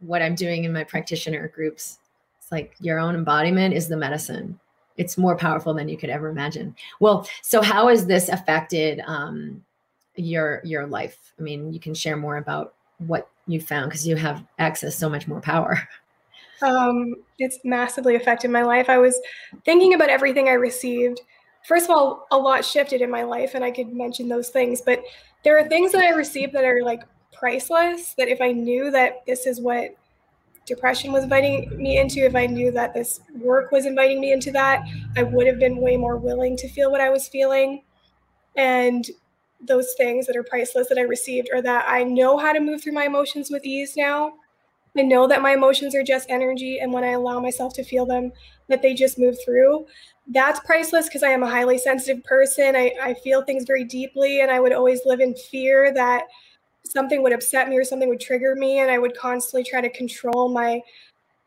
what 0.00 0.22
I'm 0.22 0.34
doing 0.34 0.64
in 0.64 0.72
my 0.72 0.84
practitioner 0.84 1.48
groups. 1.48 1.98
It's 2.38 2.52
like 2.52 2.74
your 2.80 2.98
own 2.98 3.14
embodiment 3.14 3.74
is 3.74 3.88
the 3.88 3.96
medicine. 3.96 4.58
It's 4.96 5.18
more 5.18 5.36
powerful 5.36 5.74
than 5.74 5.88
you 5.88 5.96
could 5.96 6.10
ever 6.10 6.28
imagine. 6.28 6.74
Well, 7.00 7.28
so 7.42 7.62
how 7.62 7.88
has 7.88 8.06
this 8.06 8.28
affected 8.28 9.00
um, 9.06 9.64
your 10.16 10.60
your 10.64 10.86
life? 10.86 11.32
I 11.38 11.42
mean, 11.42 11.72
you 11.72 11.80
can 11.80 11.94
share 11.94 12.16
more 12.16 12.38
about 12.38 12.74
what 12.98 13.28
you 13.46 13.60
found 13.60 13.90
because 13.90 14.06
you 14.06 14.16
have 14.16 14.44
access 14.58 14.96
so 14.96 15.08
much 15.08 15.28
more 15.28 15.40
power. 15.40 15.78
Um, 16.62 17.16
it's 17.38 17.58
massively 17.64 18.14
affected 18.14 18.50
my 18.50 18.62
life. 18.62 18.88
I 18.88 18.96
was 18.96 19.20
thinking 19.66 19.92
about 19.92 20.08
everything 20.08 20.48
I 20.48 20.52
received 20.52 21.20
first 21.66 21.84
of 21.84 21.90
all, 21.90 22.26
a 22.30 22.36
lot 22.36 22.64
shifted 22.64 23.00
in 23.02 23.10
my 23.10 23.22
life, 23.22 23.54
and 23.54 23.64
I 23.64 23.70
could 23.70 23.92
mention 23.92 24.28
those 24.28 24.48
things. 24.48 24.80
But 24.80 25.02
there 25.44 25.58
are 25.58 25.68
things 25.68 25.92
that 25.92 26.04
I 26.04 26.10
received 26.10 26.52
that 26.54 26.64
are 26.64 26.82
like 26.82 27.02
priceless. 27.32 28.14
That 28.14 28.28
if 28.28 28.40
I 28.40 28.52
knew 28.52 28.90
that 28.90 29.26
this 29.26 29.46
is 29.46 29.60
what 29.60 29.90
depression 30.64 31.12
was 31.12 31.24
inviting 31.24 31.76
me 31.76 31.98
into, 31.98 32.24
if 32.24 32.34
I 32.34 32.46
knew 32.46 32.70
that 32.72 32.94
this 32.94 33.20
work 33.40 33.70
was 33.72 33.86
inviting 33.86 34.20
me 34.20 34.32
into 34.32 34.50
that, 34.52 34.84
I 35.16 35.22
would 35.22 35.46
have 35.46 35.58
been 35.58 35.76
way 35.76 35.96
more 35.96 36.16
willing 36.16 36.56
to 36.58 36.68
feel 36.68 36.90
what 36.90 37.00
I 37.00 37.10
was 37.10 37.28
feeling. 37.28 37.82
And 38.56 39.06
those 39.60 39.94
things 39.96 40.26
that 40.26 40.36
are 40.36 40.42
priceless 40.42 40.88
that 40.88 40.98
I 40.98 41.02
received 41.02 41.48
are 41.52 41.62
that 41.62 41.86
I 41.88 42.02
know 42.02 42.36
how 42.36 42.52
to 42.52 42.60
move 42.60 42.82
through 42.82 42.92
my 42.92 43.04
emotions 43.04 43.50
with 43.50 43.64
ease 43.64 43.96
now. 43.96 44.34
I 44.96 45.02
know 45.02 45.26
that 45.28 45.42
my 45.42 45.52
emotions 45.52 45.94
are 45.94 46.02
just 46.02 46.30
energy, 46.30 46.78
and 46.80 46.92
when 46.92 47.04
I 47.04 47.10
allow 47.10 47.40
myself 47.40 47.74
to 47.74 47.84
feel 47.84 48.06
them, 48.06 48.32
that 48.68 48.82
they 48.82 48.94
just 48.94 49.18
move 49.18 49.36
through. 49.44 49.86
That's 50.28 50.60
priceless 50.60 51.06
because 51.06 51.22
I 51.22 51.28
am 51.28 51.42
a 51.42 51.50
highly 51.50 51.78
sensitive 51.78 52.24
person. 52.24 52.74
I, 52.74 52.92
I 53.02 53.14
feel 53.14 53.42
things 53.42 53.64
very 53.64 53.84
deeply, 53.84 54.40
and 54.40 54.50
I 54.50 54.60
would 54.60 54.72
always 54.72 55.00
live 55.04 55.20
in 55.20 55.34
fear 55.34 55.92
that 55.94 56.24
something 56.84 57.22
would 57.22 57.32
upset 57.32 57.68
me 57.68 57.76
or 57.76 57.84
something 57.84 58.08
would 58.08 58.20
trigger 58.20 58.54
me, 58.54 58.80
and 58.80 58.90
I 58.90 58.98
would 58.98 59.16
constantly 59.16 59.64
try 59.64 59.80
to 59.80 59.90
control 59.90 60.48
my 60.48 60.80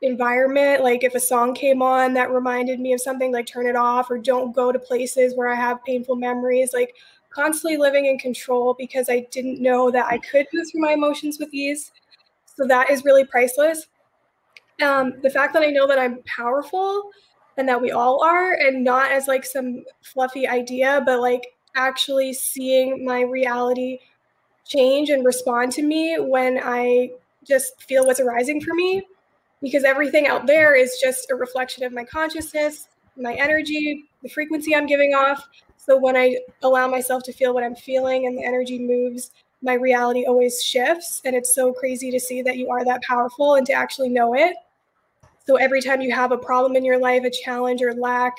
environment. 0.02 0.84
Like 0.84 1.04
if 1.04 1.16
a 1.16 1.20
song 1.20 1.54
came 1.54 1.82
on 1.82 2.14
that 2.14 2.32
reminded 2.32 2.80
me 2.80 2.94
of 2.94 3.02
something, 3.02 3.32
like 3.32 3.46
turn 3.48 3.68
it 3.68 3.76
off 3.76 4.10
or 4.10 4.18
don't 4.18 4.56
go 4.56 4.72
to 4.72 4.80
places 4.80 5.36
where 5.36 5.50
I 5.50 5.56
have 5.56 5.84
painful 5.84 6.16
memories. 6.16 6.72
Like 6.74 6.96
constantly 7.30 7.78
living 7.78 8.06
in 8.06 8.18
control 8.18 8.76
because 8.78 9.10
I 9.10 9.28
didn't 9.32 9.62
know 9.62 9.92
that 9.92 10.06
I 10.06 10.18
could 10.20 10.48
move 10.54 10.70
through 10.72 10.82
my 10.82 10.94
emotions 10.94 11.38
with 11.40 11.54
ease. 11.54 11.92
So 12.60 12.68
that 12.68 12.90
is 12.90 13.06
really 13.06 13.24
priceless. 13.24 13.88
Um, 14.84 15.14
the 15.24 15.30
fact 15.30 15.54
that 15.54 15.64
I 15.64 15.68
know 15.68 15.88
that 15.88 15.98
I'm 15.98 16.22
powerful 16.24 17.10
and 17.58 17.70
that 17.70 17.82
we 17.82 17.92
all 17.92 18.22
are, 18.22 18.54
and 18.54 18.84
not 18.84 19.12
as 19.12 19.30
like 19.30 19.46
some 19.46 19.86
fluffy 20.02 20.46
idea, 20.46 21.02
but 21.06 21.22
like 21.22 21.48
actually 21.76 22.34
seeing 22.34 23.06
my 23.06 23.22
reality 23.22 24.00
change 24.66 25.10
and 25.10 25.26
respond 25.26 25.72
to 25.72 25.84
me 25.84 26.18
when 26.20 26.60
I 26.62 27.12
just 27.48 27.82
feel 27.82 28.06
what's 28.06 28.20
arising 28.20 28.60
for 28.60 28.74
me 28.74 29.08
because 29.62 29.86
everything 29.86 30.28
out 30.28 30.46
there 30.46 30.76
is 30.76 31.00
just 31.02 31.32
a 31.32 31.36
reflection 31.36 31.86
of 31.86 31.94
my 31.94 32.04
consciousness, 32.04 32.90
my 33.16 33.36
energy, 33.36 34.04
the 34.22 34.30
frequency 34.30 34.76
I'm 34.76 34.86
giving 34.86 35.14
off. 35.14 35.48
So 35.78 35.98
when 35.98 36.18
I 36.18 36.38
allow 36.62 36.90
myself 36.90 37.24
to 37.24 37.32
feel 37.32 37.54
what 37.54 37.64
I'm 37.64 37.76
feeling 37.76 38.26
and 38.26 38.38
the 38.38 38.44
energy 38.44 38.80
moves, 38.80 39.32
my 39.62 39.74
reality 39.74 40.26
always 40.26 40.64
shifts. 40.64 41.22
And 41.26 41.36
it's 41.36 41.54
so 41.54 41.74
crazy 41.74 42.12
to 42.12 42.20
see 42.20 42.42
that 42.42 42.58
you 42.58 42.70
are 42.70 42.86
that 42.86 43.02
powerful 43.04 43.56
and 43.56 43.66
to 43.68 43.74
actually 43.74 44.10
know 44.10 44.34
it. 44.34 44.56
So 45.46 45.56
every 45.56 45.82
time 45.82 46.02
you 46.02 46.14
have 46.14 46.32
a 46.32 46.38
problem 46.38 46.76
in 46.76 46.86
your 46.86 47.00
life, 47.00 47.24
a 47.24 47.30
challenge 47.30 47.82
or 47.82 47.94
lack, 47.94 48.38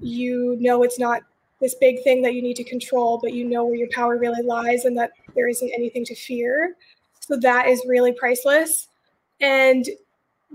you 0.00 0.56
know 0.60 0.82
it's 0.82 0.98
not 0.98 1.22
this 1.60 1.74
big 1.74 2.02
thing 2.02 2.22
that 2.22 2.34
you 2.34 2.42
need 2.42 2.56
to 2.56 2.64
control, 2.64 3.18
but 3.18 3.34
you 3.34 3.44
know 3.44 3.64
where 3.64 3.74
your 3.74 3.88
power 3.90 4.16
really 4.16 4.42
lies 4.42 4.84
and 4.84 4.96
that 4.96 5.10
there 5.34 5.48
isn't 5.48 5.70
anything 5.74 6.04
to 6.06 6.14
fear. 6.14 6.76
So 7.20 7.36
that 7.38 7.68
is 7.68 7.82
really 7.86 8.12
priceless. 8.12 8.88
And 9.40 9.86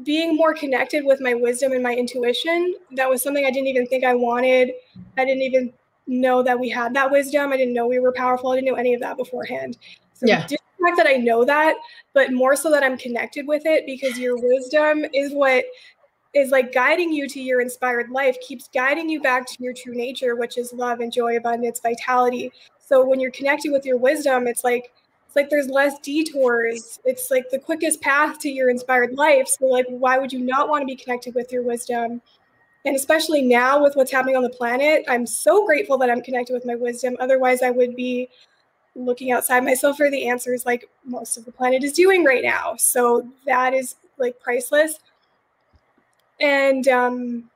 being 0.04 0.36
more 0.36 0.54
connected 0.54 1.06
with 1.06 1.22
my 1.22 1.34
wisdom 1.34 1.72
and 1.72 1.82
my 1.82 1.96
intuition 1.96 2.76
that 2.92 3.10
was 3.10 3.24
something 3.24 3.46
i 3.46 3.50
didn't 3.52 3.68
even 3.68 3.88
think 3.88 4.04
i 4.04 4.14
wanted 4.14 4.72
i 5.18 5.24
didn't 5.24 5.42
even 5.42 5.72
know 6.08 6.44
that 6.44 6.60
we 6.60 6.70
had 6.70 6.94
that 6.94 7.10
wisdom 7.10 7.52
i 7.52 7.58
didn't 7.58 7.74
know 7.74 7.88
we 7.88 8.00
were 8.00 8.12
powerful 8.12 8.52
i 8.52 8.56
didn't 8.56 8.68
know 8.68 8.76
any 8.76 8.94
of 8.94 9.02
that 9.02 9.18
beforehand 9.18 9.78
so 10.14 10.26
yeah. 10.26 10.46
the 10.48 10.58
fact 10.82 10.98
that 10.98 11.08
i 11.08 11.14
know 11.14 11.44
that 11.44 11.76
but 12.14 12.32
more 12.32 12.56
so 12.56 12.70
that 12.70 12.84
i'm 12.84 12.98
connected 12.98 13.48
with 13.48 13.66
it 13.66 13.86
because 13.86 14.18
your 14.20 14.36
wisdom 14.38 15.06
is 15.14 15.32
what 15.34 15.66
is 16.34 16.52
like 16.52 16.74
guiding 16.74 17.12
you 17.12 17.28
to 17.28 17.42
your 17.42 17.62
inspired 17.62 18.10
life 18.10 18.36
keeps 18.46 18.68
guiding 18.74 19.10
you 19.10 19.22
back 19.22 19.48
to 19.48 19.56
your 19.60 19.74
true 19.74 19.96
nature 19.96 20.36
which 20.36 20.58
is 20.58 20.74
love 20.74 21.00
and 21.00 21.12
joy 21.12 21.38
abundance 21.38 21.80
vitality 21.80 22.52
so 22.78 23.04
when 23.04 23.20
you're 23.20 23.32
connected 23.32 23.72
with 23.72 23.86
your 23.86 23.98
wisdom 23.98 24.48
it's 24.48 24.64
like 24.64 24.92
it's 25.36 25.42
like 25.42 25.50
there's 25.50 25.68
less 25.68 26.00
detours. 26.00 27.02
It's 27.04 27.30
like 27.30 27.50
the 27.50 27.60
quickest 27.60 28.00
path 28.00 28.40
to 28.40 28.50
your 28.50 28.70
inspired 28.70 29.16
life. 29.16 29.50
So 29.50 29.66
like 29.66 29.86
why 29.90 30.18
would 30.18 30.32
you 30.32 30.40
not 30.40 30.70
want 30.70 30.82
to 30.82 30.86
be 30.86 30.96
connected 30.96 31.36
with 31.36 31.52
your 31.52 31.62
wisdom? 31.62 32.22
And 32.86 32.96
especially 32.96 33.42
now 33.42 33.82
with 33.82 33.96
what's 33.96 34.12
happening 34.12 34.36
on 34.36 34.44
the 34.44 34.50
planet, 34.50 35.04
I'm 35.08 35.26
so 35.26 35.66
grateful 35.66 35.98
that 35.98 36.10
I'm 36.10 36.22
connected 36.22 36.54
with 36.54 36.66
my 36.66 36.76
wisdom. 36.76 37.18
Otherwise, 37.20 37.64
I 37.64 37.72
would 37.72 37.96
be 37.96 38.30
looking 38.96 39.32
outside 39.32 39.64
myself 39.64 39.98
for 39.98 40.10
the 40.10 40.28
answers 40.28 40.66
like 40.66 40.90
most 41.04 41.38
of 41.38 41.46
the 41.46 41.52
planet 41.52 41.84
is 41.84 41.94
doing 41.94 42.24
right 42.24 42.44
now. 42.44 42.76
So 42.78 43.28
that 43.46 43.74
is 43.74 43.96
like 44.18 44.40
priceless. 44.40 45.00
And 46.40 46.88
um 46.88 47.50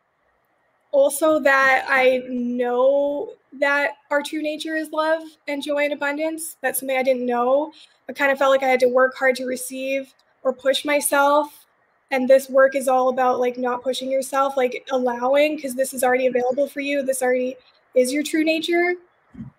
also 0.92 1.40
that 1.40 1.86
I 1.88 2.24
know 2.28 3.34
that 3.60 3.92
our 4.12 4.22
true 4.22 4.42
nature 4.42 4.76
is 4.76 4.92
love 4.92 5.22
and 5.48 5.64
joy 5.64 5.84
and 5.86 5.94
abundance. 5.94 6.58
That's 6.62 6.80
something 6.80 6.98
I 6.98 7.04
didn't 7.04 7.26
know. 7.26 7.72
I 8.08 8.14
kind 8.14 8.32
of 8.32 8.38
felt 8.38 8.52
like 8.52 8.64
I 8.64 8.68
had 8.68 8.80
to 8.82 8.88
work 8.88 9.16
hard 9.16 9.36
to 9.38 9.46
receive 9.46 10.14
or 10.44 10.54
push 10.54 10.86
myself. 10.86 11.66
And 12.12 12.28
this 12.28 12.50
work 12.50 12.76
is 12.76 12.88
all 12.88 13.10
about 13.10 13.40
like 13.40 13.58
not 13.58 13.84
pushing 13.84 14.12
yourself, 14.12 14.58
like 14.58 14.88
allowing, 14.92 15.56
because 15.56 15.76
this 15.76 15.94
is 15.94 16.04
already 16.04 16.28
available 16.28 16.68
for 16.68 16.80
you. 16.80 17.04
This 17.04 17.22
already 17.22 17.56
is 17.96 18.12
your 18.12 18.24
true 18.24 18.44
nature. 18.44 18.96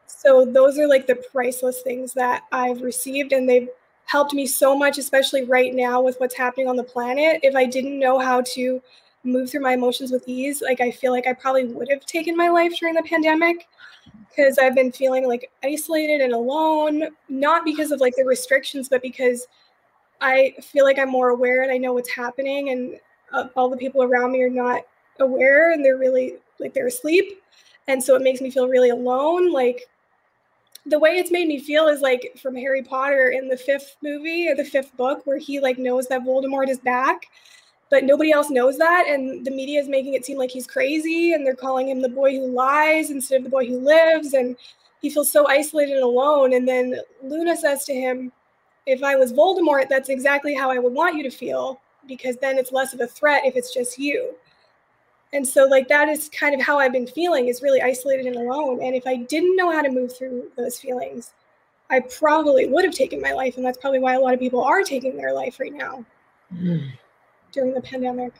So 0.07 0.45
those 0.45 0.79
are 0.79 0.89
like 0.89 1.07
the 1.07 1.17
priceless 1.17 1.83
things 1.83 2.13
that 2.15 2.45
I've 2.53 2.83
received, 2.83 3.33
and 3.33 3.49
they've 3.49 3.69
helped 4.07 4.35
me 4.35 4.47
so 4.47 4.77
much, 4.77 4.99
especially 4.99 5.45
right 5.45 5.73
now 5.73 6.01
with 6.01 6.19
what's 6.19 6.37
happening 6.37 6.69
on 6.69 6.77
the 6.77 6.85
planet. 6.85 7.41
If 7.43 7.55
I 7.55 7.65
didn't 7.65 7.99
know 7.99 8.19
how 8.19 8.43
to 8.43 8.83
move 9.23 9.51
through 9.51 9.61
my 9.61 9.75
emotions 9.75 10.11
with 10.11 10.25
ease, 10.27 10.63
like 10.63 10.81
I 10.81 10.91
feel 10.91 11.13
like 11.13 11.27
I 11.27 11.33
probably 11.33 11.67
would 11.67 11.89
have 11.91 12.05
taken 12.07 12.37
my 12.37 12.49
life 12.49 12.75
during 12.79 12.95
the 12.95 13.03
pandemic 13.03 13.69
because 14.29 14.59
I've 14.59 14.75
been 14.75 14.91
feeling 14.93 15.29
like 15.29 15.51
isolated 15.63 16.21
and 16.21 16.33
alone, 16.33 17.09
not 17.29 17.65
because 17.65 17.93
of 17.93 18.01
like 18.01 18.15
the 18.17 18.25
restrictions, 18.25 18.89
but 18.89 19.03
because 19.03 19.47
I 20.21 20.55
feel 20.63 20.85
like 20.85 20.99
I'm 20.99 21.11
more 21.11 21.31
aware 21.31 21.63
and 21.63 21.73
I 21.73 21.79
know 21.79 21.93
what's 21.95 22.11
happening, 22.11 22.71
and 22.71 22.99
uh, 23.33 23.49
all 23.57 23.69
the 23.69 23.77
people 23.77 24.03
around 24.03 24.33
me 24.33 24.43
are 24.43 24.51
not 24.51 24.83
aware 25.21 25.73
and 25.73 25.85
they're 25.85 25.99
really 25.99 26.37
like 26.59 26.75
they're 26.75 26.87
asleep. 26.87 27.43
And 27.89 28.03
so 28.03 28.15
it 28.15 28.23
makes 28.23 28.41
me 28.41 28.51
feel 28.51 28.69
really 28.69 28.91
alone. 28.91 29.53
Like 29.53 29.83
the 30.87 30.99
way 30.99 31.19
it's 31.19 31.31
made 31.31 31.49
me 31.49 31.61
feel 31.61 31.89
is 31.89 32.01
like 32.01 32.39
from 32.41 32.55
Harry 32.57 32.83
Potter 32.83 33.31
in 33.31 33.49
the 33.49 33.57
fifth 33.57 33.97
movie 34.03 34.49
or 34.49 34.55
the 34.55 34.65
fifth 34.65 34.97
book, 34.97 35.27
where 35.27 35.39
he 35.39 35.61
like 35.61 35.79
knows 35.79 36.07
that 36.09 36.23
Voldemort 36.23 36.69
is 36.69 36.79
back 36.79 37.27
but 37.91 38.05
nobody 38.05 38.31
else 38.31 38.51
knows 38.51 38.79
that 38.79 39.07
and 39.09 39.45
the 39.45 39.51
media 39.51 39.81
is 39.81 39.89
making 39.89 40.15
it 40.15 40.25
seem 40.25 40.39
like 40.39 40.51
he's 40.51 40.67
crazy 40.67 41.33
and 41.33 41.45
they're 41.45 41.55
calling 41.55 41.89
him 41.89 42.01
the 42.01 42.09
boy 42.09 42.35
who 42.35 42.47
lies 42.47 43.11
instead 43.11 43.39
of 43.39 43.45
the 43.45 43.51
boy 43.51 43.67
who 43.67 43.79
lives 43.81 44.33
and 44.33 44.57
he 45.03 45.11
feels 45.11 45.31
so 45.31 45.47
isolated 45.49 45.95
and 45.95 46.05
alone 46.05 46.55
and 46.55 46.67
then 46.67 46.95
luna 47.23 47.57
says 47.57 47.85
to 47.85 47.93
him 47.93 48.33
if 48.87 49.03
i 49.03 49.15
was 49.15 49.33
voldemort 49.33 49.89
that's 49.89 50.09
exactly 50.09 50.55
how 50.55 50.71
i 50.71 50.79
would 50.79 50.93
want 50.93 51.17
you 51.17 51.23
to 51.23 51.31
feel 51.31 51.81
because 52.09 52.37
then 52.37 52.59
it's 52.59 52.73
less 52.73 52.95
of 52.95 53.01
a 53.01 53.07
threat 53.07 53.45
if 53.45 53.57
it's 53.57 53.73
just 53.73 53.99
you 53.99 54.35
and 55.33 55.47
so 55.47 55.67
like 55.67 55.87
that 55.89 56.09
is 56.09 56.29
kind 56.31 56.55
of 56.55 56.61
how 56.65 56.79
i've 56.79 56.93
been 56.93 57.07
feeling 57.07 57.49
is 57.49 57.63
really 57.63 57.83
isolated 57.83 58.27
and 58.27 58.37
alone 58.37 58.83
and 58.83 58.95
if 58.95 59.07
i 59.07 59.17
didn't 59.17 59.57
know 59.57 59.71
how 59.71 59.83
to 59.83 59.91
move 59.91 60.17
through 60.17 60.51
those 60.57 60.79
feelings 60.79 61.33
i 61.91 62.01
probably 62.01 62.67
would 62.67 62.85
have 62.85 62.95
taken 62.95 63.21
my 63.21 63.33
life 63.33 63.57
and 63.57 63.65
that's 63.65 63.79
probably 63.79 64.01
why 64.01 64.15
a 64.15 64.21
lot 64.21 64.35
of 64.35 64.41
people 64.41 64.63
are 64.63 64.83
taking 64.83 65.17
their 65.17 65.33
life 65.33 65.61
right 65.61 65.75
now 65.75 66.05
mm 66.53 66.91
during 67.53 67.75
the 67.75 67.81
pandemic. 67.81 68.33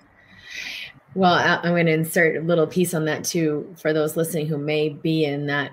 Well, 1.15 1.35
I'm 1.35 1.73
going 1.73 1.87
to 1.87 1.93
insert 1.93 2.37
a 2.37 2.41
little 2.41 2.67
piece 2.67 2.95
on 2.95 3.05
that 3.07 3.25
too 3.25 3.73
for 3.77 3.93
those 3.93 4.17
listening 4.17 4.47
who 4.47 4.59
may 4.59 4.91
be 4.91 5.25
in 5.25 5.47
that 5.47 5.73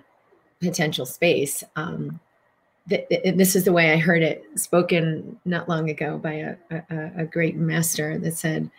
potential 0.59 1.05
space. 1.05 1.63
Um, 1.75 2.19
th- 2.89 3.07
th- 3.09 3.35
this 3.35 3.55
is 3.55 3.63
the 3.63 3.73
way 3.73 3.91
I 3.91 3.97
heard 3.97 4.23
it 4.23 4.43
spoken 4.55 5.39
not 5.45 5.69
long 5.69 5.89
ago 5.89 6.17
by 6.17 6.33
a, 6.33 6.55
a, 6.71 7.11
a 7.17 7.25
great 7.25 7.55
master 7.55 8.17
that 8.19 8.37
said, 8.37 8.69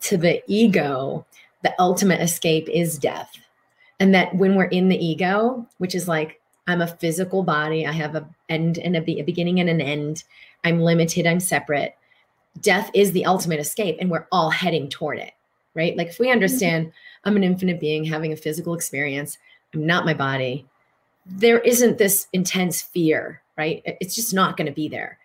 to 0.00 0.16
the 0.16 0.42
ego, 0.46 1.26
the 1.62 1.74
ultimate 1.78 2.20
escape 2.20 2.68
is 2.68 2.98
death. 2.98 3.30
And 4.00 4.14
that 4.14 4.34
when 4.34 4.54
we're 4.54 4.64
in 4.64 4.88
the 4.88 5.04
ego, 5.04 5.66
which 5.78 5.94
is 5.94 6.08
like, 6.08 6.40
I'm 6.66 6.80
a 6.80 6.86
physical 6.86 7.42
body, 7.42 7.86
I 7.86 7.92
have 7.92 8.14
a 8.14 8.28
end 8.48 8.78
and 8.78 8.96
a, 8.96 9.00
be- 9.00 9.20
a 9.20 9.24
beginning 9.24 9.60
and 9.60 9.68
an 9.68 9.80
end, 9.80 10.24
I'm 10.64 10.80
limited, 10.80 11.26
I'm 11.26 11.40
separate 11.40 11.94
death 12.60 12.90
is 12.94 13.12
the 13.12 13.26
ultimate 13.26 13.60
escape 13.60 13.96
and 14.00 14.10
we're 14.10 14.26
all 14.32 14.50
heading 14.50 14.88
toward 14.88 15.18
it 15.18 15.32
right 15.74 15.96
like 15.96 16.08
if 16.08 16.18
we 16.18 16.30
understand 16.30 16.86
mm-hmm. 16.86 17.28
i'm 17.28 17.36
an 17.36 17.44
infinite 17.44 17.80
being 17.80 18.04
having 18.04 18.32
a 18.32 18.36
physical 18.36 18.74
experience 18.74 19.38
i'm 19.74 19.86
not 19.86 20.04
my 20.04 20.14
body 20.14 20.66
there 21.28 21.60
isn't 21.60 21.98
this 21.98 22.26
intense 22.32 22.80
fear 22.80 23.42
right? 23.58 23.82
It's 23.84 24.14
just 24.14 24.32
not 24.32 24.56
going 24.56 24.68
to 24.68 24.72
be 24.72 24.88
there. 24.88 25.18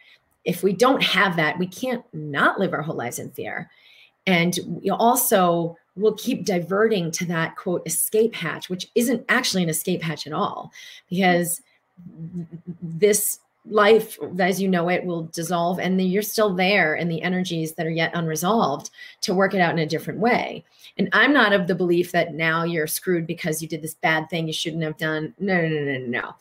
If 0.43 0.64
we 0.64 0.74
don't 0.74 1.01
have 1.04 1.36
that 1.38 1.58
we 1.58 1.68
can't 1.68 2.04
not 2.14 2.60
live 2.60 2.74
our 2.74 2.82
whole 2.82 2.95
lives 2.95 3.20
in 3.20 3.32
fear. 3.32 3.70
And 4.26 4.58
we 4.66 4.89
also 4.89 5.78
will 5.95 6.16
keep 6.16 6.43
diverting 6.43 7.12
to 7.12 7.26
that 7.26 7.56
quote 7.56 7.84
escape 7.86 8.34
hatch 8.34 8.70
which 8.70 8.89
isn't 8.95 9.24
actually 9.30 9.62
an 9.62 9.70
escape 9.70 10.01
hatch 10.01 10.26
at 10.26 10.34
all 10.34 10.72
because 11.10 11.62
this 12.82 13.39
life 13.66 14.18
as 14.39 14.61
you 14.61 14.68
know 14.68 14.89
it 14.89 15.05
will 15.05 15.24
dissolve 15.28 15.80
and 15.80 16.01
you're 16.01 16.22
still 16.22 16.53
there 16.53 16.95
in 16.95 17.07
the 17.07 17.22
energies 17.22 17.74
that 17.74 17.86
are 17.86 17.91
yet 17.91 18.11
unresolved 18.14 18.89
to 19.22 19.34
work 19.34 19.53
it 19.53 19.61
out 19.61 19.72
in 19.72 19.80
a 19.80 19.86
different 19.86 20.20
way. 20.20 20.64
And 20.97 21.09
i'm 21.14 21.34
not 21.34 21.53
of 21.53 21.68
the 21.68 21.76
belief 21.76 22.11
that 22.11 22.34
now 22.34 22.64
you're 22.64 22.88
screwed 22.88 23.26
because 23.26 23.61
you 23.61 23.68
did 23.68 23.82
this 23.82 23.95
bad 23.95 24.30
thing 24.30 24.47
you 24.47 24.53
shouldn't 24.53 24.84
have 24.84 24.97
done. 24.97 25.34
No 25.39 25.61
no 25.61 25.68
no 25.68 25.97
no 25.97 26.05
no. 26.05 26.36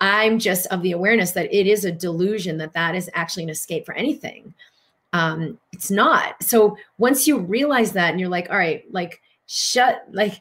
I'm 0.00 0.38
just 0.38 0.66
of 0.68 0.82
the 0.82 0.92
awareness 0.92 1.32
that 1.32 1.52
it 1.54 1.66
is 1.66 1.84
a 1.84 1.92
delusion 1.92 2.56
that 2.58 2.72
that 2.72 2.94
is 2.94 3.10
actually 3.14 3.44
an 3.44 3.50
escape 3.50 3.84
for 3.84 3.94
anything. 3.94 4.54
Um 5.12 5.58
it's 5.72 5.90
not. 5.90 6.42
So 6.42 6.78
once 6.96 7.28
you 7.28 7.38
realize 7.38 7.92
that 7.92 8.10
and 8.10 8.20
you're 8.20 8.30
like 8.30 8.48
all 8.50 8.56
right 8.56 8.84
like 8.90 9.20
shut 9.52 10.06
like 10.12 10.40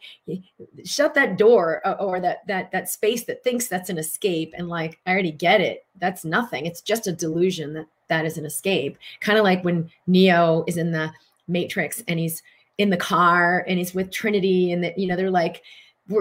shut 0.86 1.14
that 1.14 1.38
door 1.38 1.86
uh, 1.86 1.94
or 2.00 2.22
that 2.22 2.48
that 2.48 2.72
that 2.72 2.90
space 2.90 3.26
that 3.26 3.44
thinks 3.44 3.68
that's 3.68 3.90
an 3.90 3.98
escape 3.98 4.54
and 4.58 4.70
like 4.70 5.00
i 5.06 5.12
already 5.12 5.32
get 5.32 5.60
it. 5.60 5.86
That's 5.98 6.24
nothing. 6.24 6.66
It's 6.66 6.82
just 6.82 7.08
a 7.08 7.12
delusion 7.12 7.74
that 7.74 7.88
that 8.08 8.26
is 8.26 8.38
an 8.38 8.46
escape. 8.46 8.98
Kind 9.20 9.38
of 9.38 9.44
like 9.44 9.64
when 9.64 9.90
Neo 10.08 10.64
is 10.68 10.78
in 10.78 10.92
the 10.92 11.12
Matrix 11.48 12.04
and 12.08 12.20
he's 12.20 12.42
in 12.78 12.90
the 12.90 12.98
car 12.98 13.66
and 13.68 13.78
he's 13.78 13.94
with 13.94 14.12
Trinity 14.12 14.72
and 14.72 14.84
that 14.84 14.98
you 14.98 15.08
know 15.08 15.16
they're 15.16 15.30
like 15.30 15.64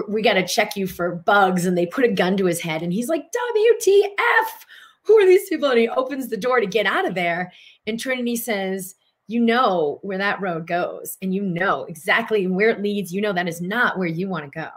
we 0.07 0.21
got 0.21 0.35
to 0.35 0.47
check 0.47 0.75
you 0.75 0.87
for 0.87 1.15
bugs 1.15 1.65
and 1.65 1.77
they 1.77 1.85
put 1.85 2.05
a 2.05 2.11
gun 2.11 2.37
to 2.37 2.45
his 2.45 2.61
head 2.61 2.81
and 2.81 2.93
he's 2.93 3.09
like 3.09 3.25
WTF 3.31 4.65
who 5.03 5.17
are 5.17 5.25
these 5.25 5.49
people? 5.49 5.69
And 5.69 5.79
he 5.79 5.89
opens 5.89 6.27
the 6.27 6.37
door 6.37 6.59
to 6.59 6.67
get 6.67 6.85
out 6.85 7.07
of 7.07 7.15
there. 7.15 7.51
And 7.87 7.99
Trinity 7.99 8.35
says 8.35 8.95
you 9.31 9.39
know 9.39 9.99
where 10.01 10.17
that 10.17 10.41
road 10.41 10.67
goes 10.67 11.17
and 11.21 11.33
you 11.33 11.41
know 11.41 11.83
exactly 11.85 12.47
where 12.47 12.69
it 12.69 12.81
leads. 12.81 13.13
You 13.13 13.21
know 13.21 13.33
that 13.33 13.47
is 13.47 13.61
not 13.61 13.97
where 13.97 14.07
you 14.07 14.27
want 14.27 14.45
to 14.45 14.59
go. 14.59 14.69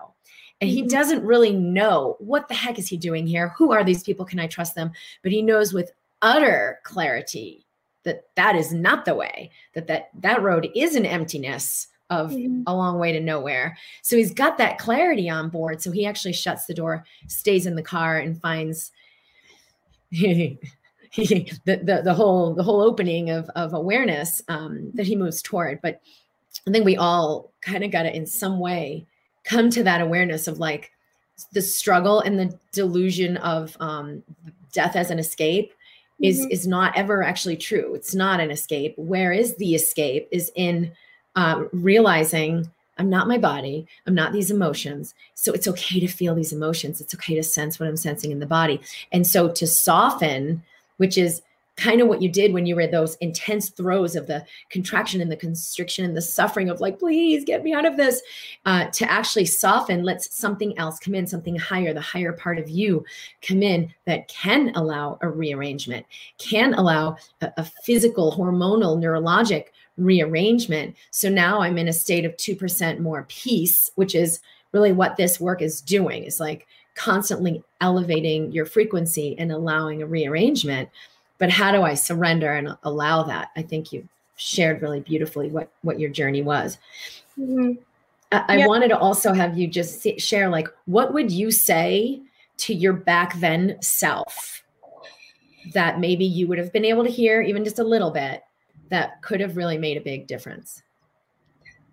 And 0.60 0.70
he 0.70 0.80
mm-hmm. 0.80 0.88
doesn't 0.88 1.24
really 1.24 1.52
know 1.52 2.16
what 2.20 2.48
the 2.48 2.54
heck 2.54 2.78
is 2.78 2.88
he 2.88 2.96
doing 2.96 3.26
here? 3.26 3.48
Who 3.58 3.72
are 3.72 3.84
these 3.84 4.02
people? 4.02 4.24
Can 4.24 4.38
i 4.38 4.46
trust 4.46 4.74
them? 4.74 4.92
But 5.22 5.32
he 5.32 5.42
knows 5.42 5.72
with 5.72 5.92
utter 6.22 6.78
clarity 6.84 7.66
that 8.04 8.24
that 8.36 8.54
is 8.54 8.72
not 8.72 9.04
the 9.04 9.14
way 9.14 9.50
that 9.74 9.86
that 9.88 10.10
that 10.20 10.42
road 10.42 10.70
is 10.74 10.94
an 10.94 11.06
emptiness 11.06 11.88
of 12.10 12.30
mm-hmm. 12.30 12.62
a 12.66 12.74
long 12.74 12.98
way 12.98 13.12
to 13.12 13.20
nowhere. 13.20 13.76
So 14.02 14.16
he's 14.16 14.32
got 14.32 14.58
that 14.58 14.78
clarity 14.78 15.28
on 15.28 15.48
board. 15.48 15.82
So 15.82 15.90
he 15.90 16.06
actually 16.06 16.34
shuts 16.34 16.66
the 16.66 16.74
door 16.74 17.04
stays 17.26 17.66
in 17.66 17.74
the 17.74 17.82
car 17.82 18.18
and 18.18 18.40
finds 18.40 18.92
the, 21.16 21.60
the, 21.64 22.02
the 22.04 22.14
whole 22.14 22.54
the 22.54 22.62
whole 22.62 22.80
opening 22.80 23.30
of 23.30 23.48
of 23.50 23.72
awareness 23.72 24.42
um, 24.48 24.90
that 24.94 25.06
he 25.06 25.14
moves 25.14 25.42
toward. 25.42 25.80
But 25.80 26.00
I 26.66 26.70
think 26.70 26.84
we 26.84 26.96
all 26.96 27.50
kind 27.60 27.84
of 27.84 27.90
got 27.90 28.02
to 28.02 28.14
in 28.14 28.26
some 28.26 28.58
way 28.58 29.06
come 29.44 29.70
to 29.70 29.84
that 29.84 30.00
awareness 30.00 30.48
of 30.48 30.58
like 30.58 30.90
the 31.52 31.62
struggle 31.62 32.20
and 32.20 32.38
the 32.38 32.58
delusion 32.72 33.36
of 33.38 33.76
um, 33.80 34.22
death 34.72 34.96
as 34.96 35.10
an 35.10 35.18
escape 35.18 35.72
is 36.20 36.40
mm-hmm. 36.40 36.50
is 36.50 36.66
not 36.66 36.96
ever 36.96 37.22
actually 37.22 37.56
true. 37.56 37.94
It's 37.94 38.14
not 38.14 38.40
an 38.40 38.50
escape. 38.50 38.94
Where 38.96 39.32
is 39.32 39.54
the 39.56 39.74
escape? 39.74 40.28
Is 40.32 40.50
in 40.56 40.92
um, 41.36 41.68
realizing 41.72 42.70
I'm 42.98 43.10
not 43.10 43.28
my 43.28 43.38
body. 43.38 43.86
I'm 44.06 44.14
not 44.14 44.32
these 44.32 44.50
emotions. 44.50 45.14
So 45.34 45.52
it's 45.52 45.68
okay 45.68 46.00
to 46.00 46.06
feel 46.06 46.34
these 46.34 46.52
emotions. 46.52 47.00
It's 47.00 47.14
okay 47.14 47.34
to 47.34 47.42
sense 47.42 47.78
what 47.78 47.88
I'm 47.88 47.96
sensing 47.96 48.30
in 48.30 48.38
the 48.38 48.46
body. 48.46 48.80
And 49.12 49.26
so 49.26 49.48
to 49.50 49.66
soften 49.66 50.62
which 50.96 51.18
is 51.18 51.42
kind 51.76 52.00
of 52.00 52.06
what 52.06 52.22
you 52.22 52.28
did 52.28 52.52
when 52.52 52.66
you 52.66 52.74
were 52.74 52.82
in 52.82 52.90
those 52.90 53.16
intense 53.16 53.70
throes 53.70 54.14
of 54.14 54.26
the 54.26 54.44
contraction 54.70 55.20
and 55.20 55.30
the 55.30 55.36
constriction 55.36 56.04
and 56.04 56.16
the 56.16 56.22
suffering 56.22 56.68
of 56.68 56.80
like 56.80 56.98
please 56.98 57.44
get 57.44 57.64
me 57.64 57.74
out 57.74 57.84
of 57.84 57.96
this 57.96 58.22
uh, 58.64 58.86
to 58.90 59.10
actually 59.10 59.44
soften 59.44 60.04
let 60.04 60.22
something 60.22 60.76
else 60.78 60.98
come 61.00 61.14
in 61.14 61.26
something 61.26 61.56
higher 61.56 61.92
the 61.92 62.00
higher 62.00 62.32
part 62.32 62.58
of 62.58 62.68
you 62.68 63.04
come 63.42 63.62
in 63.62 63.92
that 64.06 64.28
can 64.28 64.70
allow 64.76 65.18
a 65.20 65.28
rearrangement 65.28 66.06
can 66.38 66.74
allow 66.74 67.16
a, 67.40 67.52
a 67.56 67.64
physical 67.64 68.32
hormonal 68.32 68.96
neurologic 68.98 69.66
rearrangement. 69.96 70.94
So 71.10 71.28
now 71.28 71.60
i'm 71.60 71.78
in 71.78 71.88
a 71.88 71.92
state 71.92 72.24
of 72.24 72.36
2% 72.36 73.00
more 73.00 73.26
peace 73.28 73.90
which 73.94 74.14
is 74.14 74.40
really 74.74 74.92
what 74.92 75.16
this 75.16 75.40
work 75.40 75.62
is 75.62 75.80
doing. 75.80 76.24
Is 76.24 76.40
like 76.40 76.66
constantly 76.94 77.62
elevating 77.80 78.52
your 78.52 78.66
frequency 78.66 79.36
and 79.38 79.50
allowing 79.52 80.02
a 80.02 80.06
rearrangement. 80.06 80.88
But 81.38 81.50
how 81.50 81.72
do 81.72 81.82
i 81.82 81.94
surrender 81.94 82.52
and 82.52 82.76
allow 82.84 83.22
that? 83.24 83.50
I 83.56 83.62
think 83.62 83.92
you 83.92 84.08
shared 84.36 84.82
really 84.82 85.00
beautifully 85.00 85.48
what 85.48 85.70
what 85.82 86.00
your 86.00 86.10
journey 86.10 86.42
was. 86.42 86.78
Mm-hmm. 87.38 87.72
I, 88.32 88.62
I 88.62 88.66
wanted 88.66 88.88
to 88.88 88.98
also 88.98 89.32
have 89.32 89.58
you 89.58 89.66
just 89.66 90.06
share 90.18 90.48
like 90.48 90.68
what 90.86 91.12
would 91.12 91.30
you 91.30 91.50
say 91.50 92.20
to 92.58 92.74
your 92.74 92.92
back 92.92 93.38
then 93.40 93.76
self 93.80 94.62
that 95.72 95.98
maybe 95.98 96.24
you 96.24 96.46
would 96.46 96.58
have 96.58 96.72
been 96.72 96.84
able 96.84 97.04
to 97.04 97.10
hear 97.10 97.42
even 97.42 97.64
just 97.64 97.78
a 97.78 97.84
little 97.84 98.10
bit 98.10 98.42
that 98.90 99.22
could 99.22 99.40
have 99.40 99.56
really 99.56 99.78
made 99.78 99.96
a 99.96 100.00
big 100.00 100.26
difference? 100.26 100.82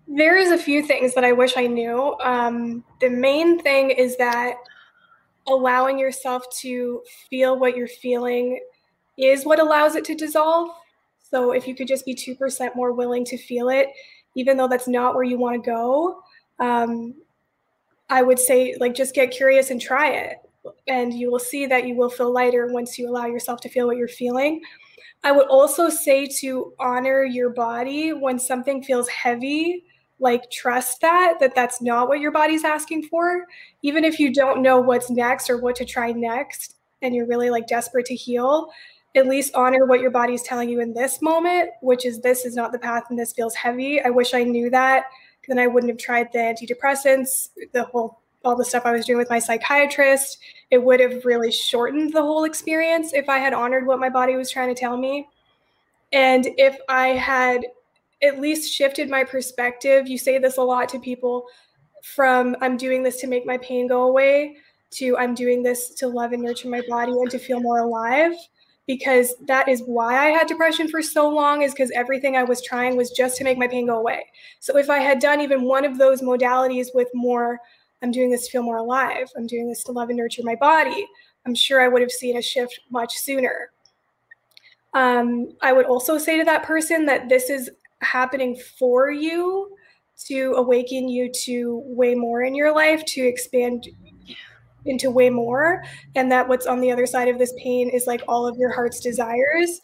There 0.06 0.36
is 0.36 0.50
a 0.50 0.58
few 0.58 0.82
things 0.86 1.14
that 1.14 1.24
i 1.24 1.32
wish 1.32 1.56
i 1.56 1.66
knew. 1.66 2.16
Um, 2.20 2.84
the 3.00 3.08
main 3.08 3.60
thing 3.60 3.90
is 3.90 4.16
that 4.16 4.56
allowing 5.46 5.98
yourself 5.98 6.44
to 6.60 7.02
feel 7.30 7.58
what 7.58 7.76
you're 7.76 7.88
feeling 7.88 8.60
is 9.18 9.44
what 9.44 9.58
allows 9.58 9.94
it 9.94 10.04
to 10.06 10.14
dissolve. 10.14 10.70
So 11.30 11.52
if 11.52 11.66
you 11.66 11.74
could 11.74 11.88
just 11.88 12.04
be 12.04 12.14
2% 12.14 12.76
more 12.76 12.92
willing 12.92 13.24
to 13.26 13.38
feel 13.38 13.68
it, 13.68 13.88
even 14.34 14.56
though 14.56 14.68
that's 14.68 14.88
not 14.88 15.14
where 15.14 15.24
you 15.24 15.38
want 15.38 15.62
to 15.62 15.70
go, 15.70 16.22
um, 16.58 17.14
I 18.08 18.22
would 18.22 18.38
say, 18.38 18.76
like, 18.78 18.94
just 18.94 19.14
get 19.14 19.30
curious 19.30 19.70
and 19.70 19.80
try 19.80 20.10
it. 20.10 20.36
And 20.86 21.12
you 21.12 21.30
will 21.30 21.38
see 21.38 21.66
that 21.66 21.86
you 21.86 21.96
will 21.96 22.10
feel 22.10 22.32
lighter 22.32 22.72
once 22.72 22.98
you 22.98 23.08
allow 23.08 23.26
yourself 23.26 23.60
to 23.62 23.68
feel 23.68 23.86
what 23.86 23.96
you're 23.96 24.08
feeling. 24.08 24.60
I 25.24 25.32
would 25.32 25.46
also 25.48 25.88
say 25.88 26.26
to 26.40 26.72
honor 26.78 27.24
your 27.24 27.50
body 27.50 28.12
when 28.12 28.38
something 28.38 28.82
feels 28.82 29.08
heavy 29.08 29.84
like 30.22 30.50
trust 30.50 31.00
that 31.02 31.34
that 31.40 31.54
that's 31.54 31.82
not 31.82 32.08
what 32.08 32.20
your 32.20 32.30
body's 32.30 32.64
asking 32.64 33.02
for. 33.02 33.44
Even 33.82 34.04
if 34.04 34.18
you 34.18 34.32
don't 34.32 34.62
know 34.62 34.80
what's 34.80 35.10
next 35.10 35.50
or 35.50 35.58
what 35.58 35.76
to 35.76 35.84
try 35.84 36.12
next 36.12 36.76
and 37.02 37.14
you're 37.14 37.26
really 37.26 37.50
like 37.50 37.66
desperate 37.66 38.06
to 38.06 38.14
heal 38.14 38.70
at 39.14 39.26
least 39.26 39.54
honor 39.54 39.84
what 39.84 40.00
your 40.00 40.10
body's 40.10 40.42
telling 40.42 40.68
you 40.68 40.80
in 40.80 40.94
this 40.94 41.20
moment 41.20 41.70
which 41.82 42.06
is 42.06 42.20
this 42.20 42.44
is 42.44 42.56
not 42.56 42.72
the 42.72 42.78
path 42.78 43.04
and 43.10 43.18
this 43.18 43.32
feels 43.32 43.54
heavy. 43.54 44.00
I 44.00 44.10
wish 44.10 44.32
i 44.34 44.42
knew 44.42 44.70
that 44.70 45.04
then 45.48 45.58
i 45.58 45.66
wouldn't 45.66 45.90
have 45.90 45.98
tried 45.98 46.28
the 46.32 46.38
antidepressants 46.38 47.48
the 47.72 47.84
whole 47.84 48.20
all 48.44 48.56
the 48.56 48.64
stuff 48.64 48.86
i 48.86 48.92
was 48.92 49.06
doing 49.06 49.18
with 49.18 49.30
my 49.30 49.38
psychiatrist. 49.38 50.38
It 50.70 50.82
would 50.82 51.00
have 51.00 51.24
really 51.24 51.52
shortened 51.52 52.12
the 52.12 52.22
whole 52.22 52.44
experience 52.44 53.12
if 53.12 53.28
i 53.28 53.38
had 53.38 53.52
honored 53.52 53.86
what 53.86 54.00
my 54.00 54.08
body 54.08 54.36
was 54.36 54.50
trying 54.50 54.74
to 54.74 54.80
tell 54.80 54.96
me. 54.96 55.28
And 56.12 56.46
if 56.56 56.78
i 56.88 57.08
had 57.08 57.62
at 58.22 58.40
least 58.40 58.72
shifted 58.72 59.10
my 59.10 59.24
perspective. 59.24 60.06
You 60.08 60.18
say 60.18 60.38
this 60.38 60.56
a 60.56 60.62
lot 60.62 60.88
to 60.90 60.98
people 60.98 61.46
from 62.02 62.56
I'm 62.60 62.76
doing 62.76 63.02
this 63.02 63.20
to 63.20 63.26
make 63.26 63.46
my 63.46 63.58
pain 63.58 63.86
go 63.86 64.04
away 64.04 64.56
to 64.92 65.16
I'm 65.16 65.34
doing 65.34 65.62
this 65.62 65.94
to 65.94 66.06
love 66.06 66.32
and 66.32 66.42
nurture 66.42 66.68
my 66.68 66.82
body 66.88 67.12
and 67.12 67.30
to 67.30 67.38
feel 67.38 67.60
more 67.60 67.80
alive 67.80 68.32
because 68.86 69.34
that 69.46 69.68
is 69.68 69.82
why 69.86 70.26
I 70.26 70.30
had 70.30 70.46
depression 70.46 70.88
for 70.88 71.00
so 71.02 71.28
long 71.28 71.62
is 71.62 71.72
because 71.72 71.90
everything 71.92 72.36
I 72.36 72.42
was 72.42 72.62
trying 72.62 72.96
was 72.96 73.10
just 73.10 73.36
to 73.38 73.44
make 73.44 73.56
my 73.56 73.68
pain 73.68 73.86
go 73.86 73.98
away. 73.98 74.26
So 74.60 74.76
if 74.76 74.90
I 74.90 74.98
had 74.98 75.18
done 75.18 75.40
even 75.40 75.62
one 75.62 75.84
of 75.84 75.98
those 75.98 76.20
modalities 76.20 76.88
with 76.94 77.08
more 77.14 77.60
I'm 78.02 78.10
doing 78.10 78.30
this 78.30 78.46
to 78.46 78.50
feel 78.50 78.62
more 78.64 78.78
alive, 78.78 79.30
I'm 79.36 79.46
doing 79.46 79.68
this 79.68 79.84
to 79.84 79.92
love 79.92 80.08
and 80.08 80.18
nurture 80.18 80.42
my 80.44 80.56
body, 80.56 81.06
I'm 81.46 81.54
sure 81.54 81.80
I 81.80 81.88
would 81.88 82.02
have 82.02 82.10
seen 82.10 82.36
a 82.36 82.42
shift 82.42 82.80
much 82.90 83.16
sooner. 83.16 83.70
Um, 84.94 85.54
I 85.62 85.72
would 85.72 85.86
also 85.86 86.18
say 86.18 86.36
to 86.36 86.44
that 86.44 86.64
person 86.64 87.06
that 87.06 87.28
this 87.28 87.48
is 87.48 87.70
happening 88.02 88.56
for 88.78 89.10
you 89.10 89.76
to 90.26 90.54
awaken 90.56 91.08
you 91.08 91.30
to 91.32 91.82
way 91.86 92.14
more 92.14 92.42
in 92.42 92.54
your 92.54 92.74
life, 92.74 93.04
to 93.06 93.20
expand 93.20 93.88
into 94.84 95.10
way 95.10 95.30
more. 95.30 95.82
And 96.14 96.30
that 96.30 96.48
what's 96.48 96.66
on 96.66 96.80
the 96.80 96.90
other 96.90 97.06
side 97.06 97.28
of 97.28 97.38
this 97.38 97.54
pain 97.58 97.88
is 97.88 98.06
like 98.06 98.22
all 98.28 98.46
of 98.46 98.56
your 98.56 98.72
heart's 98.72 99.00
desires. 99.00 99.80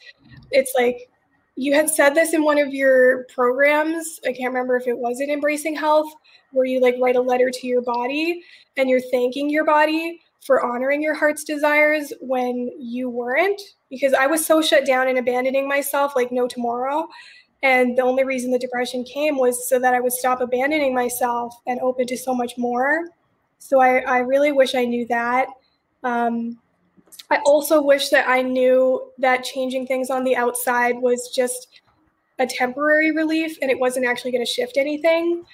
It's 0.51 0.73
like 0.79 1.09
you 1.57 1.75
had 1.75 1.91
said 1.91 2.15
this 2.15 2.35
in 2.35 2.45
one 2.45 2.59
of 2.59 2.73
your 2.73 3.25
programs. 3.35 4.21
I 4.25 4.33
can't 4.33 4.53
remember 4.53 4.77
if 4.77 4.87
it 4.87 4.97
was 4.97 5.21
in 5.21 5.31
Embracing 5.31 5.75
Health, 5.75 6.13
where 6.53 6.67
you 6.67 6.81
like 6.81 6.97
write 7.01 7.17
a 7.17 7.21
letter 7.21 7.51
to 7.51 7.67
your 7.67 7.83
body 7.83 8.43
and 8.77 8.89
you're 8.89 9.01
thanking 9.11 9.51
your 9.51 9.65
body 9.65 10.21
for 10.47 10.65
honoring 10.65 11.03
your 11.03 11.15
heart's 11.15 11.45
desires 11.45 12.13
when 12.21 12.71
you 12.79 13.11
weren't. 13.11 13.61
Because 13.91 14.15
I 14.15 14.27
was 14.27 14.47
so 14.47 14.63
shut 14.63 14.87
down 14.87 15.09
and 15.09 15.19
abandoning 15.19 15.67
myself, 15.67 16.13
like 16.15 16.31
no 16.31 16.47
tomorrow. 16.47 17.09
And 17.63 17.99
the 17.99 18.03
only 18.03 18.25
reason 18.25 18.51
the 18.51 18.59
depression 18.59 19.05
came 19.05 19.37
was 19.37 19.69
so 19.69 19.79
that 19.81 19.95
I 19.95 20.01
would 20.01 20.13
stop 20.13 20.41
abandoning 20.41 20.95
myself 20.95 21.55
and 21.67 21.81
open 21.81 22.07
to 22.07 22.17
so 22.17 22.35
much 22.35 22.57
more. 22.57 23.09
So 23.59 23.81
I, 23.81 23.99
I 23.99 24.19
really 24.19 24.53
wish 24.53 24.75
I 24.75 24.85
knew 24.85 25.07
that. 25.09 25.49
Um, 26.05 26.59
I 27.31 27.39
also 27.45 27.83
wish 27.83 28.11
that 28.11 28.29
I 28.29 28.43
knew 28.43 29.11
that 29.19 29.43
changing 29.43 29.87
things 29.87 30.09
on 30.09 30.25
the 30.25 30.37
outside 30.37 30.97
was 30.99 31.29
just 31.35 31.81
a 32.39 32.47
temporary 32.47 33.11
relief 33.11 33.59
and 33.61 33.71
it 33.71 33.79
wasn't 33.79 34.07
actually 34.07 34.31
going 34.31 34.45
to 34.45 34.51
shift 34.51 34.77
anything. 34.77 35.45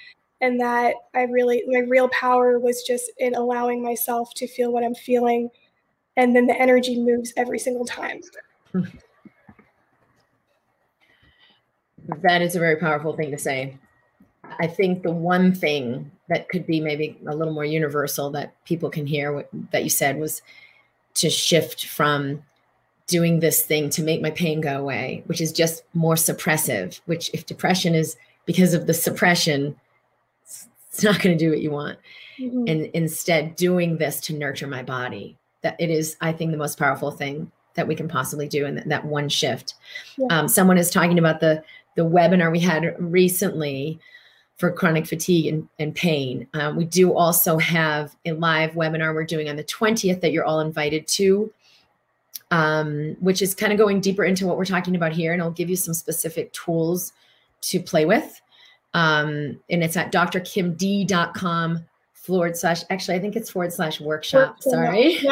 And 0.41 0.59
that 0.59 0.95
I 1.15 1.23
really, 1.23 1.63
my 1.67 1.79
real 1.79 2.09
power 2.09 2.59
was 2.59 2.83
just 2.83 3.11
in 3.17 3.33
allowing 3.35 3.81
myself 3.81 4.33
to 4.35 4.47
feel 4.47 4.71
what 4.71 4.83
I'm 4.83 4.93
feeling. 4.93 5.49
And 6.17 6.35
then 6.35 6.45
the 6.45 6.59
energy 6.61 6.99
moves 6.99 7.33
every 7.35 7.57
single 7.57 7.85
time. 7.85 8.21
That 12.21 12.41
is 12.41 12.55
a 12.55 12.59
very 12.59 12.75
powerful 12.75 13.15
thing 13.15 13.31
to 13.31 13.37
say. 13.37 13.77
I 14.59 14.67
think 14.67 15.03
the 15.03 15.11
one 15.11 15.53
thing 15.53 16.11
that 16.29 16.49
could 16.49 16.65
be 16.67 16.79
maybe 16.79 17.19
a 17.27 17.35
little 17.35 17.53
more 17.53 17.65
universal 17.65 18.29
that 18.31 18.53
people 18.65 18.89
can 18.89 19.05
hear 19.05 19.33
what, 19.33 19.49
that 19.71 19.83
you 19.83 19.89
said 19.89 20.19
was 20.19 20.41
to 21.15 21.29
shift 21.29 21.85
from 21.85 22.43
doing 23.07 23.39
this 23.39 23.63
thing 23.63 23.89
to 23.91 24.03
make 24.03 24.21
my 24.21 24.31
pain 24.31 24.61
go 24.61 24.79
away, 24.79 25.23
which 25.27 25.41
is 25.41 25.51
just 25.51 25.83
more 25.93 26.15
suppressive, 26.15 26.99
which 27.05 27.29
if 27.33 27.45
depression 27.45 27.93
is 27.93 28.17
because 28.45 28.73
of 28.73 28.87
the 28.87 28.93
suppression, 28.93 29.75
it's 30.43 31.03
not 31.03 31.21
going 31.21 31.37
to 31.37 31.43
do 31.43 31.49
what 31.49 31.61
you 31.61 31.71
want. 31.71 31.99
Mm-hmm. 32.39 32.65
And 32.67 32.85
instead 32.93 33.55
doing 33.55 33.97
this 33.97 34.19
to 34.21 34.33
nurture 34.33 34.67
my 34.67 34.83
body. 34.83 35.37
That 35.61 35.75
it 35.79 35.89
is, 35.89 36.15
I 36.21 36.31
think, 36.31 36.51
the 36.51 36.57
most 36.57 36.77
powerful 36.77 37.09
thing 37.09 37.51
that 37.73 37.87
we 37.87 37.95
can 37.95 38.07
possibly 38.07 38.47
do 38.47 38.65
in 38.65 38.87
that 38.87 39.05
one 39.05 39.29
shift. 39.29 39.73
Yeah. 40.17 40.27
Um, 40.29 40.47
someone 40.47 40.77
is 40.77 40.91
talking 40.91 41.17
about 41.17 41.39
the 41.39 41.63
the 41.95 42.03
webinar 42.03 42.51
we 42.51 42.59
had 42.59 42.95
recently 42.99 43.99
for 44.57 44.71
chronic 44.71 45.05
fatigue 45.05 45.47
and, 45.47 45.67
and 45.79 45.93
pain. 45.95 46.47
Um, 46.53 46.75
we 46.75 46.85
do 46.85 47.13
also 47.13 47.57
have 47.57 48.15
a 48.25 48.31
live 48.31 48.71
webinar 48.71 49.13
we're 49.13 49.25
doing 49.25 49.49
on 49.49 49.55
the 49.55 49.63
20th 49.63 50.21
that 50.21 50.31
you're 50.31 50.45
all 50.45 50.61
invited 50.61 51.07
to, 51.07 51.51
um, 52.51 53.17
which 53.19 53.41
is 53.41 53.53
kind 53.53 53.73
of 53.73 53.77
going 53.77 53.99
deeper 53.99 54.23
into 54.23 54.47
what 54.47 54.57
we're 54.57 54.65
talking 54.65 54.95
about 54.95 55.11
here. 55.11 55.33
And 55.33 55.41
I'll 55.41 55.51
give 55.51 55.69
you 55.69 55.75
some 55.75 55.93
specific 55.93 56.53
tools 56.53 57.11
to 57.61 57.81
play 57.81 58.05
with. 58.05 58.41
Um, 58.93 59.59
and 59.69 59.83
it's 59.83 59.97
at 59.97 60.13
drkimd.com 60.13 61.85
forward 62.13 62.55
slash, 62.57 62.83
actually, 62.89 63.15
I 63.15 63.19
think 63.19 63.35
it's 63.35 63.49
forward 63.49 63.73
slash 63.73 63.99
workshop. 63.99 64.61
Sorry. 64.61 65.19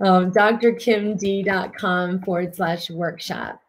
Um, 0.00 0.30
drkimd.com 0.32 2.22
forward 2.22 2.54
slash 2.54 2.90
workshop. 2.90 3.61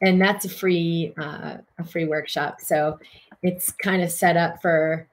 And 0.00 0.20
that's 0.20 0.44
a 0.44 0.48
free, 0.48 1.12
uh, 1.18 1.58
a 1.78 1.84
free 1.84 2.04
workshop. 2.04 2.60
So 2.60 2.98
it's 3.42 3.72
kind 3.72 4.02
of 4.02 4.10
set 4.10 4.36
up 4.36 4.62
for, 4.62 5.06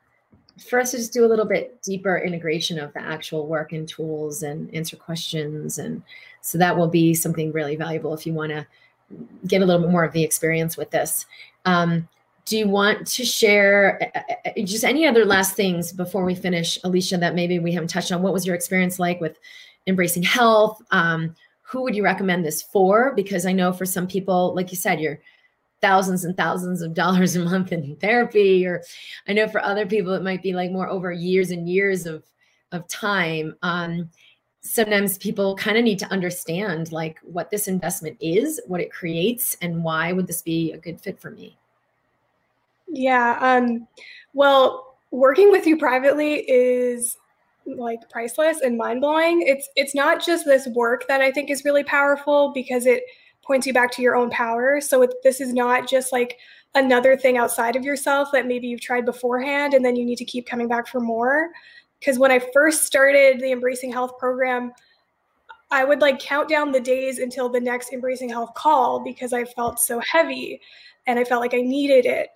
for 0.69 0.79
us 0.79 0.91
to 0.91 0.97
just 0.97 1.13
do 1.13 1.25
a 1.25 1.27
little 1.27 1.45
bit 1.45 1.81
deeper 1.81 2.17
integration 2.17 2.79
of 2.79 2.93
the 2.93 3.01
actual 3.01 3.47
work 3.47 3.73
and 3.73 3.87
tools 3.87 4.43
and 4.43 4.73
answer 4.73 4.95
questions. 4.95 5.79
And 5.79 6.03
so 6.41 6.57
that 6.59 6.77
will 6.77 6.87
be 6.87 7.13
something 7.13 7.51
really 7.51 7.75
valuable 7.75 8.13
if 8.13 8.25
you 8.25 8.33
want 8.33 8.51
to 8.51 8.67
get 9.47 9.61
a 9.61 9.65
little 9.65 9.81
bit 9.81 9.91
more 9.91 10.03
of 10.03 10.13
the 10.13 10.23
experience 10.23 10.77
with 10.77 10.91
this. 10.91 11.25
Um, 11.65 12.07
do 12.45 12.57
you 12.57 12.67
want 12.67 13.07
to 13.07 13.25
share 13.25 14.11
uh, 14.15 14.19
uh, 14.19 14.49
uh, 14.49 14.65
just 14.65 14.83
any 14.83 15.07
other 15.07 15.25
last 15.25 15.55
things 15.55 15.91
before 15.91 16.23
we 16.23 16.35
finish, 16.35 16.79
Alicia, 16.83 17.17
that 17.17 17.33
maybe 17.33 17.57
we 17.57 17.71
haven't 17.71 17.89
touched 17.89 18.11
on? 18.11 18.21
What 18.21 18.33
was 18.33 18.45
your 18.45 18.55
experience 18.55 18.99
like 18.99 19.19
with 19.19 19.39
embracing 19.87 20.23
health? 20.23 20.81
Um, 20.91 21.35
who 21.75 21.83
would 21.83 21.95
you 21.95 22.05
recommend 22.05 22.45
this 22.45 22.61
for? 22.61 23.13
Because 23.15 23.45
I 23.45 23.51
know 23.51 23.73
for 23.73 23.85
some 23.85 24.07
people, 24.07 24.55
like 24.55 24.71
you 24.71 24.77
said, 24.77 25.01
you're 25.01 25.19
thousands 25.81 26.23
and 26.23 26.37
thousands 26.37 26.81
of 26.81 26.93
dollars 27.03 27.35
a 27.35 27.43
month 27.43 27.73
in 27.73 27.97
therapy, 27.97 28.65
or 28.65 28.81
I 29.27 29.33
know 29.33 29.49
for 29.49 29.61
other 29.61 29.85
people 29.85 30.13
it 30.13 30.23
might 30.23 30.41
be 30.41 30.53
like 30.53 30.71
more 30.71 30.87
over 30.87 31.11
years 31.11 31.51
and 31.51 31.67
years 31.67 32.05
of 32.05 32.23
of 32.71 32.87
time. 32.87 33.57
Um, 33.61 34.09
sometimes 34.61 35.17
people 35.17 35.53
kind 35.57 35.77
of 35.77 35.83
need 35.83 35.99
to 35.99 36.11
understand 36.11 36.93
like 36.93 37.19
what 37.23 37.51
this 37.51 37.67
investment 37.67 38.17
is, 38.21 38.61
what 38.67 38.79
it 38.79 38.89
creates, 38.91 39.57
and 39.61 39.83
why 39.83 40.13
would 40.13 40.27
this 40.27 40.41
be 40.41 40.71
a 40.71 40.77
good 40.77 41.01
fit 41.01 41.19
for 41.19 41.31
me? 41.31 41.57
Yeah. 42.87 43.37
Um, 43.41 43.85
well, 44.33 44.95
working 45.11 45.51
with 45.51 45.67
you 45.67 45.77
privately 45.77 46.49
is 46.49 47.17
like 47.65 48.09
priceless 48.09 48.61
and 48.61 48.77
mind 48.77 49.01
blowing. 49.01 49.41
It's 49.41 49.69
it's 49.75 49.95
not 49.95 50.23
just 50.23 50.45
this 50.45 50.67
work 50.67 51.07
that 51.07 51.21
I 51.21 51.31
think 51.31 51.49
is 51.49 51.65
really 51.65 51.83
powerful 51.83 52.51
because 52.53 52.85
it 52.85 53.03
points 53.41 53.67
you 53.67 53.73
back 53.73 53.91
to 53.91 54.01
your 54.01 54.15
own 54.15 54.29
power. 54.29 54.81
So 54.81 55.03
it, 55.03 55.13
this 55.23 55.39
is 55.39 55.53
not 55.53 55.87
just 55.87 56.11
like 56.11 56.37
another 56.73 57.15
thing 57.15 57.37
outside 57.37 57.75
of 57.75 57.83
yourself 57.83 58.29
that 58.33 58.47
maybe 58.47 58.67
you've 58.67 58.81
tried 58.81 59.05
beforehand 59.05 59.73
and 59.73 59.85
then 59.85 59.95
you 59.95 60.05
need 60.05 60.17
to 60.17 60.25
keep 60.25 60.47
coming 60.47 60.67
back 60.67 60.87
for 60.87 60.99
more. 60.99 61.49
Because 61.99 62.19
when 62.19 62.31
I 62.31 62.39
first 62.53 62.83
started 62.83 63.39
the 63.39 63.51
Embracing 63.51 63.91
Health 63.91 64.17
program, 64.17 64.73
I 65.71 65.85
would 65.85 66.01
like 66.01 66.19
count 66.19 66.49
down 66.49 66.71
the 66.71 66.79
days 66.79 67.19
until 67.19 67.49
the 67.49 67.59
next 67.59 67.93
Embracing 67.93 68.29
Health 68.29 68.53
call 68.55 69.03
because 69.03 69.33
I 69.33 69.45
felt 69.45 69.79
so 69.79 69.99
heavy 69.99 70.59
and 71.07 71.17
I 71.17 71.23
felt 71.23 71.41
like 71.41 71.53
I 71.53 71.61
needed 71.61 72.05
it 72.05 72.29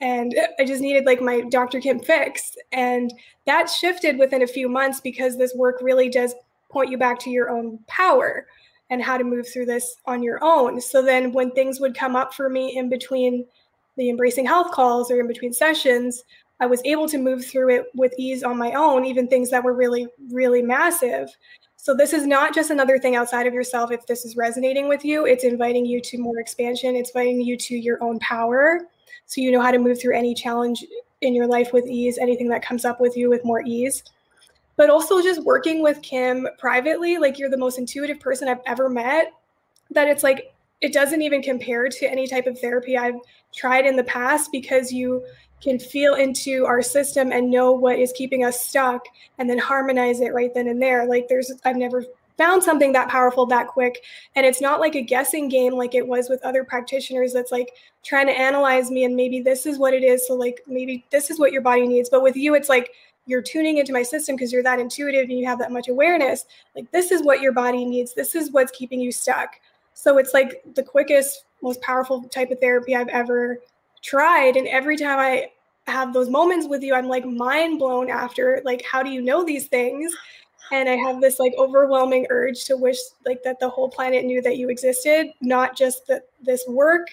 and 0.00 0.34
I 0.58 0.64
just 0.64 0.82
needed 0.82 1.06
like 1.06 1.20
my 1.20 1.42
Dr. 1.50 1.80
Kim 1.80 2.00
fix. 2.00 2.56
And 2.72 3.12
that 3.46 3.70
shifted 3.70 4.18
within 4.18 4.42
a 4.42 4.46
few 4.46 4.68
months 4.68 5.00
because 5.00 5.36
this 5.36 5.54
work 5.54 5.78
really 5.80 6.08
does 6.08 6.34
point 6.70 6.90
you 6.90 6.98
back 6.98 7.18
to 7.20 7.30
your 7.30 7.50
own 7.50 7.78
power 7.86 8.46
and 8.90 9.02
how 9.02 9.16
to 9.16 9.24
move 9.24 9.48
through 9.48 9.66
this 9.66 9.96
on 10.06 10.22
your 10.22 10.38
own. 10.42 10.80
So 10.80 11.02
then 11.02 11.32
when 11.32 11.50
things 11.52 11.80
would 11.80 11.96
come 11.96 12.14
up 12.14 12.34
for 12.34 12.48
me 12.48 12.76
in 12.76 12.88
between 12.88 13.44
the 13.96 14.10
embracing 14.10 14.46
health 14.46 14.70
calls 14.72 15.10
or 15.10 15.20
in 15.20 15.26
between 15.26 15.52
sessions, 15.52 16.22
I 16.60 16.66
was 16.66 16.82
able 16.84 17.08
to 17.08 17.18
move 17.18 17.44
through 17.44 17.74
it 17.74 17.86
with 17.94 18.14
ease 18.18 18.42
on 18.42 18.56
my 18.56 18.72
own, 18.72 19.04
even 19.04 19.28
things 19.28 19.50
that 19.50 19.64
were 19.64 19.74
really, 19.74 20.06
really 20.30 20.62
massive. 20.62 21.28
So 21.76 21.94
this 21.94 22.12
is 22.12 22.26
not 22.26 22.54
just 22.54 22.70
another 22.70 22.98
thing 22.98 23.14
outside 23.16 23.46
of 23.46 23.54
yourself. 23.54 23.90
If 23.90 24.06
this 24.06 24.24
is 24.24 24.36
resonating 24.36 24.88
with 24.88 25.04
you, 25.04 25.26
it's 25.26 25.44
inviting 25.44 25.84
you 25.84 26.00
to 26.00 26.18
more 26.18 26.38
expansion. 26.38 26.96
It's 26.96 27.10
inviting 27.10 27.40
you 27.40 27.56
to 27.58 27.76
your 27.76 28.02
own 28.02 28.18
power 28.20 28.88
so 29.26 29.40
you 29.40 29.50
know 29.50 29.60
how 29.60 29.70
to 29.70 29.78
move 29.78 30.00
through 30.00 30.16
any 30.16 30.34
challenge 30.34 30.84
in 31.20 31.34
your 31.34 31.46
life 31.46 31.72
with 31.72 31.86
ease, 31.86 32.18
anything 32.18 32.48
that 32.48 32.64
comes 32.64 32.84
up 32.84 33.00
with 33.00 33.16
you 33.16 33.28
with 33.28 33.44
more 33.44 33.62
ease. 33.62 34.02
But 34.76 34.90
also 34.90 35.22
just 35.22 35.42
working 35.44 35.82
with 35.82 36.02
Kim 36.02 36.46
privately, 36.58 37.18
like 37.18 37.38
you're 37.38 37.50
the 37.50 37.56
most 37.56 37.78
intuitive 37.78 38.20
person 38.20 38.48
I've 38.48 38.60
ever 38.66 38.88
met, 38.88 39.32
that 39.90 40.08
it's 40.08 40.22
like 40.22 40.54
it 40.80 40.92
doesn't 40.92 41.22
even 41.22 41.42
compare 41.42 41.88
to 41.88 42.06
any 42.06 42.26
type 42.26 42.46
of 42.46 42.58
therapy 42.60 42.98
I've 42.98 43.16
tried 43.54 43.86
in 43.86 43.96
the 43.96 44.04
past 44.04 44.52
because 44.52 44.92
you 44.92 45.24
can 45.62 45.78
feel 45.78 46.14
into 46.14 46.66
our 46.66 46.82
system 46.82 47.32
and 47.32 47.50
know 47.50 47.72
what 47.72 47.98
is 47.98 48.12
keeping 48.12 48.44
us 48.44 48.60
stuck 48.60 49.06
and 49.38 49.48
then 49.48 49.58
harmonize 49.58 50.20
it 50.20 50.34
right 50.34 50.52
then 50.52 50.68
and 50.68 50.80
there. 50.80 51.06
Like 51.06 51.28
there's 51.28 51.50
I've 51.64 51.76
never 51.76 52.04
found 52.36 52.62
something 52.62 52.92
that 52.92 53.08
powerful 53.08 53.46
that 53.46 53.68
quick. 53.68 54.02
And 54.34 54.44
it's 54.44 54.60
not 54.60 54.80
like 54.80 54.94
a 54.94 55.02
guessing 55.02 55.48
game 55.48 55.74
like 55.74 55.94
it 55.94 56.06
was 56.06 56.28
with 56.28 56.42
other 56.42 56.64
practitioners 56.64 57.32
that's 57.32 57.52
like 57.52 57.70
trying 58.04 58.26
to 58.26 58.38
analyze 58.38 58.90
me 58.90 59.04
and 59.04 59.16
maybe 59.16 59.40
this 59.40 59.66
is 59.66 59.78
what 59.78 59.94
it 59.94 60.04
is 60.04 60.26
so 60.26 60.34
like 60.34 60.60
maybe 60.66 61.04
this 61.10 61.30
is 61.30 61.38
what 61.38 61.52
your 61.52 61.62
body 61.62 61.86
needs. 61.86 62.10
But 62.10 62.22
with 62.22 62.36
you 62.36 62.54
it's 62.54 62.68
like 62.68 62.90
you're 63.26 63.42
tuning 63.42 63.78
into 63.78 63.92
my 63.92 64.02
system 64.02 64.36
because 64.36 64.52
you're 64.52 64.62
that 64.62 64.78
intuitive 64.78 65.28
and 65.28 65.38
you 65.38 65.46
have 65.46 65.58
that 65.58 65.72
much 65.72 65.88
awareness. 65.88 66.46
Like 66.74 66.90
this 66.92 67.10
is 67.10 67.22
what 67.22 67.40
your 67.40 67.52
body 67.52 67.84
needs. 67.84 68.14
This 68.14 68.34
is 68.34 68.52
what's 68.52 68.70
keeping 68.70 69.00
you 69.00 69.10
stuck. 69.10 69.56
So 69.94 70.18
it's 70.18 70.34
like 70.34 70.62
the 70.74 70.82
quickest 70.82 71.44
most 71.62 71.80
powerful 71.80 72.22
type 72.24 72.50
of 72.50 72.60
therapy 72.60 72.94
i've 72.94 73.08
ever 73.08 73.58
tried. 74.02 74.56
And 74.56 74.68
every 74.68 74.96
time 74.96 75.18
i 75.18 75.48
have 75.86 76.12
those 76.12 76.28
moments 76.28 76.66
with 76.66 76.82
you 76.82 76.94
i'm 76.94 77.06
like 77.06 77.24
mind 77.24 77.78
blown 77.78 78.10
after 78.10 78.60
like 78.64 78.82
how 78.90 79.02
do 79.04 79.10
you 79.10 79.22
know 79.22 79.44
these 79.44 79.66
things 79.66 80.12
and 80.72 80.88
i 80.88 80.94
have 80.94 81.20
this 81.20 81.38
like 81.38 81.52
overwhelming 81.58 82.26
urge 82.30 82.64
to 82.64 82.76
wish 82.76 82.98
like 83.24 83.42
that 83.42 83.58
the 83.60 83.68
whole 83.68 83.88
planet 83.88 84.24
knew 84.24 84.40
that 84.42 84.56
you 84.56 84.68
existed 84.68 85.28
not 85.40 85.76
just 85.76 86.06
that 86.06 86.22
this 86.42 86.64
work 86.68 87.08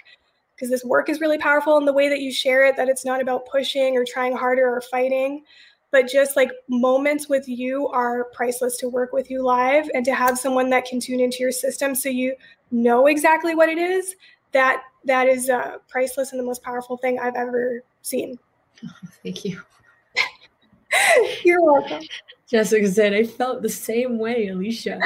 because 0.55 0.69
this 0.69 0.83
work 0.83 1.09
is 1.09 1.19
really 1.19 1.37
powerful 1.37 1.77
in 1.77 1.85
the 1.85 1.93
way 1.93 2.09
that 2.09 2.19
you 2.19 2.31
share 2.31 2.65
it 2.65 2.75
that 2.75 2.89
it's 2.89 3.05
not 3.05 3.21
about 3.21 3.45
pushing 3.47 3.97
or 3.97 4.05
trying 4.05 4.35
harder 4.35 4.67
or 4.67 4.81
fighting 4.81 5.43
but 5.91 6.09
just 6.09 6.35
like 6.35 6.49
moments 6.67 7.29
with 7.29 7.47
you 7.47 7.87
are 7.89 8.25
priceless 8.33 8.77
to 8.77 8.89
work 8.89 9.13
with 9.13 9.29
you 9.29 9.43
live 9.43 9.89
and 9.93 10.03
to 10.03 10.13
have 10.13 10.39
someone 10.39 10.69
that 10.69 10.85
can 10.85 10.99
tune 10.99 11.19
into 11.19 11.37
your 11.39 11.51
system 11.51 11.93
so 11.93 12.09
you 12.09 12.35
know 12.71 13.07
exactly 13.07 13.55
what 13.55 13.69
it 13.69 13.77
is 13.77 14.15
that 14.51 14.83
that 15.05 15.27
is 15.27 15.49
uh, 15.49 15.77
priceless 15.87 16.31
and 16.31 16.39
the 16.39 16.43
most 16.43 16.63
powerful 16.63 16.97
thing 16.97 17.19
i've 17.19 17.35
ever 17.35 17.83
seen. 18.01 18.37
Oh, 18.85 18.89
thank 19.23 19.45
you. 19.45 19.61
You're 21.43 21.61
welcome 21.61 22.03
Jessica 22.53 22.87
said, 22.87 23.13
I 23.15 23.23
felt 23.23 23.63
the 23.63 23.69
same 23.69 24.19
way, 24.19 24.49
Alicia. 24.49 24.99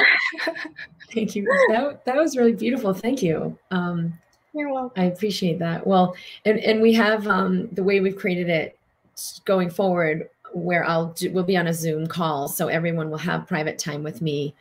Thank 1.14 1.34
you. 1.34 1.46
That, 1.70 2.04
that 2.04 2.18
was 2.18 2.36
really 2.36 2.52
beautiful. 2.52 2.94
Thank 2.94 3.24
you. 3.24 3.58
Um, 3.72 4.14
You're 4.54 4.74
welcome. 4.74 5.02
I 5.02 5.06
appreciate 5.06 5.58
that. 5.60 5.88
Well, 5.88 6.14
and, 6.44 6.60
and 6.60 6.82
we 6.82 6.92
have 6.96 7.26
um, 7.26 7.70
the 7.72 7.84
way 7.84 8.02
we've 8.02 8.18
created 8.18 8.50
it 8.50 8.78
going 9.46 9.70
forward 9.70 10.30
where 10.52 10.84
I'll 10.84 11.14
do, 11.14 11.32
we'll 11.32 11.46
be 11.46 11.56
on 11.56 11.68
a 11.68 11.74
Zoom 11.74 12.06
call. 12.06 12.50
So 12.50 12.68
everyone 12.68 13.10
will 13.10 13.18
have 13.18 13.48
private 13.48 13.80
time 13.80 14.04
with 14.04 14.22
me 14.22 14.54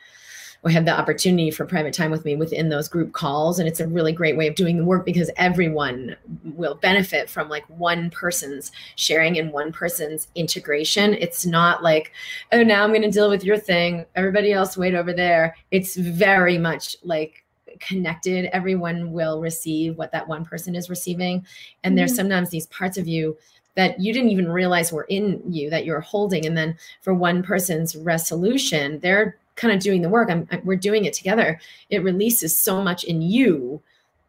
or 0.67 0.71
have 0.71 0.85
the 0.85 0.99
opportunity 0.99 1.49
for 1.49 1.65
private 1.65 1.95
time 1.95 2.11
with 2.11 2.25
me 2.25 2.35
within 2.35 2.71
those 2.71 2.89
group 2.89 3.13
calls. 3.13 3.61
And 3.61 3.69
it's 3.69 3.79
a 3.79 3.87
really 3.87 4.11
great 4.11 4.37
way 4.37 4.49
of 4.49 4.57
doing 4.57 4.77
the 4.77 4.85
work 4.85 5.07
because 5.07 5.31
everyone 5.37 6.17
will 6.43 6.75
benefit 6.75 7.31
from 7.31 7.49
like 7.49 7.65
one 7.69 8.11
person's 8.11 8.73
sharing 8.97 9.39
and 9.39 9.53
one 9.53 9.71
person's 9.71 10.27
integration. 10.35 11.15
It's 11.15 11.47
not 11.47 11.85
like 11.85 12.11
oh 12.51 12.65
now 12.65 12.83
i'm 12.83 12.91
going 12.91 13.03
to 13.03 13.11
deal 13.13 13.31
with 13.31 13.45
your 13.45 13.57
thing. 13.57 14.07
Everybody 14.17 14.53
else 14.53 14.77
wait 14.77 14.95
over 14.95 15.13
there. 15.13 15.57
It's 15.71 15.95
very 15.95 16.59
much 16.59 16.97
like 17.05 17.45
connected. 17.79 18.47
Everyone 18.47 19.13
will 19.13 19.41
receive 19.41 19.97
what 19.97 20.11
that 20.11 20.27
one 20.27 20.45
person 20.45 20.75
is 20.75 20.91
receiving. 20.91 21.47
And 21.85 21.93
mm-hmm. 21.93 21.97
there's 21.99 22.17
sometimes 22.17 22.51
these 22.51 22.67
parts 22.67 22.99
of 22.99 23.07
you 23.07 23.37
that 23.77 24.01
you 24.01 24.13
didn't 24.13 24.31
even 24.31 24.51
realize 24.51 24.91
were 24.91 25.05
in 25.05 25.41
you 25.47 25.71
that 25.71 25.85
you're 25.85 26.01
holding. 26.01 26.45
And 26.45 26.59
then 26.59 26.77
for 27.03 27.15
one 27.15 27.45
person's 27.45 27.95
resolution 27.95 28.99
they're 28.99 29.37
kind 29.57 29.75
of 29.75 29.81
doing 29.81 30.03
the 30.03 30.09
work 30.09 30.31
I'm, 30.31 30.47
I'm, 30.51 30.61
we're 30.65 30.77
doing 30.77 31.05
it 31.05 31.13
together 31.13 31.59
it 31.91 32.03
releases 32.03 32.57
so 32.57 32.83
much 32.83 33.05
in 33.05 33.23
you 33.23 33.83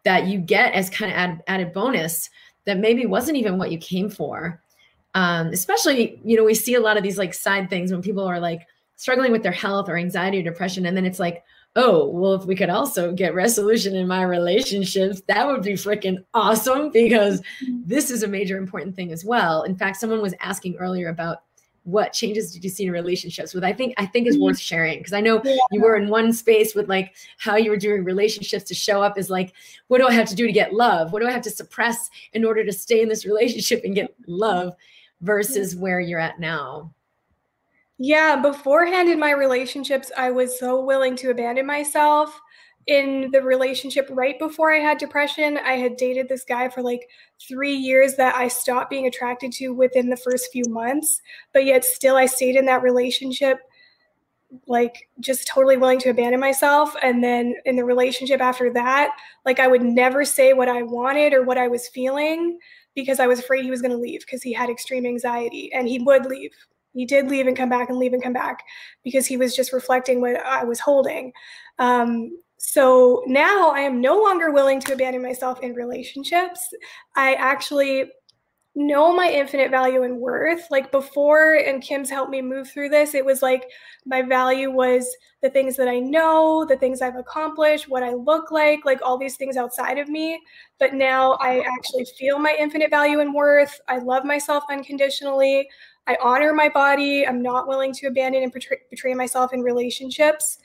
that 0.03 0.25
you 0.28 0.39
get 0.39 0.73
as 0.73 0.89
kind 0.89 1.11
of 1.11 1.17
add, 1.17 1.43
added 1.47 1.73
bonus 1.73 2.30
that 2.65 2.78
maybe 2.78 3.05
wasn't 3.05 3.38
even 3.38 3.57
what 3.57 3.71
you 3.71 3.78
came 3.78 4.09
for 4.09 4.61
um, 5.13 5.47
especially 5.47 6.19
you 6.23 6.38
know 6.38 6.43
we 6.43 6.53
see 6.53 6.75
a 6.75 6.80
lot 6.80 6.97
of 6.97 7.03
these 7.03 7.17
like 7.17 7.34
side 7.34 7.69
things 7.69 7.91
when 7.91 8.01
people 8.01 8.23
are 8.23 8.39
like 8.39 8.67
struggling 8.95 9.32
with 9.32 9.43
their 9.43 9.51
health 9.51 9.89
or 9.89 9.97
anxiety 9.97 10.39
or 10.39 10.43
depression 10.43 10.86
and 10.86 10.95
then 10.95 11.05
it's 11.05 11.19
like 11.19 11.43
oh 11.75 12.07
well 12.07 12.34
if 12.34 12.45
we 12.45 12.55
could 12.55 12.69
also 12.69 13.13
get 13.13 13.34
resolution 13.34 13.95
in 13.95 14.07
my 14.07 14.23
relationships 14.23 15.21
that 15.28 15.47
would 15.47 15.63
be 15.63 15.73
freaking 15.73 16.17
awesome 16.34 16.91
because 16.91 17.41
mm-hmm. 17.63 17.82
this 17.86 18.11
is 18.11 18.23
a 18.23 18.28
major 18.28 18.57
important 18.57 18.95
thing 18.95 19.11
as 19.11 19.23
well 19.23 19.63
in 19.63 19.75
fact 19.75 19.97
someone 19.97 20.21
was 20.21 20.34
asking 20.39 20.75
earlier 20.78 21.09
about 21.09 21.43
what 21.88 22.11
changes 22.11 22.51
did 22.51 22.65
you 22.65 22.69
see 22.69 22.83
in 22.83 22.91
relationships? 22.91 23.53
With 23.53 23.63
i 23.63 23.71
think 23.71 23.93
i 23.97 24.05
think 24.05 24.27
is 24.27 24.35
mm-hmm. 24.35 24.43
worth 24.43 24.59
sharing 24.59 24.97
because 24.97 25.13
i 25.13 25.21
know 25.21 25.41
yeah. 25.45 25.55
you 25.71 25.79
were 25.79 25.95
in 25.95 26.09
one 26.09 26.33
space 26.33 26.75
with 26.75 26.89
like 26.89 27.13
how 27.38 27.55
you 27.55 27.69
were 27.69 27.77
doing 27.77 28.03
relationships 28.03 28.65
to 28.65 28.75
show 28.75 29.01
up 29.01 29.17
is 29.17 29.29
like 29.29 29.53
what 29.88 29.99
do 29.99 30.07
i 30.07 30.11
have 30.11 30.27
to 30.27 30.35
do 30.35 30.45
to 30.45 30.51
get 30.51 30.73
love? 30.73 31.13
What 31.13 31.21
do 31.21 31.27
i 31.27 31.31
have 31.31 31.43
to 31.43 31.49
suppress 31.49 32.09
in 32.33 32.43
order 32.43 32.65
to 32.65 32.73
stay 32.73 33.01
in 33.01 33.07
this 33.07 33.25
relationship 33.25 33.85
and 33.85 33.95
get 33.95 34.13
love 34.27 34.73
versus 35.21 35.77
where 35.77 36.01
you're 36.01 36.19
at 36.19 36.41
now? 36.41 36.93
Yeah 37.97 38.35
beforehand 38.41 39.07
in 39.09 39.17
my 39.17 39.31
relationships 39.31 40.11
i 40.17 40.29
was 40.29 40.59
so 40.59 40.83
willing 40.83 41.15
to 41.15 41.29
abandon 41.29 41.65
myself 41.65 42.39
in 42.88 43.29
the 43.31 43.41
relationship 43.41 44.07
right 44.09 44.39
before 44.39 44.73
I 44.73 44.79
had 44.79 44.97
depression, 44.97 45.57
I 45.57 45.73
had 45.73 45.97
dated 45.97 46.29
this 46.29 46.45
guy 46.45 46.69
for 46.69 46.81
like 46.81 47.01
three 47.45 47.75
years 47.75 48.15
that 48.15 48.35
I 48.35 48.47
stopped 48.47 48.89
being 48.89 49.07
attracted 49.07 49.51
to 49.53 49.69
within 49.69 50.09
the 50.09 50.15
first 50.15 50.51
few 50.51 50.63
months. 50.69 51.21
But 51.53 51.65
yet, 51.65 51.83
still, 51.83 52.15
I 52.15 52.25
stayed 52.25 52.55
in 52.55 52.65
that 52.67 52.81
relationship, 52.81 53.59
like 54.67 55.09
just 55.19 55.47
totally 55.47 55.75
willing 55.75 55.99
to 55.99 56.09
abandon 56.09 56.39
myself. 56.39 56.95
And 57.03 57.21
then 57.21 57.55
in 57.65 57.75
the 57.75 57.83
relationship 57.83 58.39
after 58.39 58.71
that, 58.73 59.11
like 59.45 59.59
I 59.59 59.67
would 59.67 59.83
never 59.83 60.23
say 60.23 60.53
what 60.53 60.69
I 60.69 60.83
wanted 60.83 61.33
or 61.33 61.43
what 61.43 61.57
I 61.57 61.67
was 61.67 61.89
feeling 61.89 62.57
because 62.95 63.19
I 63.19 63.27
was 63.27 63.39
afraid 63.39 63.65
he 63.65 63.69
was 63.69 63.81
going 63.81 63.91
to 63.91 63.97
leave 63.97 64.21
because 64.21 64.41
he 64.41 64.53
had 64.53 64.69
extreme 64.69 65.05
anxiety 65.05 65.71
and 65.73 65.89
he 65.89 65.99
would 65.99 66.25
leave. 66.25 66.51
He 66.93 67.05
did 67.05 67.29
leave 67.29 67.47
and 67.47 67.55
come 67.55 67.69
back 67.69 67.89
and 67.89 67.99
leave 67.99 68.13
and 68.13 68.23
come 68.23 68.33
back 68.33 68.63
because 69.03 69.27
he 69.27 69.35
was 69.35 69.55
just 69.55 69.73
reflecting 69.73 70.21
what 70.21 70.38
I 70.43 70.63
was 70.63 70.79
holding. 70.79 71.33
Um, 71.77 72.31
so 72.58 73.24
now 73.28 73.70
I 73.70 73.82
am 73.82 74.01
no 74.01 74.22
longer 74.22 74.51
willing 74.51 74.80
to 74.82 74.93
abandon 74.93 75.22
myself 75.22 75.62
in 75.62 75.74
relationships. 75.74 76.60
I 77.16 77.36
actually 77.36 78.12
know 78.78 79.16
my 79.16 79.30
infinite 79.30 79.72
value 79.72 80.03
and 80.03 80.20
worth. 80.20 80.68
Like 80.70 80.91
before, 80.91 81.55
and 81.55 81.82
Kim's 81.82 82.10
helped 82.10 82.32
me 82.32 82.41
move 82.41 82.70
through 82.70 82.89
this, 82.89 83.16
it 83.16 83.26
was 83.26 83.41
like 83.41 83.66
my 84.05 84.22
value 84.22 84.72
was 84.72 85.08
the 85.41 85.49
things 85.49 85.76
that 85.78 85.88
I 85.88 85.99
know, 85.99 86.66
the 86.66 86.78
things 86.78 87.01
I've 87.01 87.16
accomplished, 87.16 87.89
what 87.89 88.03
I 88.03 88.14
look 88.14 88.51
like, 88.51 88.86
like 88.86 89.01
all 89.01 89.18
these 89.18 89.36
things 89.36 89.58
outside 89.58 89.97
of 89.97 90.10
me. 90.10 90.39
But 90.80 90.93
now 90.93 91.38
I 91.41 91.60
actually 91.60 92.05
feel 92.18 92.38
my 92.39 92.55
infinite 92.60 92.91
value 92.91 93.20
and 93.20 93.34
worth. 93.34 93.80
I 93.88 93.97
love 93.97 94.26
myself 94.26 94.64
unconditionally. 94.70 95.68
I 96.08 96.18
honor 96.24 96.53
my 96.53 96.70
body. 96.70 97.28
I'm 97.28 97.41
not 97.41 97.68
willing 97.68 97.93
to 97.93 98.08
abandon 98.08 98.43
and 98.43 98.51
betray, 98.51 98.78
betray 98.89 99.14
myself 99.14 99.53
in 99.53 99.62
relationships 99.62 100.60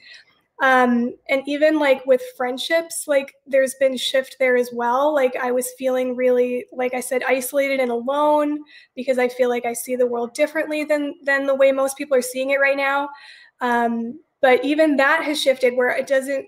um, 0.62 1.12
and 1.28 1.42
even 1.46 1.80
like 1.80 2.06
with 2.06 2.22
friendships 2.36 3.04
like 3.08 3.34
there's 3.46 3.74
been 3.80 3.96
shift 3.96 4.36
there 4.38 4.56
as 4.56 4.70
well. 4.72 5.12
Like 5.14 5.34
i 5.36 5.50
was 5.50 5.68
feeling 5.76 6.16
really 6.16 6.66
like 6.72 6.94
i 6.94 7.00
said 7.00 7.22
isolated 7.26 7.80
and 7.80 7.90
alone 7.90 8.60
because 8.94 9.18
i 9.18 9.28
feel 9.28 9.48
like 9.48 9.66
i 9.66 9.72
see 9.72 9.96
the 9.96 10.06
world 10.06 10.34
differently 10.34 10.84
than 10.84 11.14
than 11.24 11.46
the 11.46 11.54
way 11.54 11.72
most 11.72 11.96
people 11.98 12.16
are 12.16 12.22
seeing 12.22 12.50
it 12.50 12.60
right 12.60 12.76
now. 12.76 13.08
Um, 13.60 14.20
but 14.40 14.64
even 14.64 14.96
that 14.96 15.24
has 15.24 15.40
shifted 15.40 15.76
where 15.76 15.90
it 15.90 16.06
doesn't 16.06 16.46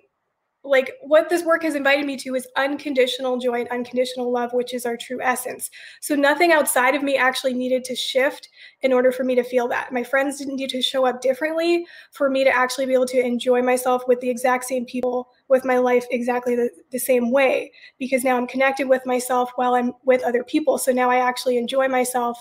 like 0.65 0.95
what 1.03 1.29
this 1.29 1.45
work 1.45 1.63
has 1.63 1.75
invited 1.75 2.07
me 2.07 2.17
to 2.17 2.35
is 2.35 2.49
unconditional 2.57 3.39
joy 3.39 3.61
and 3.61 3.69
unconditional 3.69 4.33
love 4.33 4.53
which 4.55 4.73
is 4.73 4.87
our 4.87 4.97
true 4.97 5.21
essence. 5.21 5.71
So 6.01 6.15
nothing 6.15 6.53
outside 6.53 6.95
of 6.95 7.03
me 7.03 7.17
actually 7.17 7.53
needed 7.53 7.85
to 7.85 7.95
shift 7.95 8.49
in 8.81 8.93
order 8.93 9.13
for 9.13 9.25
me 9.25 9.35
to 9.35 9.45
feel 9.45 9.69
that. 9.69 9.93
My 9.93 10.03
friends 10.03 10.39
didn't 10.39 10.57
need 10.57 10.71
to 10.71 10.81
show 10.81 11.07
up 11.07 11.21
differently 11.21 11.87
for 12.13 12.31
me 12.31 12.45
to 12.45 12.51
actually 12.51 12.87
be 12.87 12.95
able 12.95 13.07
to 13.07 13.21
enjoy 13.21 13.61
myself 13.61 14.09
with 14.09 14.21
the 14.21 14.31
exact 14.31 14.65
same 14.65 14.87
people 14.87 15.29
with 15.49 15.67
my 15.67 15.77
life 15.77 16.07
exactly 16.11 16.57
the, 16.57 16.71
the 16.91 16.99
same 16.99 17.31
way 17.31 17.71
because 17.99 18.25
now 18.25 18.37
i'm 18.37 18.47
connected 18.47 18.89
with 18.89 19.05
myself 19.05 19.51
while 19.57 19.75
i'm 19.75 19.93
with 20.05 20.23
other 20.23 20.43
people. 20.43 20.79
So 20.79 20.93
now 20.93 21.11
i 21.11 21.17
actually 21.17 21.59
enjoy 21.59 21.89
myself 21.89 22.39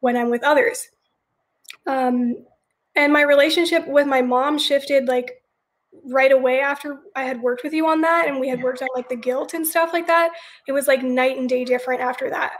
when 0.00 0.16
i'm 0.16 0.30
with 0.30 0.42
others. 0.42 0.88
Um, 1.86 2.44
and 2.96 3.12
my 3.12 3.22
relationship 3.22 3.86
with 3.86 4.06
my 4.06 4.20
mom 4.20 4.58
shifted 4.58 5.06
like 5.06 5.41
right 6.04 6.32
away 6.32 6.60
after 6.60 7.00
I 7.14 7.24
had 7.24 7.40
worked 7.40 7.62
with 7.62 7.72
you 7.72 7.86
on 7.86 8.00
that 8.00 8.28
and 8.28 8.40
we 8.40 8.48
had 8.48 8.62
worked 8.62 8.82
on 8.82 8.88
like 8.94 9.08
the 9.08 9.16
guilt 9.16 9.54
and 9.54 9.66
stuff 9.66 9.92
like 9.92 10.06
that, 10.06 10.30
it 10.66 10.72
was 10.72 10.88
like 10.88 11.02
night 11.02 11.38
and 11.38 11.48
day 11.48 11.64
different 11.64 12.00
after 12.00 12.28
that. 12.30 12.52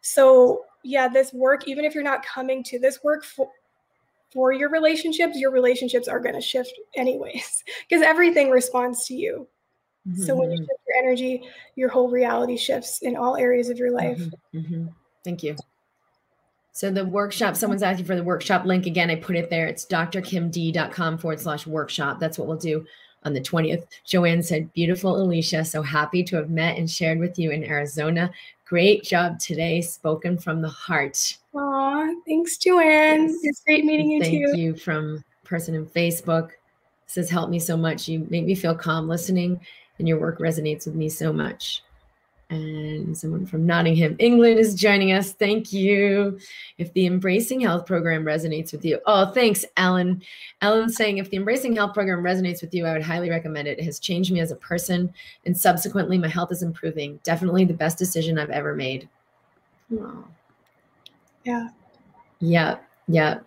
So, 0.00 0.64
yeah, 0.84 1.08
this 1.08 1.32
work, 1.32 1.66
even 1.68 1.84
if 1.84 1.94
you're 1.94 2.04
not 2.04 2.24
coming 2.24 2.62
to 2.64 2.78
this 2.78 3.00
work 3.02 3.24
for, 3.24 3.48
for 4.32 4.52
your 4.52 4.70
relationships, 4.70 5.36
your 5.36 5.50
relationships 5.50 6.08
are 6.08 6.20
going 6.20 6.34
to 6.34 6.40
shift 6.40 6.72
anyways 6.96 7.64
because 7.88 8.02
everything 8.02 8.50
responds 8.50 9.06
to 9.06 9.14
you. 9.14 9.48
Mm-hmm. 10.06 10.22
So, 10.22 10.36
when 10.36 10.50
you 10.50 10.56
mm-hmm. 10.56 10.64
shift 10.64 10.80
your 10.86 11.04
energy, 11.04 11.42
your 11.76 11.88
whole 11.88 12.10
reality 12.10 12.56
shifts 12.56 13.02
in 13.02 13.16
all 13.16 13.36
areas 13.36 13.68
of 13.68 13.78
your 13.78 13.90
life. 13.90 14.18
Mm-hmm. 14.18 14.58
Mm-hmm. 14.58 14.86
Thank 15.24 15.42
you. 15.42 15.56
So 16.78 16.92
the 16.92 17.04
workshop, 17.04 17.56
someone's 17.56 17.82
asking 17.82 18.04
for 18.04 18.14
the 18.14 18.22
workshop 18.22 18.64
link 18.64 18.86
again. 18.86 19.10
I 19.10 19.16
put 19.16 19.34
it 19.34 19.50
there. 19.50 19.66
It's 19.66 19.84
drkimd.com 19.84 21.18
forward 21.18 21.40
slash 21.40 21.66
workshop. 21.66 22.20
That's 22.20 22.38
what 22.38 22.46
we'll 22.46 22.56
do 22.56 22.86
on 23.24 23.34
the 23.34 23.40
20th. 23.40 23.84
Joanne 24.04 24.44
said, 24.44 24.72
beautiful 24.74 25.20
Alicia. 25.20 25.64
So 25.64 25.82
happy 25.82 26.22
to 26.22 26.36
have 26.36 26.50
met 26.50 26.78
and 26.78 26.88
shared 26.88 27.18
with 27.18 27.36
you 27.36 27.50
in 27.50 27.64
Arizona. 27.64 28.30
Great 28.64 29.02
job 29.02 29.40
today. 29.40 29.80
Spoken 29.80 30.38
from 30.38 30.62
the 30.62 30.68
heart. 30.68 31.36
Aw, 31.52 32.14
thanks, 32.24 32.56
Joanne. 32.58 33.22
Yes. 33.22 33.38
It's 33.42 33.64
great 33.64 33.84
meeting 33.84 34.12
you 34.12 34.20
Thank 34.20 34.34
too. 34.34 34.46
Thank 34.46 34.58
you 34.58 34.76
from 34.76 35.24
person 35.42 35.74
in 35.74 35.84
Facebook. 35.84 36.50
This 37.06 37.16
has 37.16 37.28
helped 37.28 37.50
me 37.50 37.58
so 37.58 37.76
much. 37.76 38.06
You 38.06 38.24
make 38.30 38.44
me 38.44 38.54
feel 38.54 38.76
calm 38.76 39.08
listening, 39.08 39.60
and 39.98 40.06
your 40.06 40.20
work 40.20 40.38
resonates 40.38 40.86
with 40.86 40.94
me 40.94 41.08
so 41.08 41.32
much. 41.32 41.82
And 42.50 43.16
someone 43.16 43.44
from 43.44 43.66
Nottingham, 43.66 44.16
England 44.18 44.58
is 44.58 44.74
joining 44.74 45.12
us. 45.12 45.32
Thank 45.32 45.70
you. 45.70 46.38
If 46.78 46.90
the 46.94 47.04
Embracing 47.04 47.60
Health 47.60 47.84
program 47.84 48.24
resonates 48.24 48.72
with 48.72 48.86
you. 48.86 49.00
Oh, 49.04 49.26
thanks, 49.32 49.66
Alan. 49.76 50.22
Alan's 50.62 50.96
saying 50.96 51.18
if 51.18 51.28
the 51.28 51.36
Embracing 51.36 51.76
Health 51.76 51.92
program 51.92 52.22
resonates 52.22 52.62
with 52.62 52.72
you, 52.72 52.86
I 52.86 52.94
would 52.94 53.02
highly 53.02 53.28
recommend 53.28 53.68
it. 53.68 53.78
It 53.78 53.84
has 53.84 53.98
changed 53.98 54.32
me 54.32 54.40
as 54.40 54.50
a 54.50 54.56
person, 54.56 55.12
and 55.44 55.54
subsequently, 55.54 56.16
my 56.16 56.28
health 56.28 56.50
is 56.50 56.62
improving. 56.62 57.20
Definitely 57.22 57.66
the 57.66 57.74
best 57.74 57.98
decision 57.98 58.38
I've 58.38 58.48
ever 58.48 58.74
made. 58.74 59.10
Oh. 59.92 60.24
Yeah. 61.44 61.68
Yeah. 62.40 62.78
Yeah. 63.08 63.40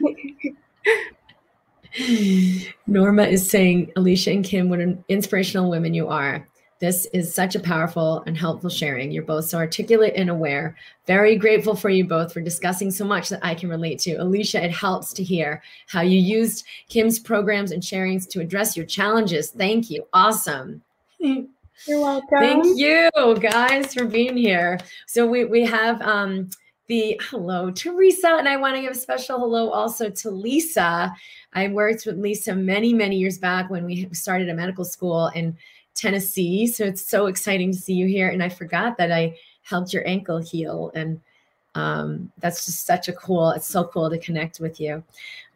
Norma 2.86 3.24
is 3.24 3.48
saying, 3.48 3.92
Alicia 3.96 4.30
and 4.30 4.44
Kim, 4.44 4.68
what 4.68 4.80
an 4.80 5.02
inspirational 5.08 5.70
women 5.70 5.94
you 5.94 6.08
are. 6.08 6.46
This 6.78 7.06
is 7.14 7.32
such 7.32 7.54
a 7.54 7.60
powerful 7.60 8.22
and 8.26 8.36
helpful 8.36 8.68
sharing. 8.68 9.10
You're 9.10 9.22
both 9.22 9.46
so 9.46 9.56
articulate 9.56 10.12
and 10.14 10.28
aware. 10.28 10.76
Very 11.06 11.36
grateful 11.36 11.74
for 11.74 11.88
you 11.88 12.04
both 12.04 12.32
for 12.34 12.42
discussing 12.42 12.90
so 12.90 13.04
much 13.04 13.30
that 13.30 13.40
I 13.42 13.54
can 13.54 13.70
relate 13.70 13.98
to. 14.00 14.16
Alicia, 14.16 14.62
it 14.62 14.72
helps 14.72 15.14
to 15.14 15.24
hear 15.24 15.62
how 15.86 16.02
you 16.02 16.18
used 16.18 16.66
Kim's 16.88 17.18
programs 17.18 17.70
and 17.70 17.82
sharings 17.82 18.28
to 18.28 18.40
address 18.40 18.76
your 18.76 18.84
challenges. 18.84 19.50
Thank 19.50 19.88
you. 19.88 20.06
Awesome. 20.12 20.82
You're 21.18 22.00
welcome. 22.00 22.38
Thank 22.38 22.78
you 22.78 23.10
guys 23.40 23.94
for 23.94 24.04
being 24.04 24.36
here. 24.36 24.78
So 25.06 25.26
we 25.26 25.44
we 25.44 25.64
have 25.64 26.00
um 26.02 26.50
the 26.88 27.20
hello 27.30 27.70
Teresa 27.70 28.36
and 28.36 28.48
I 28.48 28.56
want 28.56 28.76
to 28.76 28.82
give 28.82 28.92
a 28.92 28.94
special 28.94 29.38
hello 29.38 29.70
also 29.70 30.08
to 30.08 30.30
Lisa. 30.30 31.12
I 31.52 31.68
worked 31.68 32.06
with 32.06 32.16
Lisa 32.18 32.54
many 32.54 32.94
many 32.94 33.16
years 33.16 33.38
back 33.38 33.70
when 33.70 33.84
we 33.84 34.08
started 34.12 34.48
a 34.48 34.54
medical 34.54 34.84
school 34.84 35.26
and 35.34 35.56
Tennessee. 35.96 36.66
So 36.66 36.84
it's 36.84 37.06
so 37.06 37.26
exciting 37.26 37.72
to 37.72 37.78
see 37.78 37.94
you 37.94 38.06
here. 38.06 38.28
And 38.28 38.42
I 38.42 38.48
forgot 38.48 38.96
that 38.98 39.10
I 39.10 39.36
helped 39.62 39.92
your 39.92 40.06
ankle 40.06 40.38
heal. 40.38 40.92
And 40.94 41.20
um, 41.74 42.30
that's 42.38 42.64
just 42.64 42.86
such 42.86 43.08
a 43.08 43.12
cool, 43.12 43.50
it's 43.50 43.66
so 43.66 43.84
cool 43.84 44.08
to 44.08 44.18
connect 44.18 44.60
with 44.60 44.80
you. 44.80 45.02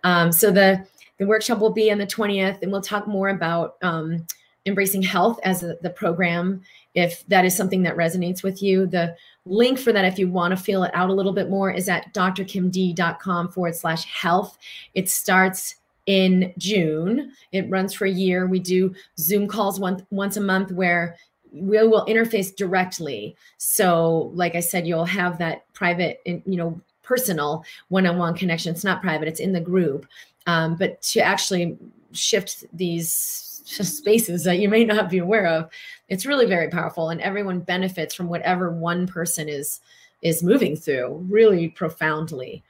Um, 0.05 0.33
so 0.33 0.51
the, 0.51 0.87
the 1.19 1.27
workshop 1.27 1.59
will 1.59 1.73
be 1.73 1.93
on 1.93 1.99
the 1.99 2.07
20th, 2.07 2.63
and 2.63 2.73
we'll 2.73 2.81
talk 2.81 3.07
more 3.07 3.29
about 3.29 3.77
um, 3.83 4.27
embracing 4.67 5.03
health 5.03 5.39
as 5.45 5.63
a, 5.63 5.77
the 5.83 5.91
program. 5.91 6.63
If 6.95 7.27
that 7.29 7.45
is 7.45 7.57
something 7.57 7.83
that 7.85 7.97
resonates 7.97 8.43
with 8.43 8.63
you, 8.63 8.87
the 8.87 9.17
link 9.45 9.79
for 9.79 9.93
that, 9.93 10.05
if 10.05 10.19
you 10.19 10.31
want 10.31 10.57
to 10.57 10.63
feel 10.63 10.83
it 10.83 10.91
out 10.95 11.11
a 11.11 11.15
little 11.15 11.33
bit 11.33 11.49
more, 11.49 11.71
is 11.71 11.89
at 11.89 12.13
drkimd.com 12.15 13.49
forward 13.49 13.75
slash 13.75 14.05
health. 14.05 14.59
It 14.95 15.09
starts 15.09 15.77
in 16.11 16.53
June. 16.59 17.31
It 17.53 17.71
runs 17.71 17.95
for 17.95 18.05
a 18.05 18.11
year. 18.11 18.49
We 18.49 18.59
do 18.59 18.93
Zoom 19.17 19.47
calls 19.47 19.79
once 19.79 20.03
once 20.11 20.37
a 20.37 20.41
month 20.41 20.73
where 20.73 21.17
we 21.53 21.87
will 21.87 22.05
interface 22.07 22.55
directly. 22.55 23.37
So, 23.59 24.33
like 24.35 24.57
I 24.57 24.61
said, 24.61 24.89
you'll 24.89 25.05
have 25.05 25.39
that 25.39 25.73
private, 25.73 26.21
you 26.25 26.57
know, 26.57 26.81
personal 27.05 27.65
one-on-one 27.91 28.35
connection. 28.35 28.75
It's 28.75 28.83
not 28.83 29.03
private; 29.03 29.29
it's 29.29 29.39
in 29.39 29.53
the 29.53 29.61
group. 29.61 30.05
Um, 30.49 30.75
but 30.75 31.01
to 31.03 31.21
actually 31.21 31.79
shift 32.11 32.65
these 32.73 33.13
spaces 33.65 34.43
that 34.43 34.59
you 34.59 34.69
may 34.69 34.85
not 34.85 35.11
be 35.11 35.19
aware 35.19 35.47
of, 35.47 35.71
it's 36.09 36.27
really 36.27 36.47
very 36.47 36.71
powerful, 36.71 37.11
and 37.11 37.21
everyone 37.21 37.61
benefits 37.61 38.17
from 38.17 38.27
whatever 38.27 38.73
one 38.73 39.07
person 39.07 39.49
is 39.49 39.81
is 40.23 40.43
moving 40.43 40.75
through 40.75 41.25
really 41.31 41.69
profoundly. 41.69 42.65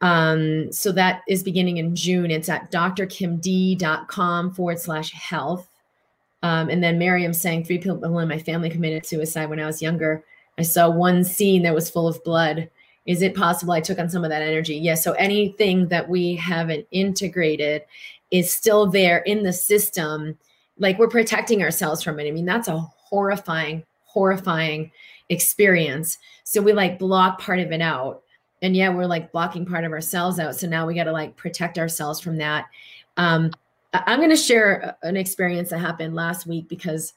Um, 0.00 0.70
so 0.72 0.92
that 0.92 1.22
is 1.28 1.42
beginning 1.42 1.78
in 1.78 1.96
June. 1.96 2.30
It's 2.30 2.48
at 2.48 2.70
drkimd.com 2.70 4.54
forward 4.54 4.78
slash 4.78 5.12
health. 5.12 5.68
Um, 6.42 6.68
and 6.68 6.82
then 6.82 6.98
Miriam 6.98 7.32
saying 7.32 7.64
three 7.64 7.78
people 7.78 8.18
in 8.18 8.28
my 8.28 8.38
family 8.38 8.70
committed 8.70 9.04
suicide 9.04 9.50
when 9.50 9.58
I 9.58 9.66
was 9.66 9.82
younger. 9.82 10.24
I 10.56 10.62
saw 10.62 10.88
one 10.88 11.24
scene 11.24 11.62
that 11.62 11.74
was 11.74 11.90
full 11.90 12.08
of 12.08 12.22
blood 12.24 12.68
Is 13.06 13.22
it 13.22 13.34
possible 13.34 13.72
I 13.72 13.80
took 13.80 13.98
on 13.98 14.10
some 14.10 14.22
of 14.22 14.30
that 14.30 14.42
energy? 14.42 14.76
Yes. 14.76 15.02
So 15.02 15.12
anything 15.12 15.88
that 15.88 16.08
we 16.08 16.36
haven't 16.36 16.86
integrated 16.90 17.82
is 18.30 18.52
still 18.52 18.86
there 18.86 19.18
in 19.18 19.42
the 19.42 19.52
system. 19.52 20.36
Like 20.78 20.98
we're 20.98 21.08
protecting 21.08 21.62
ourselves 21.62 22.02
from 22.02 22.20
it. 22.20 22.28
I 22.28 22.32
mean, 22.32 22.44
that's 22.44 22.68
a 22.68 22.78
horrifying, 22.78 23.82
horrifying 24.04 24.92
experience. 25.30 26.18
So 26.44 26.60
we 26.60 26.72
like 26.72 26.98
block 26.98 27.40
part 27.40 27.60
of 27.60 27.72
it 27.72 27.80
out. 27.80 28.22
And 28.62 28.76
yeah, 28.76 28.88
we're 28.88 29.06
like 29.06 29.32
blocking 29.32 29.64
part 29.64 29.84
of 29.84 29.92
ourselves 29.92 30.38
out. 30.38 30.56
So 30.56 30.66
now 30.66 30.86
we 30.86 30.94
got 30.94 31.04
to 31.04 31.12
like 31.12 31.36
protect 31.36 31.78
ourselves 31.78 32.20
from 32.20 32.36
that. 32.38 32.66
Um, 33.16 33.50
I'm 33.92 34.18
going 34.18 34.30
to 34.30 34.36
share 34.36 34.96
an 35.02 35.16
experience 35.16 35.70
that 35.70 35.78
happened 35.78 36.14
last 36.14 36.46
week 36.46 36.68
because 36.68 37.14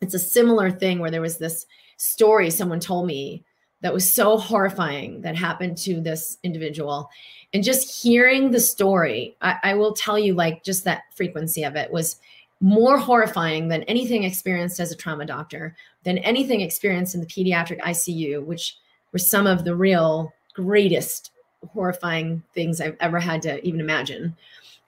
it's 0.00 0.14
a 0.14 0.18
similar 0.18 0.70
thing 0.70 0.98
where 0.98 1.10
there 1.10 1.20
was 1.20 1.38
this 1.38 1.66
story 1.96 2.50
someone 2.50 2.80
told 2.80 3.06
me 3.06 3.44
that 3.80 3.94
was 3.94 4.12
so 4.12 4.36
horrifying 4.36 5.20
that 5.22 5.36
happened 5.36 5.76
to 5.76 6.00
this 6.00 6.38
individual. 6.42 7.08
And 7.52 7.62
just 7.62 8.02
hearing 8.02 8.50
the 8.50 8.60
story, 8.60 9.36
I, 9.42 9.56
I 9.62 9.74
will 9.74 9.92
tell 9.92 10.18
you, 10.18 10.34
like, 10.34 10.64
just 10.64 10.84
that 10.84 11.02
frequency 11.14 11.64
of 11.64 11.76
it 11.76 11.90
was 11.92 12.16
more 12.60 12.96
horrifying 12.96 13.68
than 13.68 13.82
anything 13.84 14.22
experienced 14.22 14.78
as 14.78 14.92
a 14.92 14.96
trauma 14.96 15.26
doctor, 15.26 15.76
than 16.04 16.18
anything 16.18 16.60
experienced 16.60 17.14
in 17.14 17.20
the 17.20 17.26
pediatric 17.26 17.80
ICU, 17.80 18.44
which 18.44 18.78
were 19.12 19.18
some 19.18 19.46
of 19.46 19.64
the 19.64 19.74
real 19.74 20.32
greatest 20.54 21.30
horrifying 21.72 22.42
things 22.54 22.80
I've 22.80 22.96
ever 23.00 23.20
had 23.20 23.42
to 23.42 23.64
even 23.66 23.80
imagine. 23.80 24.36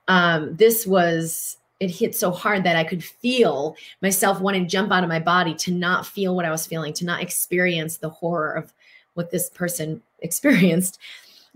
Um, 0.09 0.57
this 0.57 0.87
was 0.87 1.57
it 1.81 1.91
hit 1.91 2.15
so 2.15 2.31
hard 2.31 2.65
that 2.65 2.77
I 2.77 2.85
could 2.85 3.03
feel 3.03 3.77
myself 4.01 4.41
wanting 4.41 4.65
to 4.65 4.71
jump 4.71 4.93
out 4.93 5.03
of 5.03 5.09
my 5.09 5.19
body 5.19 5.55
to 5.57 5.73
not 5.73 6.07
feel 6.07 6.35
what 6.35 6.45
I 6.45 6.51
was 6.51 6.67
feeling, 6.67 6.93
to 6.95 7.05
not 7.05 7.21
experience 7.21 7.97
the 7.97 8.09
horror 8.09 8.53
of 8.53 8.73
what 9.15 9.31
this 9.31 9.51
person 9.51 10.03
experienced. 10.21 10.99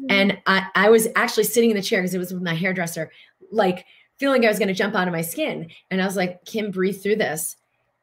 Mm-hmm. 0.01 0.11
And 0.11 0.39
I, 0.47 0.67
I 0.75 0.91
was 0.91 1.09
actually 1.17 1.45
sitting 1.45 1.71
in 1.71 1.77
the 1.77 1.83
chair 1.83 2.01
because 2.01 2.15
it 2.15 2.19
was 2.19 2.33
with 2.33 2.43
my 2.43 2.55
hairdresser, 2.55 3.11
like 3.51 3.87
feeling 4.17 4.45
I 4.45 4.49
was 4.49 4.59
going 4.59 4.69
to 4.69 4.75
jump 4.75 4.95
out 4.95 5.09
of 5.09 5.13
my 5.15 5.23
skin. 5.23 5.71
And 5.91 6.03
I 6.03 6.05
was 6.05 6.17
like, 6.17 6.45
Kim, 6.45 6.71
breathe 6.71 7.01
through 7.01 7.17
this. 7.17 7.57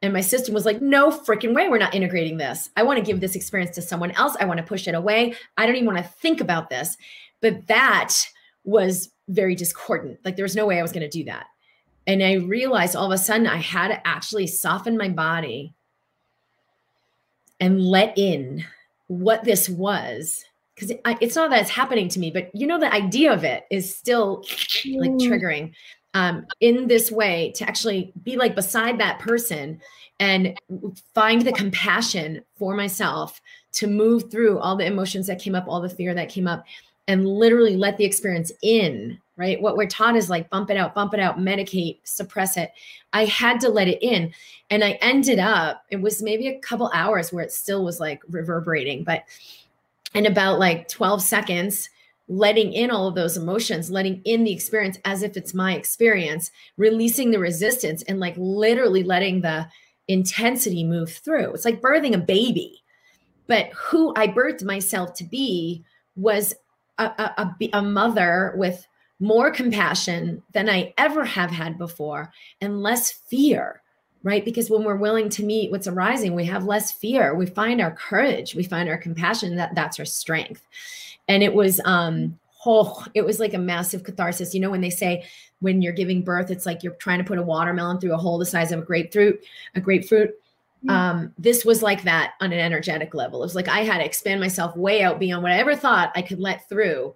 And 0.06 0.12
my 0.12 0.20
system 0.20 0.54
was 0.54 0.64
like, 0.64 0.80
no 0.80 1.10
freaking 1.10 1.54
way, 1.54 1.68
we're 1.68 1.78
not 1.78 1.94
integrating 1.94 2.38
this. 2.38 2.70
I 2.76 2.82
want 2.82 2.98
to 2.98 3.04
give 3.04 3.20
this 3.20 3.36
experience 3.36 3.74
to 3.74 3.82
someone 3.82 4.12
else. 4.12 4.36
I 4.40 4.44
want 4.46 4.58
to 4.58 4.64
push 4.64 4.88
it 4.88 4.94
away. 4.94 5.34
I 5.56 5.66
don't 5.66 5.76
even 5.76 5.86
want 5.86 5.98
to 5.98 6.04
think 6.04 6.40
about 6.40 6.70
this. 6.70 6.96
But 7.40 7.66
that 7.66 8.14
was 8.64 9.10
very 9.28 9.54
discordant. 9.54 10.18
Like 10.24 10.36
there 10.36 10.44
was 10.44 10.56
no 10.56 10.66
way 10.66 10.78
I 10.78 10.82
was 10.82 10.92
going 10.92 11.08
to 11.08 11.08
do 11.08 11.24
that. 11.24 11.46
And 12.06 12.22
I 12.22 12.34
realized 12.34 12.94
all 12.94 13.06
of 13.06 13.12
a 13.12 13.18
sudden 13.18 13.46
I 13.46 13.56
had 13.56 13.88
to 13.88 14.06
actually 14.06 14.46
soften 14.46 14.96
my 14.96 15.08
body 15.08 15.74
and 17.58 17.82
let 17.82 18.16
in 18.16 18.64
what 19.08 19.44
this 19.44 19.68
was 19.68 20.44
because 20.74 20.90
it, 20.90 21.00
it's 21.20 21.34
not 21.36 21.50
that 21.50 21.62
it's 21.62 21.70
happening 21.70 22.08
to 22.08 22.18
me 22.18 22.30
but 22.30 22.54
you 22.54 22.66
know 22.66 22.78
the 22.78 22.92
idea 22.92 23.32
of 23.32 23.44
it 23.44 23.64
is 23.70 23.94
still 23.96 24.42
like 24.98 25.12
mm. 25.12 25.20
triggering 25.20 25.72
um, 26.16 26.46
in 26.60 26.88
this 26.88 27.12
way 27.12 27.52
to 27.56 27.68
actually 27.68 28.10
be 28.22 28.36
like 28.36 28.54
beside 28.54 28.98
that 28.98 29.18
person 29.18 29.78
and 30.18 30.58
find 31.14 31.42
the 31.42 31.52
compassion 31.52 32.42
for 32.58 32.74
myself 32.74 33.42
to 33.72 33.86
move 33.86 34.30
through 34.30 34.58
all 34.58 34.76
the 34.76 34.86
emotions 34.86 35.26
that 35.26 35.38
came 35.38 35.54
up 35.54 35.66
all 35.68 35.78
the 35.78 35.90
fear 35.90 36.14
that 36.14 36.30
came 36.30 36.48
up 36.48 36.64
and 37.06 37.28
literally 37.28 37.76
let 37.76 37.98
the 37.98 38.04
experience 38.04 38.50
in 38.62 39.20
right? 39.38 39.60
What 39.60 39.76
we're 39.76 39.86
taught 39.86 40.16
is 40.16 40.30
like 40.30 40.48
bump 40.48 40.70
it 40.70 40.78
out 40.78 40.94
bump 40.94 41.12
it 41.12 41.20
out 41.20 41.38
medicate 41.38 41.98
suppress 42.04 42.56
it. 42.56 42.72
I 43.12 43.26
had 43.26 43.60
to 43.60 43.68
let 43.68 43.86
it 43.86 44.02
in 44.02 44.32
and 44.70 44.82
i 44.82 44.92
ended 45.02 45.38
up 45.38 45.84
it 45.90 46.00
was 46.00 46.22
maybe 46.22 46.48
a 46.48 46.58
couple 46.60 46.90
hours 46.94 47.30
where 47.32 47.44
it 47.44 47.52
still 47.52 47.84
was 47.84 48.00
like 48.00 48.20
reverberating 48.28 49.04
but 49.04 49.24
in 50.14 50.26
about 50.26 50.58
like 50.58 50.88
12 50.88 51.22
seconds 51.22 51.90
letting 52.28 52.72
in 52.72 52.90
all 52.90 53.06
of 53.06 53.14
those 53.14 53.36
emotions 53.36 53.90
letting 53.90 54.20
in 54.24 54.42
the 54.42 54.52
experience 54.52 54.98
as 55.04 55.22
if 55.22 55.36
it's 55.36 55.54
my 55.54 55.74
experience 55.74 56.50
releasing 56.76 57.30
the 57.30 57.38
resistance 57.38 58.02
and 58.02 58.18
like 58.18 58.34
literally 58.36 59.04
letting 59.04 59.40
the 59.40 59.66
intensity 60.08 60.84
move 60.84 61.12
through. 61.12 61.52
It's 61.52 61.64
like 61.64 61.80
birthing 61.80 62.14
a 62.14 62.18
baby. 62.18 62.82
But 63.46 63.70
who 63.74 64.12
i 64.16 64.26
birthed 64.26 64.64
myself 64.64 65.14
to 65.14 65.24
be 65.24 65.84
was 66.16 66.54
a, 66.98 67.04
a, 67.04 67.56
a, 67.74 67.82
mother 67.82 68.54
with 68.56 68.86
more 69.20 69.50
compassion 69.50 70.42
than 70.52 70.68
I 70.68 70.94
ever 70.98 71.24
have 71.24 71.50
had 71.50 71.78
before 71.78 72.32
and 72.60 72.82
less 72.82 73.10
fear, 73.12 73.82
right? 74.26 74.44
Because 74.44 74.68
when 74.68 74.82
we're 74.82 74.96
willing 74.96 75.28
to 75.28 75.44
meet 75.44 75.70
what's 75.70 75.86
arising, 75.86 76.34
we 76.34 76.44
have 76.46 76.64
less 76.64 76.90
fear. 76.90 77.36
We 77.36 77.46
find 77.46 77.80
our 77.80 77.92
courage, 77.92 78.56
we 78.56 78.64
find 78.64 78.88
our 78.88 78.98
compassion, 78.98 79.54
that 79.54 79.76
that's 79.76 80.00
our 80.00 80.04
strength. 80.04 80.66
And 81.28 81.44
it 81.44 81.54
was 81.54 81.80
um 81.84 82.36
oh, 82.66 83.04
it 83.14 83.24
was 83.24 83.38
like 83.38 83.54
a 83.54 83.58
massive 83.58 84.02
catharsis. 84.02 84.52
You 84.52 84.58
know, 84.58 84.70
when 84.70 84.80
they 84.80 84.90
say 84.90 85.24
when 85.60 85.80
you're 85.80 85.92
giving 85.92 86.22
birth, 86.22 86.50
it's 86.50 86.66
like 86.66 86.82
you're 86.82 86.94
trying 86.94 87.18
to 87.18 87.24
put 87.24 87.38
a 87.38 87.42
watermelon 87.42 88.00
through 88.00 88.14
a 88.14 88.18
hole 88.18 88.36
the 88.36 88.44
size 88.44 88.72
of 88.72 88.80
a 88.80 88.84
grapefruit, 88.84 89.44
a 89.76 89.80
grapefruit. 89.80 90.34
Um, 90.88 91.32
this 91.38 91.64
was 91.64 91.82
like 91.82 92.02
that 92.02 92.34
on 92.40 92.52
an 92.52 92.58
energetic 92.58 93.14
level. 93.14 93.42
It 93.42 93.46
was 93.46 93.54
like 93.54 93.68
I 93.68 93.84
had 93.84 93.98
to 93.98 94.04
expand 94.04 94.40
myself 94.40 94.76
way 94.76 95.02
out 95.02 95.20
beyond 95.20 95.44
what 95.44 95.52
I 95.52 95.58
ever 95.58 95.76
thought 95.76 96.12
I 96.16 96.22
could 96.22 96.40
let 96.40 96.68
through. 96.68 97.14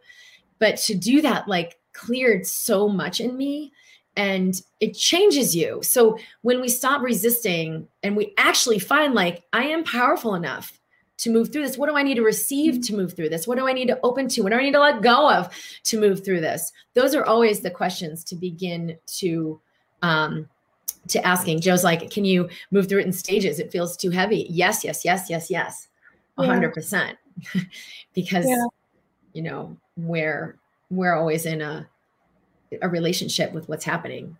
But 0.61 0.77
to 0.79 0.95
do 0.95 1.23
that, 1.23 1.49
like 1.49 1.79
cleared 1.93 2.47
so 2.47 2.89
much 2.89 3.21
in 3.21 3.37
me 3.37 3.73
and 4.21 4.61
it 4.81 4.93
changes 4.93 5.57
you. 5.57 5.81
So 5.83 6.19
when 6.43 6.61
we 6.61 6.69
stop 6.69 7.01
resisting 7.01 7.89
and 8.03 8.15
we 8.15 8.35
actually 8.37 8.79
find 8.79 9.15
like 9.15 9.45
I 9.55 9.65
am 9.65 9.83
powerful 9.83 10.35
enough 10.35 10.79
to 11.19 11.31
move 11.31 11.51
through 11.51 11.63
this, 11.63 11.79
what 11.79 11.89
do 11.89 11.97
I 11.97 12.03
need 12.03 12.17
to 12.17 12.23
receive 12.23 12.83
to 12.83 12.95
move 12.95 13.17
through 13.17 13.31
this? 13.31 13.49
What 13.49 13.57
do 13.57 13.67
I 13.67 13.73
need 13.73 13.87
to 13.87 13.99
open 14.03 14.29
to? 14.29 14.43
What 14.43 14.51
do 14.51 14.59
I 14.59 14.63
need 14.63 14.75
to 14.75 14.81
let 14.81 15.01
go 15.01 15.31
of 15.31 15.49
to 15.85 15.99
move 15.99 16.23
through 16.23 16.43
this? 16.43 16.71
Those 16.93 17.15
are 17.15 17.25
always 17.25 17.61
the 17.61 17.71
questions 17.71 18.23
to 18.25 18.37
begin 18.37 18.99
to 19.21 19.59
um 20.03 20.47
to 21.09 21.27
asking. 21.27 21.63
Joe's 21.63 21.83
like, 21.83 22.11
can 22.11 22.27
you 22.27 22.47
move 22.71 22.91
through 22.91 23.01
it 23.01 23.07
in 23.07 23.13
stages? 23.15 23.59
It 23.59 23.73
feels 23.73 23.97
too 23.97 24.11
heavy. 24.11 24.47
Yes, 24.51 24.85
yes, 24.85 25.03
yes, 25.03 25.31
yes, 25.31 25.51
yes. 25.51 25.89
Hundred 26.39 26.75
percent. 26.75 27.17
Because 28.13 28.45
yeah. 28.47 28.67
you 29.33 29.41
know, 29.41 29.79
we're 29.97 30.59
we're 30.91 31.15
always 31.15 31.47
in 31.47 31.63
a 31.63 31.89
a 32.83 32.89
relationship 32.89 33.53
with 33.53 33.69
what's 33.69 33.85
happening. 33.85 34.37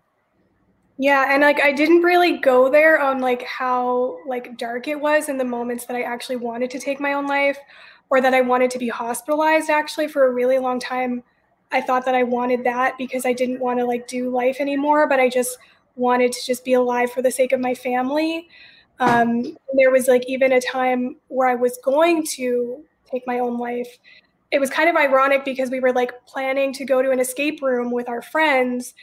Yeah 1.01 1.33
and 1.33 1.41
like 1.41 1.59
i 1.61 1.71
didn't 1.71 2.03
really 2.03 2.37
go 2.37 2.69
there 2.69 2.99
on 2.99 3.21
like 3.21 3.41
how 3.43 4.19
like 4.27 4.55
dark 4.55 4.87
it 4.87 4.99
was 4.99 5.29
in 5.29 5.37
the 5.37 5.43
moments 5.43 5.87
that 5.87 5.95
i 5.95 6.03
actually 6.03 6.35
wanted 6.35 6.69
to 6.69 6.79
take 6.79 6.99
my 6.99 7.13
own 7.13 7.25
life 7.25 7.57
or 8.11 8.21
that 8.21 8.35
i 8.35 8.41
wanted 8.41 8.69
to 8.69 8.77
be 8.77 8.87
hospitalized 8.87 9.71
actually 9.71 10.07
for 10.07 10.27
a 10.27 10.31
really 10.31 10.59
long 10.59 10.79
time. 10.79 11.23
I 11.71 11.81
thought 11.81 12.05
that 12.05 12.13
i 12.13 12.21
wanted 12.21 12.63
that 12.65 12.99
because 12.99 13.25
i 13.25 13.33
didn't 13.33 13.59
want 13.59 13.79
to 13.79 13.85
like 13.85 14.07
do 14.07 14.29
life 14.29 14.57
anymore 14.59 15.07
but 15.07 15.19
i 15.19 15.27
just 15.27 15.57
wanted 15.95 16.33
to 16.33 16.45
just 16.45 16.63
be 16.63 16.73
alive 16.73 17.11
for 17.11 17.23
the 17.23 17.31
sake 17.31 17.51
of 17.51 17.59
my 17.59 17.73
family. 17.73 18.47
Um, 18.99 19.57
there 19.75 19.89
was 19.89 20.07
like 20.07 20.23
even 20.27 20.51
a 20.51 20.61
time 20.61 21.15
where 21.29 21.47
i 21.47 21.55
was 21.55 21.79
going 21.83 22.23
to 22.35 22.83
take 23.09 23.25
my 23.25 23.39
own 23.39 23.57
life 23.57 23.97
it 24.51 24.59
was 24.59 24.69
kind 24.69 24.89
of 24.89 24.95
ironic 24.95 25.45
because 25.45 25.69
we 25.69 25.79
were 25.79 25.93
like 25.93 26.11
planning 26.25 26.73
to 26.73 26.85
go 26.85 27.01
to 27.01 27.11
an 27.11 27.19
escape 27.19 27.61
room 27.61 27.91
with 27.91 28.09
our 28.09 28.21
friends 28.21 28.93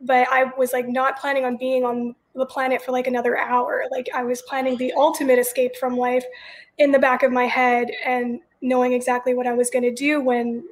but 0.00 0.26
i 0.30 0.44
was 0.56 0.72
like 0.72 0.88
not 0.88 1.18
planning 1.18 1.44
on 1.44 1.56
being 1.56 1.84
on 1.84 2.14
the 2.34 2.46
planet 2.46 2.82
for 2.82 2.90
like 2.90 3.06
another 3.06 3.36
hour. 3.38 3.84
Like 3.90 4.08
i 4.14 4.24
was 4.24 4.42
planning 4.42 4.76
the 4.76 4.92
ultimate 4.94 5.38
escape 5.38 5.76
from 5.76 5.96
life 5.96 6.24
in 6.78 6.90
the 6.90 6.98
back 6.98 7.22
of 7.22 7.32
my 7.32 7.44
head 7.44 7.88
and 8.04 8.40
knowing 8.60 8.92
exactly 8.92 9.34
what 9.34 9.46
i 9.46 9.52
was 9.52 9.70
going 9.70 9.84
to 9.84 9.94
do 9.94 10.20
when 10.20 10.64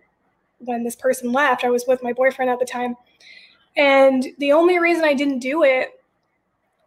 when 0.64 0.84
this 0.84 0.96
person 0.96 1.32
left. 1.32 1.64
I 1.64 1.70
was 1.70 1.84
with 1.88 2.02
my 2.04 2.12
boyfriend 2.12 2.48
at 2.48 2.60
the 2.60 2.64
time. 2.64 2.94
And 3.76 4.28
the 4.38 4.52
only 4.52 4.78
reason 4.78 5.04
i 5.04 5.14
didn't 5.14 5.40
do 5.40 5.64
it 5.64 6.01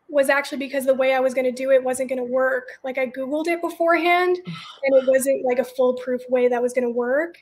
was 0.08 0.30
actually 0.30 0.60
because 0.60 0.86
the 0.86 0.94
way 0.94 1.14
I 1.14 1.20
was 1.20 1.34
going 1.34 1.46
to 1.46 1.52
do 1.52 1.72
it 1.72 1.84
wasn't 1.84 2.10
going 2.10 2.20
to 2.20 2.32
work. 2.32 2.68
Like 2.84 2.98
I 2.98 3.08
Googled 3.08 3.48
it 3.48 3.62
beforehand 3.62 4.38
and 4.46 4.96
it 4.96 5.08
wasn't 5.08 5.46
like 5.46 5.60
a 5.60 5.64
foolproof 5.64 6.22
way 6.30 6.48
that 6.48 6.62
was 6.62 6.74
going 6.74 6.86
to 6.86 6.94
work. 6.94 7.38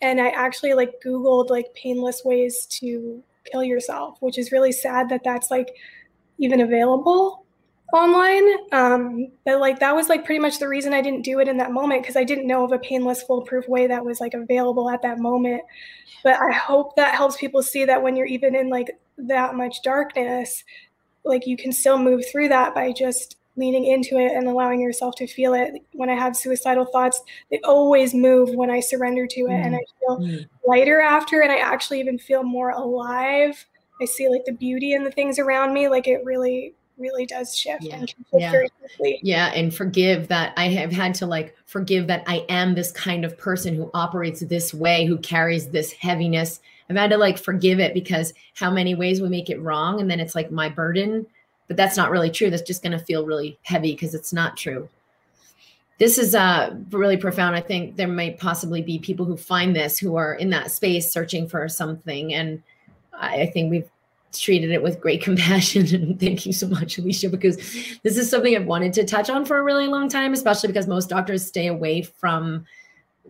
And 0.00 0.20
I 0.20 0.28
actually 0.28 0.74
like 0.74 0.94
Googled 1.04 1.50
like 1.50 1.72
painless 1.74 2.22
ways 2.24 2.66
to 2.80 3.22
kill 3.50 3.64
yourself, 3.64 4.18
which 4.20 4.38
is 4.38 4.52
really 4.52 4.72
sad 4.72 5.08
that 5.08 5.22
that's 5.24 5.50
like 5.50 5.74
even 6.38 6.60
available 6.60 7.44
online. 7.92 8.44
Um, 8.72 9.28
but 9.44 9.60
like 9.60 9.78
that 9.80 9.94
was 9.94 10.08
like 10.08 10.24
pretty 10.24 10.40
much 10.40 10.58
the 10.58 10.68
reason 10.68 10.92
I 10.92 11.02
didn't 11.02 11.22
do 11.22 11.38
it 11.38 11.48
in 11.48 11.56
that 11.58 11.72
moment 11.72 12.02
because 12.02 12.16
I 12.16 12.24
didn't 12.24 12.46
know 12.46 12.64
of 12.64 12.72
a 12.72 12.78
painless, 12.78 13.22
foolproof 13.22 13.68
way 13.68 13.86
that 13.86 14.04
was 14.04 14.20
like 14.20 14.34
available 14.34 14.90
at 14.90 15.02
that 15.02 15.18
moment. 15.18 15.62
But 16.24 16.36
I 16.40 16.52
hope 16.52 16.96
that 16.96 17.14
helps 17.14 17.36
people 17.36 17.62
see 17.62 17.84
that 17.84 18.02
when 18.02 18.16
you're 18.16 18.26
even 18.26 18.54
in 18.54 18.68
like 18.68 18.98
that 19.18 19.54
much 19.54 19.82
darkness, 19.82 20.64
like 21.26 21.46
you 21.46 21.56
can 21.56 21.72
still 21.72 21.98
move 21.98 22.24
through 22.30 22.48
that 22.48 22.74
by 22.74 22.92
just 22.92 23.36
leaning 23.56 23.86
into 23.86 24.18
it 24.18 24.32
and 24.32 24.46
allowing 24.46 24.80
yourself 24.80 25.14
to 25.16 25.26
feel 25.26 25.54
it. 25.54 25.74
When 25.92 26.10
I 26.10 26.14
have 26.14 26.36
suicidal 26.36 26.84
thoughts, 26.84 27.22
they 27.50 27.60
always 27.64 28.14
move 28.14 28.50
when 28.50 28.70
I 28.70 28.80
surrender 28.80 29.26
to 29.26 29.40
it 29.40 29.48
mm. 29.48 29.66
and 29.66 29.76
I 29.76 29.80
feel 30.00 30.18
mm. 30.18 30.48
lighter 30.66 31.00
after 31.00 31.40
and 31.40 31.50
I 31.50 31.58
actually 31.58 32.00
even 32.00 32.18
feel 32.18 32.42
more 32.42 32.70
alive. 32.70 33.66
I 34.00 34.04
see 34.04 34.28
like 34.28 34.44
the 34.44 34.52
beauty 34.52 34.92
in 34.92 35.04
the 35.04 35.10
things 35.10 35.38
around 35.38 35.72
me. 35.72 35.88
Like 35.88 36.06
it 36.06 36.24
really 36.24 36.74
really 36.98 37.26
does 37.26 37.54
shift 37.54 37.82
Yeah. 37.82 37.96
and 37.96 38.08
shift 38.08 38.22
Yeah. 38.32 38.50
very 38.50 38.68
quickly. 38.80 39.20
Yeah, 39.22 39.52
and 39.54 39.74
forgive 39.74 40.28
that 40.28 40.54
I 40.56 40.68
have 40.68 40.92
had 40.92 41.14
to 41.16 41.26
like 41.26 41.54
forgive 41.66 42.06
that 42.06 42.24
I 42.26 42.44
am 42.48 42.74
this 42.74 42.90
kind 42.92 43.24
of 43.24 43.36
person 43.36 43.74
who 43.74 43.90
operates 43.92 44.40
this 44.40 44.72
way, 44.72 45.04
who 45.04 45.18
carries 45.18 45.68
this 45.68 45.92
heaviness. 45.92 46.60
I've 46.88 46.96
had 46.96 47.10
to 47.10 47.18
like 47.18 47.38
forgive 47.38 47.80
it 47.80 47.94
because 47.94 48.32
how 48.54 48.70
many 48.70 48.94
ways 48.94 49.20
we 49.20 49.28
make 49.28 49.50
it 49.50 49.60
wrong 49.60 50.00
and 50.00 50.10
then 50.10 50.20
it's 50.20 50.34
like 50.34 50.50
my 50.50 50.68
burden, 50.68 51.26
but 51.68 51.76
that's 51.76 51.96
not 51.96 52.10
really 52.10 52.30
true. 52.30 52.50
That's 52.50 52.62
just 52.62 52.82
going 52.82 52.96
to 52.96 53.04
feel 53.04 53.26
really 53.26 53.58
heavy 53.62 53.92
because 53.92 54.14
it's 54.14 54.32
not 54.32 54.56
true. 54.56 54.88
This 55.98 56.18
is 56.18 56.34
uh 56.34 56.76
really 56.90 57.16
profound. 57.16 57.56
I 57.56 57.60
think 57.60 57.96
there 57.96 58.08
might 58.08 58.38
possibly 58.38 58.82
be 58.82 58.98
people 58.98 59.24
who 59.24 59.36
find 59.36 59.74
this 59.74 59.98
who 59.98 60.16
are 60.16 60.34
in 60.34 60.50
that 60.50 60.70
space 60.70 61.10
searching 61.10 61.48
for 61.48 61.68
something 61.68 62.34
and 62.34 62.62
I 63.14 63.42
I 63.42 63.46
think 63.46 63.70
we've 63.70 63.88
treated 64.32 64.70
it 64.70 64.82
with 64.82 65.00
great 65.00 65.22
compassion. 65.22 65.94
And 65.94 66.20
thank 66.20 66.46
you 66.46 66.52
so 66.52 66.68
much, 66.68 66.98
Alicia, 66.98 67.30
because 67.30 67.56
this 68.02 68.16
is 68.16 68.30
something 68.30 68.54
I've 68.54 68.66
wanted 68.66 68.92
to 68.94 69.04
touch 69.04 69.30
on 69.30 69.44
for 69.44 69.58
a 69.58 69.62
really 69.62 69.86
long 69.86 70.08
time, 70.08 70.32
especially 70.32 70.68
because 70.68 70.86
most 70.86 71.08
doctors 71.08 71.46
stay 71.46 71.66
away 71.66 72.02
from 72.02 72.66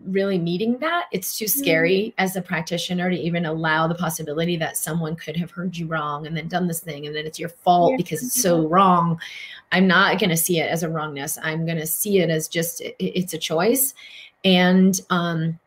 really 0.05 0.37
needing 0.37 0.77
that. 0.79 1.05
It's 1.11 1.37
too 1.37 1.47
scary 1.47 2.13
as 2.17 2.35
a 2.35 2.41
practitioner 2.41 3.09
to 3.09 3.15
even 3.17 3.45
allow 3.45 3.87
the 3.87 3.95
possibility 3.95 4.55
that 4.57 4.77
someone 4.77 5.15
could 5.15 5.35
have 5.37 5.51
heard 5.51 5.75
you 5.77 5.87
wrong 5.87 6.27
and 6.27 6.35
then 6.35 6.47
done 6.47 6.67
this 6.67 6.79
thing 6.79 7.07
and 7.07 7.15
then 7.15 7.25
it's 7.25 7.39
your 7.39 7.49
fault 7.49 7.91
Yeah. 7.91 7.97
because 7.97 8.23
it's 8.23 8.41
so 8.41 8.67
wrong. 8.67 9.19
I'm 9.71 9.87
not 9.87 10.19
going 10.19 10.29
to 10.29 10.37
see 10.37 10.59
it 10.59 10.69
as 10.69 10.83
a 10.83 10.89
wrongness. 10.89 11.37
I'm 11.41 11.65
going 11.65 11.77
to 11.79 11.87
see 11.87 12.19
it 12.19 12.29
as 12.29 12.47
just 12.47 12.81
it- 12.81 12.95
it's 12.99 13.33
a 13.33 13.37
choice. 13.37 13.93
And 14.45 14.99
um 15.09 15.59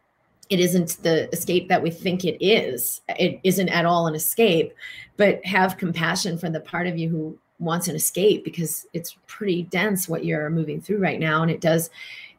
it 0.48 0.58
isn't 0.58 1.00
the 1.04 1.28
escape 1.32 1.68
that 1.68 1.80
we 1.82 1.90
think 1.90 2.24
it 2.24 2.36
is. 2.44 3.02
It 3.10 3.38
isn't 3.44 3.68
at 3.68 3.84
all 3.84 4.08
an 4.08 4.16
escape, 4.16 4.74
but 5.16 5.44
have 5.44 5.76
compassion 5.78 6.36
for 6.38 6.50
the 6.50 6.58
part 6.60 6.88
of 6.88 6.98
you 6.98 7.08
who 7.08 7.38
wants 7.60 7.86
an 7.86 7.94
escape 7.94 8.44
because 8.44 8.84
it's 8.92 9.16
pretty 9.28 9.62
dense 9.64 10.08
what 10.08 10.24
you're 10.24 10.50
moving 10.50 10.80
through 10.80 10.98
right 10.98 11.20
now. 11.20 11.42
And 11.42 11.52
it 11.52 11.60
does, 11.60 11.90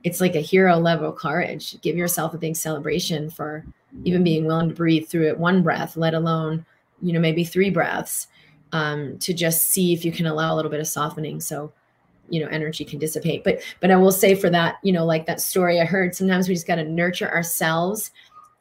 it's 0.03 0.21
like 0.21 0.35
a 0.35 0.41
hero 0.41 0.77
level 0.77 1.11
courage. 1.11 1.79
Give 1.81 1.95
yourself 1.95 2.33
a 2.33 2.37
big 2.37 2.55
celebration 2.55 3.29
for 3.29 3.65
even 4.03 4.23
being 4.23 4.45
willing 4.45 4.69
to 4.69 4.75
breathe 4.75 5.07
through 5.07 5.27
it 5.27 5.37
one 5.37 5.61
breath, 5.61 5.97
let 5.97 6.13
alone, 6.13 6.65
you 7.01 7.13
know, 7.13 7.19
maybe 7.19 7.43
three 7.43 7.69
breaths 7.69 8.27
um, 8.71 9.17
to 9.19 9.33
just 9.33 9.69
see 9.69 9.93
if 9.93 10.05
you 10.05 10.11
can 10.11 10.25
allow 10.25 10.53
a 10.53 10.55
little 10.55 10.71
bit 10.71 10.79
of 10.79 10.87
softening. 10.87 11.39
So, 11.39 11.71
you 12.31 12.39
know 12.39 12.47
energy 12.47 12.83
can 12.85 12.97
dissipate 12.97 13.43
but 13.43 13.59
but 13.81 13.91
i 13.91 13.95
will 13.95 14.11
say 14.11 14.33
for 14.33 14.49
that 14.49 14.77
you 14.83 14.91
know 14.91 15.05
like 15.05 15.25
that 15.25 15.41
story 15.41 15.79
i 15.79 15.85
heard 15.85 16.15
sometimes 16.15 16.47
we 16.47 16.55
just 16.55 16.65
got 16.65 16.75
to 16.75 16.83
nurture 16.83 17.29
ourselves 17.29 18.11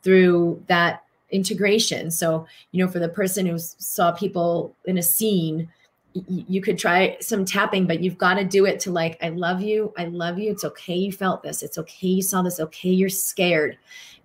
through 0.02 0.62
that 0.66 1.04
integration 1.30 2.10
so 2.10 2.46
you 2.72 2.84
know 2.84 2.90
for 2.90 2.98
the 2.98 3.08
person 3.08 3.46
who 3.46 3.58
saw 3.58 4.10
people 4.12 4.74
in 4.86 4.98
a 4.98 5.02
scene 5.02 5.68
you 6.12 6.60
could 6.60 6.76
try 6.76 7.16
some 7.20 7.44
tapping 7.44 7.86
but 7.86 8.00
you've 8.00 8.18
got 8.18 8.34
to 8.34 8.44
do 8.44 8.66
it 8.66 8.80
to 8.80 8.90
like 8.90 9.16
i 9.22 9.28
love 9.28 9.60
you 9.60 9.92
i 9.96 10.06
love 10.06 10.38
you 10.38 10.50
it's 10.50 10.64
okay 10.64 10.96
you 10.96 11.12
felt 11.12 11.40
this 11.42 11.62
it's 11.62 11.78
okay 11.78 12.08
you 12.08 12.22
saw 12.22 12.42
this 12.42 12.58
okay 12.58 12.90
you're 12.90 13.08
scared 13.08 13.78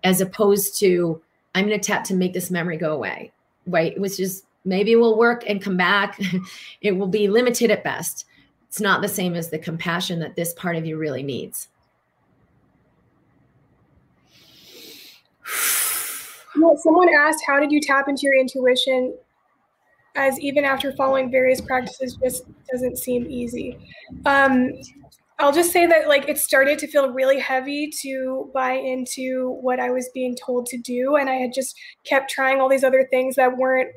as 0.04 0.20
opposed 0.20 0.80
to 0.80 1.22
i'm 1.54 1.68
going 1.68 1.80
to 1.80 1.86
tap 1.86 2.04
to 2.04 2.16
make 2.16 2.34
this 2.34 2.50
memory 2.50 2.76
go 2.76 2.92
away 2.92 3.32
right 3.68 4.00
which 4.00 4.20
is 4.20 4.44
maybe 4.64 4.94
it 4.94 4.96
will 4.96 5.16
work 5.16 5.44
and 5.48 5.62
come 5.62 5.78
back 5.78 6.20
it 6.82 6.92
will 6.94 7.08
be 7.08 7.28
limited 7.28 7.70
at 7.70 7.84
best 7.84 8.26
it's 8.76 8.82
not 8.82 9.02
the 9.02 9.08
same 9.08 9.36
as 9.36 9.50
the 9.50 9.58
compassion 9.58 10.20
that 10.20 10.36
this 10.36 10.54
part 10.54 10.76
of 10.76 10.86
you 10.86 10.98
really 10.98 11.24
needs. 11.24 11.70
Well, 16.58 16.76
someone 16.76 17.08
asked, 17.08 17.42
"How 17.48 17.58
did 17.58 17.72
you 17.72 17.80
tap 17.80 18.10
into 18.10 18.24
your 18.24 18.38
intuition?" 18.38 19.18
As 20.16 20.40
even 20.40 20.64
after 20.64 20.94
following 20.94 21.30
various 21.30 21.62
practices, 21.62 22.18
just 22.24 22.46
doesn't 22.72 22.98
seem 22.98 23.26
easy. 23.30 23.78
Um, 24.26 24.72
I'll 25.40 25.52
just 25.52 25.72
say 25.74 25.86
that 25.86 26.08
like 26.08 26.30
it 26.30 26.38
started 26.38 26.80
to 26.80 26.88
feel 26.88 27.12
really 27.12 27.40
heavy 27.40 27.92
to 28.02 28.50
buy 28.54 28.74
into 28.74 29.58
what 29.62 29.80
I 29.80 29.90
was 29.90 30.10
being 30.14 30.36
told 30.36 30.66
to 30.68 30.78
do, 30.78 31.18
and 31.18 31.30
I 31.30 31.36
had 31.36 31.54
just 31.54 31.78
kept 32.06 32.30
trying 32.30 32.62
all 32.62 32.70
these 32.70 32.86
other 32.86 33.08
things 33.12 33.36
that 33.36 33.58
weren't 33.58 33.90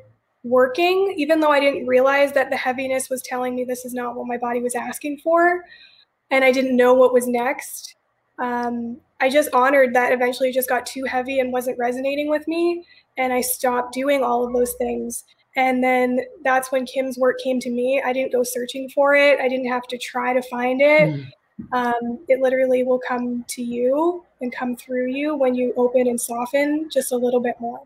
working, 0.43 1.13
even 1.17 1.39
though 1.39 1.51
I 1.51 1.59
didn't 1.59 1.87
realize 1.87 2.33
that 2.33 2.49
the 2.49 2.57
heaviness 2.57 3.09
was 3.09 3.21
telling 3.21 3.55
me 3.55 3.63
this 3.63 3.85
is 3.85 3.93
not 3.93 4.15
what 4.15 4.27
my 4.27 4.37
body 4.37 4.61
was 4.61 4.75
asking 4.75 5.19
for, 5.19 5.63
and 6.31 6.43
I 6.43 6.51
didn't 6.51 6.75
know 6.75 6.93
what 6.93 7.13
was 7.13 7.27
next. 7.27 7.95
Um, 8.39 8.99
I 9.21 9.29
just 9.29 9.49
honored 9.53 9.93
that 9.95 10.13
eventually 10.13 10.49
it 10.49 10.53
just 10.53 10.69
got 10.69 10.85
too 10.85 11.03
heavy 11.03 11.39
and 11.39 11.51
wasn't 11.51 11.77
resonating 11.77 12.29
with 12.29 12.47
me. 12.47 12.85
And 13.17 13.33
I 13.33 13.41
stopped 13.41 13.93
doing 13.93 14.23
all 14.23 14.47
of 14.47 14.53
those 14.53 14.73
things. 14.75 15.25
And 15.59 15.83
then 15.83 16.21
that's 16.41 16.71
when 16.71 16.85
Kim's 16.85 17.17
work 17.17 17.37
came 17.43 17.59
to 17.59 17.69
me. 17.69 18.01
I 18.03 18.13
didn't 18.13 18.31
go 18.31 18.43
searching 18.43 18.89
for 18.89 19.13
it, 19.13 19.41
I 19.41 19.49
didn't 19.49 19.67
have 19.67 19.87
to 19.87 19.97
try 19.97 20.31
to 20.33 20.41
find 20.43 20.81
it. 20.81 21.09
Mm. 21.09 21.25
Um, 21.73 22.19
it 22.29 22.39
literally 22.39 22.83
will 22.83 23.01
come 23.05 23.43
to 23.49 23.61
you 23.61 24.23
and 24.39 24.55
come 24.55 24.77
through 24.77 25.11
you 25.11 25.35
when 25.35 25.53
you 25.55 25.73
open 25.75 26.07
and 26.07 26.19
soften 26.19 26.89
just 26.89 27.11
a 27.11 27.17
little 27.17 27.41
bit 27.41 27.55
more. 27.59 27.81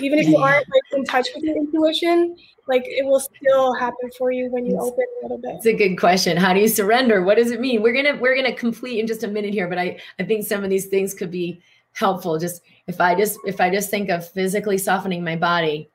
Even 0.00 0.18
if 0.18 0.26
you 0.26 0.38
aren't 0.38 0.66
like 0.66 0.98
in 0.98 1.04
touch 1.04 1.28
with 1.34 1.44
your 1.44 1.58
intuition, 1.58 2.38
like 2.66 2.84
it 2.86 3.04
will 3.04 3.20
still 3.20 3.74
happen 3.74 4.10
for 4.16 4.32
you 4.32 4.50
when 4.50 4.64
you 4.64 4.80
open 4.80 5.04
a 5.20 5.24
little 5.24 5.36
bit. 5.36 5.56
It's 5.56 5.66
a 5.66 5.74
good 5.74 5.96
question. 5.96 6.38
How 6.38 6.54
do 6.54 6.60
you 6.60 6.68
surrender? 6.68 7.22
What 7.22 7.36
does 7.36 7.50
it 7.50 7.60
mean? 7.60 7.82
We're 7.82 7.92
gonna 7.92 8.18
we're 8.18 8.34
gonna 8.34 8.56
complete 8.56 8.98
in 8.98 9.06
just 9.06 9.24
a 9.24 9.28
minute 9.28 9.52
here, 9.52 9.68
but 9.68 9.76
I 9.76 10.00
I 10.18 10.22
think 10.22 10.46
some 10.46 10.64
of 10.64 10.70
these 10.70 10.86
things 10.86 11.12
could 11.12 11.30
be 11.30 11.60
helpful. 11.92 12.38
Just 12.38 12.62
if 12.86 12.98
I 12.98 13.14
just 13.14 13.38
if 13.44 13.60
I 13.60 13.68
just 13.68 13.90
think 13.90 14.08
of 14.08 14.26
physically 14.26 14.78
softening 14.78 15.22
my 15.22 15.36
body, 15.36 15.90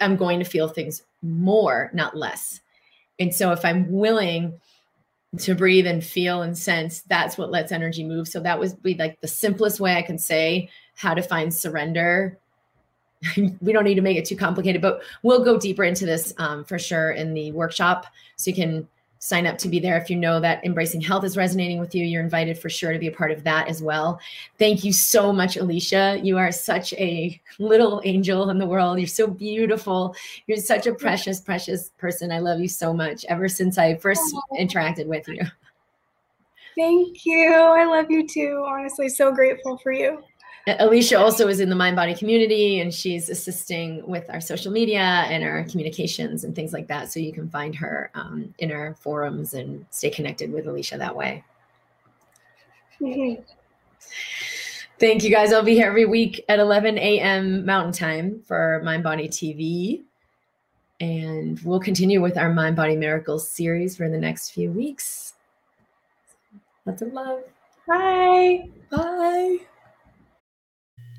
I'm 0.00 0.16
going 0.16 0.38
to 0.38 0.44
feel 0.44 0.68
things 0.68 1.02
more, 1.22 1.90
not 1.92 2.16
less. 2.16 2.60
And 3.18 3.34
so 3.34 3.52
if 3.52 3.64
I'm 3.64 3.90
willing 3.90 4.60
to 5.38 5.54
breathe 5.54 5.86
and 5.86 6.02
feel 6.02 6.42
and 6.42 6.56
sense, 6.56 7.02
that's 7.02 7.36
what 7.36 7.50
lets 7.50 7.72
energy 7.72 8.04
move. 8.04 8.28
So 8.28 8.40
that 8.40 8.58
would 8.58 8.82
be 8.82 8.94
like 8.94 9.20
the 9.20 9.28
simplest 9.28 9.78
way 9.80 9.96
I 9.96 10.02
can 10.02 10.18
say 10.18 10.70
how 10.94 11.14
to 11.14 11.22
find 11.22 11.52
surrender 11.52 12.38
we 13.60 13.72
don't 13.72 13.84
need 13.84 13.96
to 13.96 14.00
make 14.00 14.16
it 14.16 14.24
too 14.24 14.36
complicated, 14.36 14.82
but 14.82 15.02
we'll 15.22 15.44
go 15.44 15.58
deeper 15.58 15.84
into 15.84 16.06
this 16.06 16.32
um, 16.38 16.64
for 16.64 16.78
sure 16.78 17.12
in 17.12 17.34
the 17.34 17.52
workshop. 17.52 18.06
So 18.36 18.50
you 18.50 18.54
can 18.54 18.88
sign 19.18 19.46
up 19.46 19.58
to 19.58 19.68
be 19.68 19.80
there. 19.80 19.96
If 19.96 20.10
you 20.10 20.16
know 20.16 20.40
that 20.40 20.64
embracing 20.64 21.00
health 21.00 21.24
is 21.24 21.36
resonating 21.36 21.78
with 21.78 21.94
you, 21.94 22.04
you're 22.04 22.22
invited 22.22 22.58
for 22.58 22.68
sure 22.68 22.92
to 22.92 22.98
be 22.98 23.08
a 23.08 23.12
part 23.12 23.30
of 23.30 23.44
that 23.44 23.68
as 23.68 23.82
well. 23.82 24.20
Thank 24.58 24.84
you 24.84 24.92
so 24.92 25.32
much, 25.32 25.56
Alicia. 25.56 26.20
You 26.22 26.38
are 26.38 26.52
such 26.52 26.92
a 26.94 27.40
little 27.58 28.00
angel 28.04 28.50
in 28.50 28.58
the 28.58 28.66
world. 28.66 28.98
You're 28.98 29.06
so 29.06 29.26
beautiful. 29.26 30.14
You're 30.46 30.58
such 30.58 30.86
a 30.86 30.94
precious, 30.94 31.40
precious 31.40 31.90
person. 31.98 32.30
I 32.32 32.38
love 32.38 32.60
you 32.60 32.68
so 32.68 32.92
much 32.92 33.24
ever 33.28 33.48
since 33.48 33.78
I 33.78 33.96
first 33.96 34.22
interacted 34.58 35.06
with 35.06 35.26
you. 35.28 35.42
Thank 36.76 37.26
you. 37.26 37.52
I 37.52 37.84
love 37.84 38.08
you 38.08 38.26
too. 38.26 38.64
Honestly, 38.66 39.08
so 39.08 39.32
grateful 39.32 39.78
for 39.78 39.90
you. 39.90 40.22
Alicia 40.66 41.18
also 41.18 41.48
is 41.48 41.60
in 41.60 41.70
the 41.70 41.76
mind 41.76 41.96
body 41.96 42.14
community 42.14 42.80
and 42.80 42.92
she's 42.92 43.30
assisting 43.30 44.06
with 44.06 44.28
our 44.28 44.40
social 44.40 44.70
media 44.70 45.00
and 45.00 45.42
our 45.42 45.64
communications 45.64 46.44
and 46.44 46.54
things 46.54 46.72
like 46.72 46.86
that. 46.88 47.10
So 47.10 47.20
you 47.20 47.32
can 47.32 47.48
find 47.48 47.74
her 47.76 48.10
um, 48.14 48.54
in 48.58 48.70
our 48.70 48.94
forums 48.94 49.54
and 49.54 49.86
stay 49.90 50.10
connected 50.10 50.52
with 50.52 50.66
Alicia 50.66 50.98
that 50.98 51.14
way. 51.16 51.42
Mhm. 53.00 53.42
Thank 54.98 55.22
you 55.22 55.30
guys. 55.30 55.52
I'll 55.52 55.62
be 55.62 55.74
here 55.74 55.86
every 55.86 56.06
week 56.06 56.44
at 56.48 56.58
11 56.58 56.98
a.m. 56.98 57.64
Mountain 57.64 57.92
Time 57.92 58.42
for 58.44 58.82
Mind 58.84 59.04
Body 59.04 59.28
TV. 59.28 60.02
And 61.00 61.60
we'll 61.60 61.78
continue 61.78 62.20
with 62.20 62.36
our 62.36 62.52
Mind 62.52 62.74
Body 62.74 62.96
Miracles 62.96 63.48
series 63.48 63.96
for 63.96 64.08
the 64.08 64.18
next 64.18 64.50
few 64.50 64.72
weeks. 64.72 65.34
Lots 66.84 67.02
of 67.02 67.12
love. 67.12 67.44
Bye. 67.86 68.68
Bye. 68.90 69.58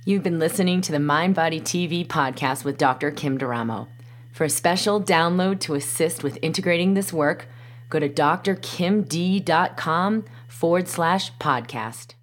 You've 0.10 0.24
been 0.24 0.39
listening 0.39 0.82
to 0.82 0.91
the 0.91 0.99
Mind 0.99 1.36
Body 1.36 1.62
TV 1.62 2.03
podcast 2.03 2.66
with 2.66 2.80
Dr. 2.80 3.12
Kim 3.12 3.38
D'Eramo. 3.38 3.88
For 4.32 4.43
a 4.43 4.49
special 4.49 4.99
download 4.99 5.60
to 5.60 5.76
assist 5.76 6.24
with 6.24 6.39
integrating 6.41 6.95
this 6.95 7.14
work, 7.14 7.45
go 7.91 7.99
to 7.99 8.10
drkimd.com 8.10 8.55
forward 10.47 10.88
slash 10.88 11.32
podcast. 11.36 12.16